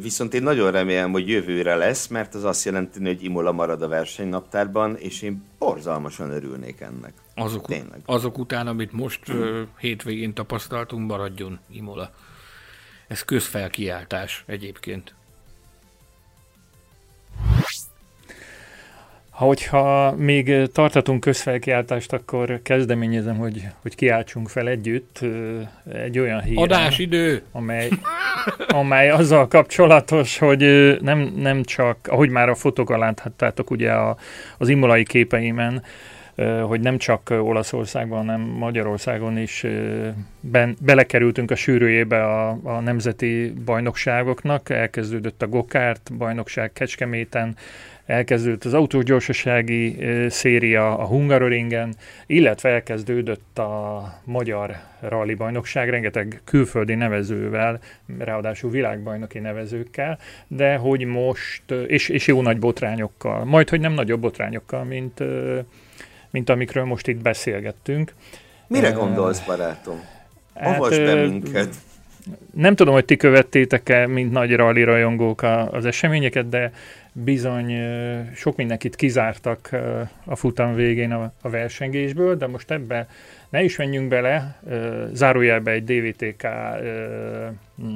[0.00, 3.88] viszont én nagyon remélem, hogy jövőre lesz, mert az azt jelenti, hogy Imola marad a
[3.88, 7.12] versenynaptárban, és én borzalmasan örülnék ennek.
[7.34, 8.00] Azok, Tényleg.
[8.04, 12.10] azok után, amit most ö, hétvégén tapasztaltunk, maradjon Imola.
[13.08, 15.14] Ez közfelkiáltás egyébként.
[19.30, 25.20] Hogyha még tartatunk közfelkiáltást, akkor kezdeményezem, hogy, hogy kiáltsunk fel együtt
[25.92, 26.58] egy olyan hír.
[26.58, 27.42] Adásidő!
[27.52, 27.88] Amely,
[28.68, 34.16] amely azzal kapcsolatos, hogy nem, nem csak, ahogy már a fotókkal láthattátok ugye a,
[34.58, 35.82] az imolai képeimen,
[36.62, 39.66] hogy nem csak Olaszországban, hanem Magyarországon is
[40.40, 44.70] ben, belekerültünk a sűrűjébe a, a nemzeti bajnokságoknak.
[44.70, 47.56] Elkezdődött a Gokárt bajnokság Kecskeméten,
[48.06, 49.96] elkezdődött az autós gyorsasági
[50.28, 51.94] széria a Hungaroringen,
[52.26, 57.80] illetve elkezdődött a Magyar Rally Bajnokság, rengeteg külföldi nevezővel,
[58.18, 60.18] ráadásul világbajnoki nevezőkkel,
[60.48, 65.22] de hogy most, és, és jó nagy botrányokkal, majd hogy nem nagyobb botrányokkal, mint,
[66.32, 68.14] mint amikről most itt beszélgettünk.
[68.66, 70.00] Mire gondolsz, barátom?
[70.52, 71.74] Avasd hát, be minket!
[72.54, 76.72] Nem tudom, hogy ti követtétek-e, mint nagy rally rajongók az eseményeket, de
[77.12, 77.72] bizony
[78.34, 79.70] sok mindenkit kizártak
[80.24, 83.06] a futam végén a, versengésből, de most ebbe
[83.48, 84.60] ne is menjünk bele,
[85.12, 86.46] zárójelbe egy DVTK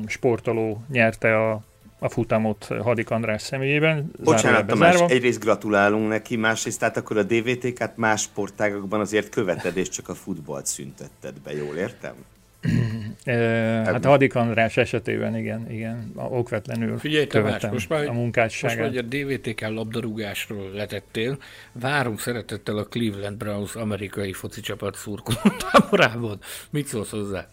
[0.06, 1.62] sportoló nyerte a,
[2.06, 4.10] a futamot Hadik András személyében.
[4.24, 9.88] Bocsánat, Tamás, egyrészt gratulálunk neki, másrészt tehát akkor a DVTK-t más sportágokban azért követed, és
[9.88, 12.14] csak a futballt szüntetted be, jól értem?
[13.84, 18.78] hát Hadik András esetében igen, igen, okvetlenül Figyelj, Tamás, most már, a munkásságát.
[18.78, 21.38] Most már a DVTK labdarúgásról letettél,
[21.72, 26.38] várunk szeretettel a Cleveland Browns amerikai foci csapat szurkoló táborában.
[26.70, 27.48] Mit szólsz hozzá?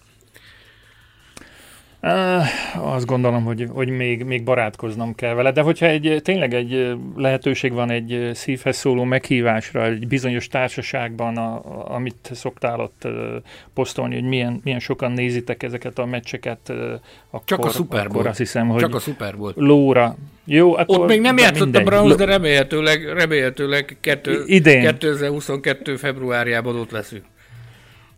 [2.05, 2.45] Uh,
[2.93, 7.73] azt gondolom, hogy, hogy még, még barátkoznom kell vele, de hogyha egy, tényleg egy lehetőség
[7.73, 13.13] van egy szívhez szóló meghívásra, egy bizonyos társaságban, a, a, amit szoktál ott uh,
[13.73, 16.77] posztolni, hogy milyen, milyen sokan nézitek ezeket a meccseket, uh,
[17.29, 18.27] akkor, Csak a Super Bowl.
[18.27, 19.53] azt hiszem, hogy Csak a Super Bowl.
[19.55, 20.15] lóra.
[20.45, 24.81] Jó, akkor Ott még nem játszott a Browns, de remélhetőleg, remélhetőleg kettő, Idén.
[24.81, 25.95] 2022.
[25.95, 27.23] februárjában ott leszünk.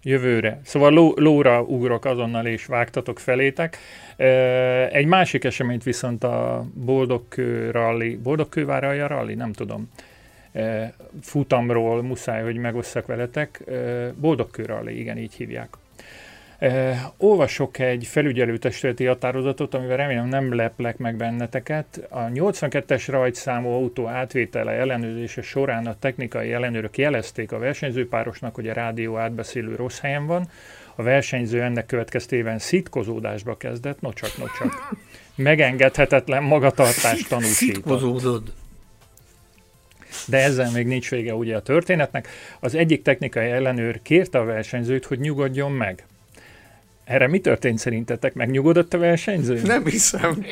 [0.07, 0.59] Jövőre.
[0.63, 3.77] Szóval ló, lóra ugrok azonnal, és vágtatok felétek.
[4.91, 9.89] Egy másik eseményt viszont a Boldogkő rally, Boldogkővár a rally, nem tudom,
[11.21, 13.63] futamról muszáj, hogy megosszak veletek.
[14.19, 15.69] Boldogkő rally, igen, így hívják.
[16.59, 22.07] Ö, Olvasok egy felügyelőtestületi határozatot, amivel remélem nem leplek meg benneteket.
[22.09, 28.73] A 82-es rajtszámú autó átvétele ellenőrzése során a technikai ellenőrök jelezték a versenyzőpárosnak, hogy a
[28.73, 30.49] rádió átbeszélő rossz helyen van.
[30.95, 34.95] A versenyző ennek következtében szitkozódásba kezdett, nocsak, nocsak.
[35.35, 37.75] Megengedhetetlen magatartást tanúsított.
[37.75, 38.53] Szitkozódod.
[40.27, 42.27] De ezzel még nincs vége ugye a történetnek.
[42.59, 46.05] Az egyik technikai ellenőr kérte a versenyzőt, hogy nyugodjon meg.
[47.05, 48.33] Erre mi történt szerintetek?
[48.33, 49.61] Megnyugodott a versenyző?
[49.63, 50.45] Nem hiszem.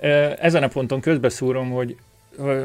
[0.00, 1.96] Ö, Ezen a ponton közbeszúrom, hogy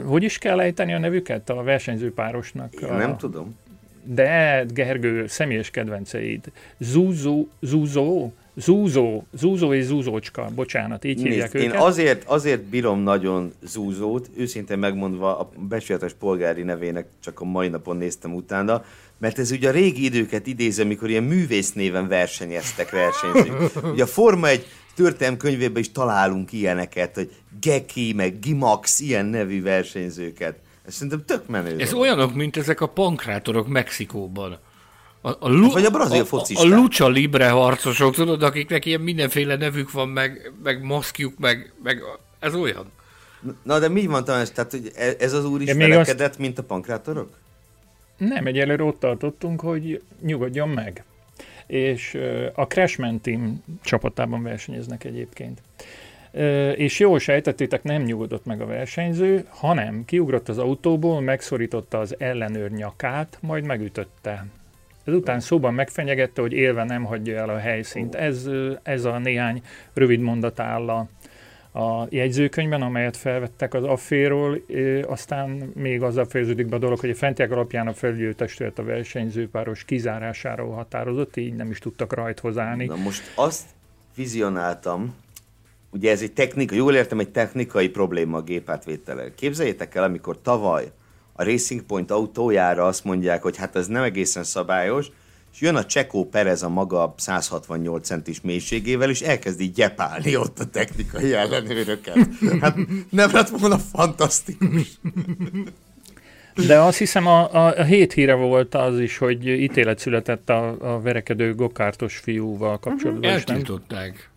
[0.06, 2.74] hogy is kell ejteni a nevüket a versenyzőpárosnak?
[2.74, 2.98] Én a...
[2.98, 3.56] nem tudom.
[4.04, 6.52] De Gergő, személyes kedvenceid.
[6.78, 11.82] Zúzó, Zúzó, Zúzó, Zúzó és Zúzócska, bocsánat, így hívják Nézd, én őket.
[11.84, 17.98] azért, azért bírom nagyon Zúzót, őszintén megmondva a becsületes polgári nevének csak a mai napon
[17.98, 18.84] néztem utána,
[19.18, 23.72] mert ez ugye a régi időket idézi, amikor ilyen művész néven versenyeztek versenyzők.
[23.94, 24.66] Ugye a Forma egy
[24.96, 27.32] történelm könyvében is találunk ilyeneket, hogy
[27.62, 30.58] Geki, meg Gimax, ilyen nevű versenyzőket.
[30.88, 31.80] Ez szerintem tök menő.
[31.80, 34.60] Ez olyanok, mint ezek a pankrátorok Mexikóban.
[35.22, 36.72] A, a, lu- Vagy a brazil a, a, focisták.
[36.72, 42.02] a lucha libre harcosok, tudod, akiknek ilyen mindenféle nevük van, meg, meg maszkjuk, meg, meg
[42.40, 42.92] ez olyan.
[43.64, 44.52] Na de mi van Tamás?
[44.52, 47.30] Tehát, hogy e- ez az úr is még felekedett, mint a pankrátorok?
[48.18, 51.04] Nem, egyelőre ott tartottunk, hogy nyugodjon meg.
[51.68, 52.18] És
[52.54, 55.62] a Crashman Team csapatában versenyeznek egyébként.
[56.76, 62.72] És jól sejtettétek, nem nyugodott meg a versenyző, hanem kiugrott az autóból, megszorította az ellenőr
[62.72, 64.46] nyakát, majd megütötte.
[65.04, 68.16] Ezután szóban megfenyegette, hogy élve nem hagyja el a helyszínt.
[68.16, 68.50] Ez,
[68.84, 69.62] ez a néhány
[69.94, 71.08] rövid mondat áll a,
[71.76, 74.62] a jegyzőkönyvben, amelyet felvettek az afféról,
[75.08, 79.84] aztán még azzal fejeződik be a dolog, hogy a fentiek alapján a felügyelőtestület a versenyzőpáros
[79.84, 82.86] kizárásáról határozott, így nem is tudtak rajthoz állni.
[82.86, 83.66] Na most azt
[84.16, 85.16] vizionáltam,
[85.92, 89.34] ugye ez egy technika, jól értem, egy technikai probléma a gépátvétellel.
[89.36, 90.92] Képzeljétek el, amikor tavaly
[91.34, 95.08] a Racing Point autójára azt mondják, hogy hát ez nem egészen szabályos,
[95.56, 100.60] és jön a Csekó Perez a maga 168 centis mélységével, és elkezd így gyepálni ott
[100.60, 102.18] a technikai ellenőröket.
[102.62, 102.78] Hát
[103.10, 105.00] nem lett volna fantasztikus.
[106.68, 110.94] De azt hiszem a, a, a hét híre volt az is, hogy ítélet született a,
[110.96, 113.22] a verekedő gokártos fiúval kapcsolatban.
[113.30, 114.30] nem- Eltiltották.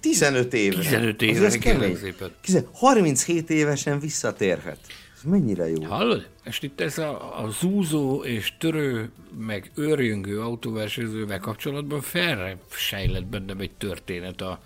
[0.00, 0.76] 15 éve.
[0.76, 1.78] 15 Az éve, ez kemény.
[1.80, 2.30] kérlek szépen.
[2.40, 4.78] Kize- 37 évesen visszatérhet.
[5.20, 5.82] Ez mennyire jó.
[5.82, 6.28] Hallod?
[6.44, 13.70] És itt ez a, a zúzó és törő, meg őrjöngő autóversenyzővel kapcsolatban felsejlett bennem egy
[13.70, 14.60] történet a,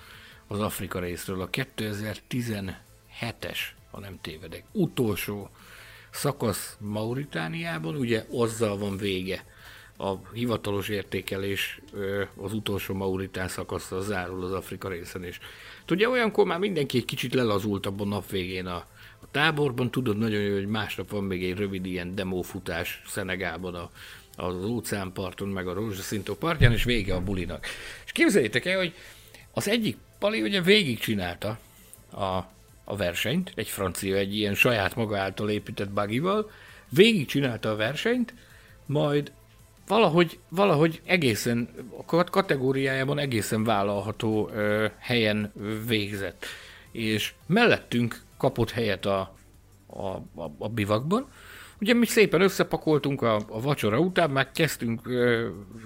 [0.47, 1.41] az Afrika részről.
[1.41, 3.59] A 2017-es,
[3.91, 5.51] ha nem tévedek, utolsó
[6.11, 9.45] szakasz Mauritániában, ugye azzal van vége.
[9.99, 11.81] A hivatalos értékelés
[12.37, 15.39] az utolsó Mauritán szakaszra zárul az Afrika részen is.
[15.91, 18.87] Ugye olyankor már mindenki egy kicsit lelazult abban a nap végén a
[19.35, 23.91] táborban, tudod nagyon jó, hogy másnap van még egy rövid ilyen demófutás Szenegában a,
[24.37, 27.67] az óceánparton, meg a rózsaszintó partján, és vége a bulinak.
[28.05, 28.95] És képzeljétek el, hogy
[29.53, 31.59] az egyik pali ugye végigcsinálta
[32.11, 32.25] a,
[32.85, 36.51] a versenyt, egy francia, egy ilyen saját maga által épített buggyval,
[36.89, 38.35] végigcsinálta a versenyt,
[38.87, 39.33] majd
[39.87, 45.53] valahogy, valahogy egészen, a kat- kategóriájában egészen vállalható ö, helyen
[45.87, 46.47] végzett.
[46.93, 49.35] És mellettünk kapott helyet a,
[49.87, 50.07] a,
[50.43, 51.27] a, a bivakban.
[51.81, 55.01] Ugye mi szépen összepakoltunk a, a vacsora után, már kezdtünk,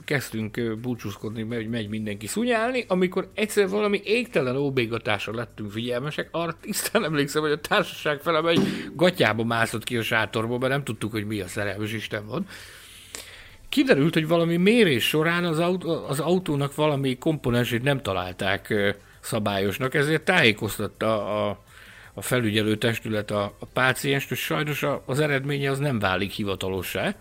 [0.04, 6.56] kezdtünk búcsúzkodni, mert hogy megy mindenki szunyálni, amikor egyszer valami égtelen óbégatásra lettünk figyelmesek, arra
[6.60, 8.60] tisztán emlékszem, hogy a társaság fele egy
[8.94, 12.46] gatyába mászott ki a sátorból, mert nem tudtuk, hogy mi a szerelmes Isten van.
[13.68, 18.74] Kiderült, hogy valami mérés során az, autó, az autónak valami komponensét nem találták
[19.20, 21.66] szabályosnak, ezért tájékoztatta a,
[22.18, 27.14] a felügyelő testület a, a pácienst, hogy sajnos az eredménye az nem válik hivatalossá.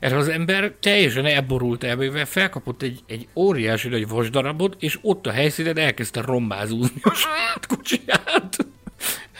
[0.00, 5.30] Erre az ember teljesen elborult elmével, felkapott egy, egy óriási nagy vasdarabot, és ott a
[5.30, 8.66] helyszínen elkezdte rombázúzni a saját kocsiját.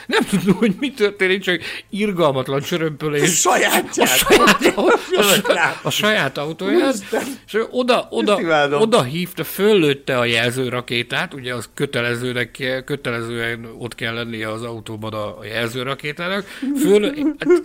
[0.07, 1.61] Nem tudom, hogy mi történik, csak
[1.91, 3.23] irgalmatlan csörömpölés.
[3.23, 4.09] A sajátját.
[4.09, 6.95] A saját, a, saját, a saját autóját.
[7.47, 8.39] És oda, oda,
[8.71, 15.39] oda hívta, föllőtte a jelzőrakétát, ugye az kötelezőnek, kötelezően ott kell lennie az autóban a,
[15.39, 16.45] a jelzőrakétának.
[16.81, 17.15] Föl,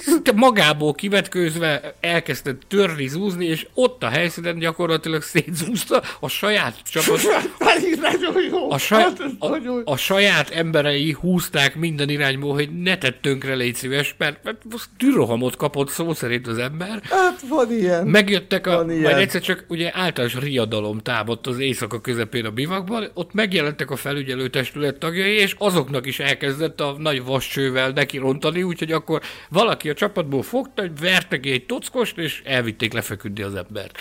[0.06, 7.20] hát magából kivetkőzve elkezdte törni, zúzni, és ott a helyszínen gyakorlatilag szétzúzta a saját csapat.
[8.70, 9.04] A, saj,
[9.40, 9.48] a,
[9.84, 14.58] a saját emberei húzták minden irány irányból, hogy ne tett tönkre, légy szíves, mert, mert
[14.98, 17.02] tűrohamot kapott szó szerint az ember.
[17.04, 18.08] Hát van ilyen.
[18.08, 19.04] Megjöttek a, van ilyen.
[19.04, 23.96] majd egyszer csak ugye általános riadalom támadt az éjszaka közepén a bivakban, ott megjelentek a
[23.96, 29.90] felügyelő testület tagjai, és azoknak is elkezdett a nagy vascsővel neki rontani, úgyhogy akkor valaki
[29.90, 33.98] a csapatból fogta, hogy vertek egy tockost, és elvitték lefeküdni az embert.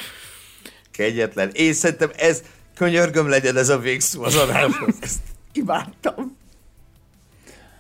[0.93, 1.51] Kegyetlen.
[1.53, 2.43] Én szerintem ez,
[2.77, 4.95] könyörgöm legyen ez a végszó az adáshoz.
[5.01, 5.21] Ezt
[5.53, 6.38] imádtam.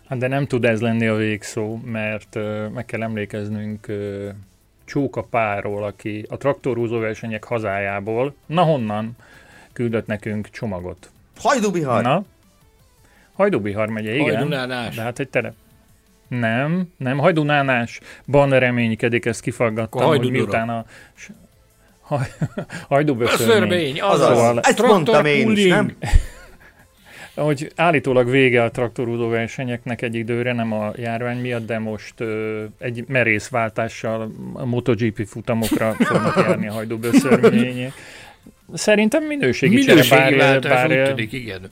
[0.09, 4.28] Hát de nem tud ez lenni a végszó, mert uh, meg kell emlékeznünk uh,
[4.85, 9.16] Csóka Páról, aki a traktorhúzó versenyek hazájából, na honnan,
[9.72, 11.10] küldött nekünk csomagot.
[11.36, 12.02] Hajdubihar!
[12.02, 12.24] Na?
[13.32, 14.35] Hajdubihar megye, igen.
[14.35, 14.94] Hajdunánás.
[14.94, 15.52] De hát egy tere.
[16.28, 20.85] Nem, nem, hajdunánásban reménykedik, ezt kifaggattam, hogy miután a
[22.89, 24.01] hajduböszörmény.
[24.02, 25.97] Az az, szóval, ezt mondtam én is, nem?
[27.39, 32.65] Hogy állítólag vége a traktorúdó versenyeknek egy időre, nem a járvány miatt, de most ö,
[32.78, 37.93] egy merészváltással a MotoGP futamokra fognak járni a hajdúbőszörmények.
[38.74, 41.70] Szerintem minőségi, minőségi csere, bár, bár, úgy tűnik, igen.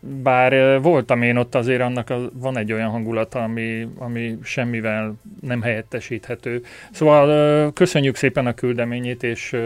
[0.00, 5.62] Bár voltam én ott, azért annak a, van egy olyan hangulata, ami, ami semmivel nem
[5.62, 6.62] helyettesíthető.
[6.90, 9.56] Szóval köszönjük szépen a küldeményét, és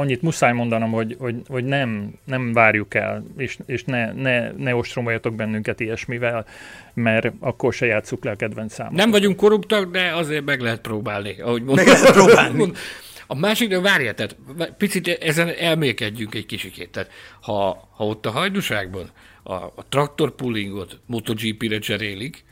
[0.00, 4.74] annyit muszáj mondanom, hogy, hogy, hogy nem, nem várjuk el, és, és ne, ne, ne
[4.74, 6.46] ostromoljatok bennünket ilyesmivel,
[6.94, 8.92] mert akkor se játsszuk le a kedvenc számot.
[8.92, 11.86] Nem vagyunk korruptak, de azért meg lehet próbálni, ahogy mondtam.
[11.86, 12.72] Meg lehet próbálni.
[13.26, 14.36] A másik, de várjál, tehát
[14.76, 16.90] picit ezen elmélkedjünk egy kicsikét.
[16.90, 17.10] Tehát
[17.40, 19.10] ha, ha ott a hajduságban
[19.42, 22.44] a, a traktorpullingot MotoGP-re cserélik,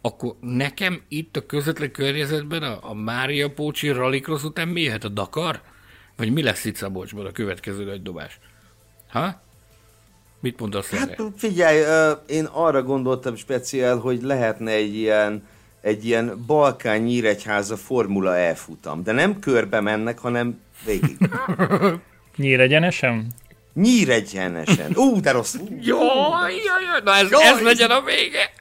[0.00, 5.60] akkor nekem itt a közvetlen környezetben a, a Mária Pócsi Rallycross után mi a Dakar?
[6.16, 8.38] Vagy mi lesz itt Szabolcsban a következő nagy dobás?
[9.08, 9.42] Ha?
[10.40, 11.22] Mit mondasz hát, erre?
[11.36, 11.82] figyelj,
[12.26, 15.46] én arra gondoltam speciál, hogy lehetne egy ilyen,
[15.80, 21.16] egy ilyen Balkán Nyíregyháza Formula E futam, de nem körbe mennek, hanem végig.
[22.36, 23.26] Nyíregyenesen?
[23.74, 24.96] Nyíregyenesen.
[24.96, 25.54] Ú, de rossz.
[25.80, 28.52] Jaj, jaj, jaj, na ez, jaj, ez legyen a vége.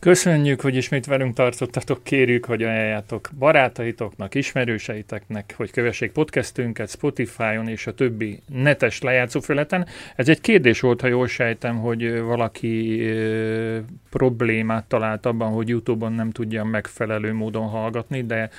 [0.00, 7.86] Köszönjük, hogy ismét velünk tartottatok, kérjük, hogy ajánljátok barátaitoknak, ismerőseiteknek, hogy kövessék podcastünket Spotify-on és
[7.86, 9.86] a többi netes lejátszóföleten.
[10.16, 13.78] Ez egy kérdés volt, ha jól sejtem, hogy valaki ö,
[14.10, 18.50] problémát talált abban, hogy YouTube-on nem tudja megfelelő módon hallgatni, de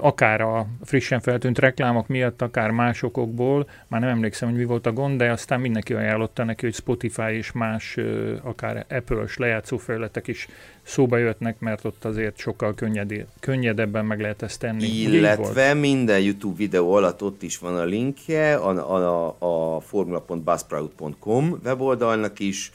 [0.00, 4.86] akár a frissen feltűnt reklámok miatt, akár más okokból, már nem emlékszem, hogy mi volt
[4.86, 7.96] a gond, de aztán mindenki ajánlotta neki, hogy Spotify és más,
[8.42, 10.48] akár Apple-ös lejátszófelületek is
[10.82, 14.86] szóba jöttnek, mert ott azért sokkal könnyed, könnyedebben meg lehet ezt tenni.
[14.86, 22.38] Illetve minden YouTube videó alatt ott is van a linkje, a, a, a formula.buzzsprout.com weboldalnak
[22.38, 22.72] is,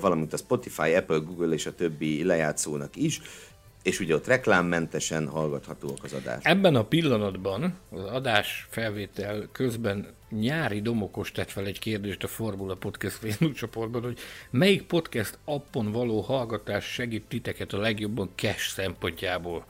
[0.00, 3.20] valamint a Spotify, Apple, Google és a többi lejátszónak is
[3.86, 6.44] és ugye ott reklámmentesen hallgathatóak az adás.
[6.44, 12.74] Ebben a pillanatban az adás felvétel közben nyári domokos tett fel egy kérdést a Formula
[12.74, 14.18] Podcast Facebook csoportban, hogy
[14.50, 19.64] melyik podcast appon való hallgatás segít titeket a legjobban cash szempontjából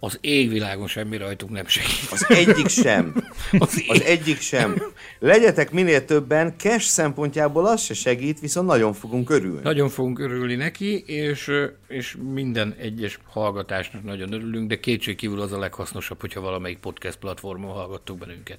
[0.00, 2.10] az égvilágon semmi rajtunk nem segít.
[2.10, 3.14] Az egyik sem.
[3.58, 4.82] Az, az egyik sem.
[5.18, 9.60] Legyetek minél többen, cash szempontjából az se segít, viszont nagyon fogunk örülni.
[9.62, 11.50] Nagyon fogunk örülni neki, és,
[11.88, 17.72] és minden egyes hallgatásnak nagyon örülünk, de kétségkívül az a leghasznosabb, hogyha valamelyik podcast platformon
[17.72, 18.58] hallgattok bennünket.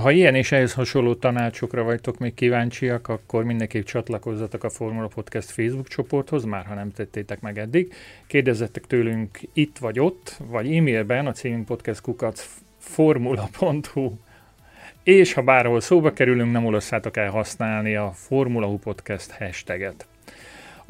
[0.00, 5.50] Ha ilyen és ehhez hasonló tanácsokra vagytok még kíváncsiak, akkor mindenképp csatlakozzatok a Formula Podcast
[5.50, 7.94] Facebook csoporthoz, már ha nem tettétek meg eddig.
[8.26, 12.48] Kérdezzetek tőlünk itt vagy ott, vagy e-mailben a címünk podcastkukac
[12.78, 14.12] formula.hu
[15.02, 20.06] és ha bárhol szóba kerülünk, nem olasszátok el használni a Formula Podcast hashtaget.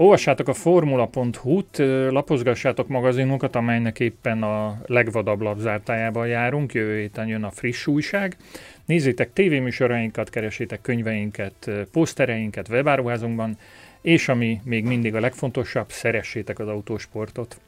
[0.03, 1.79] Olvassátok a formula.hu-t,
[2.11, 8.37] lapozgassátok magazinunkat, amelynek éppen a legvadabb lapzártájában járunk, jövő héten jön a friss újság.
[8.85, 13.59] Nézzétek tévéműsorainkat, keresétek könyveinket, posztereinket webáruházunkban,
[14.01, 17.61] és ami még mindig a legfontosabb, szeressétek az autósportot.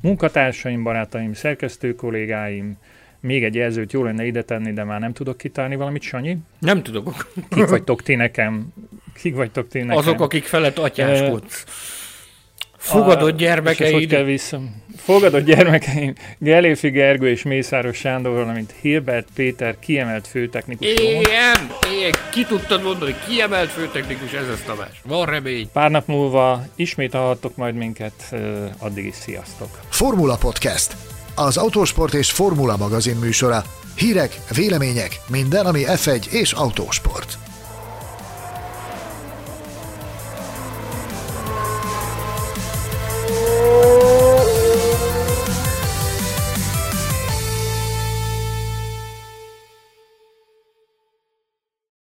[0.00, 2.76] Munkatársaim, barátaim, szerkesztő kollégáim,
[3.20, 6.36] még egy jelzőt jó lenne ide tenni, de már nem tudok kitálni valamit, Sanyi.
[6.58, 7.32] Nem tudok.
[7.48, 8.72] Kik vagytok ti nekem?
[9.14, 9.96] Kik vagytok ti nekem?
[9.96, 11.64] Azok, akik felett atyáskodsz.
[12.76, 13.92] Fogadott gyermekeid.
[13.92, 14.60] Hogy kell vissza?
[14.96, 20.86] Fogadott gyermekeim, Geléfi Gergő és Mészáros Sándor, valamint Hilbert Péter, kiemelt főtechnikus.
[20.86, 25.00] Igen, igen, ki tudtad mondani, kiemelt főtechnikus, ez az Tamás.
[25.04, 25.68] Van remény.
[25.72, 28.34] Pár nap múlva ismét hallhattok majd minket,
[28.78, 29.80] addig is sziasztok.
[29.88, 30.96] Formula Podcast,
[31.34, 33.64] az autósport és formula magazin műsora.
[33.96, 37.38] Hírek, vélemények, minden, ami F1 és autósport.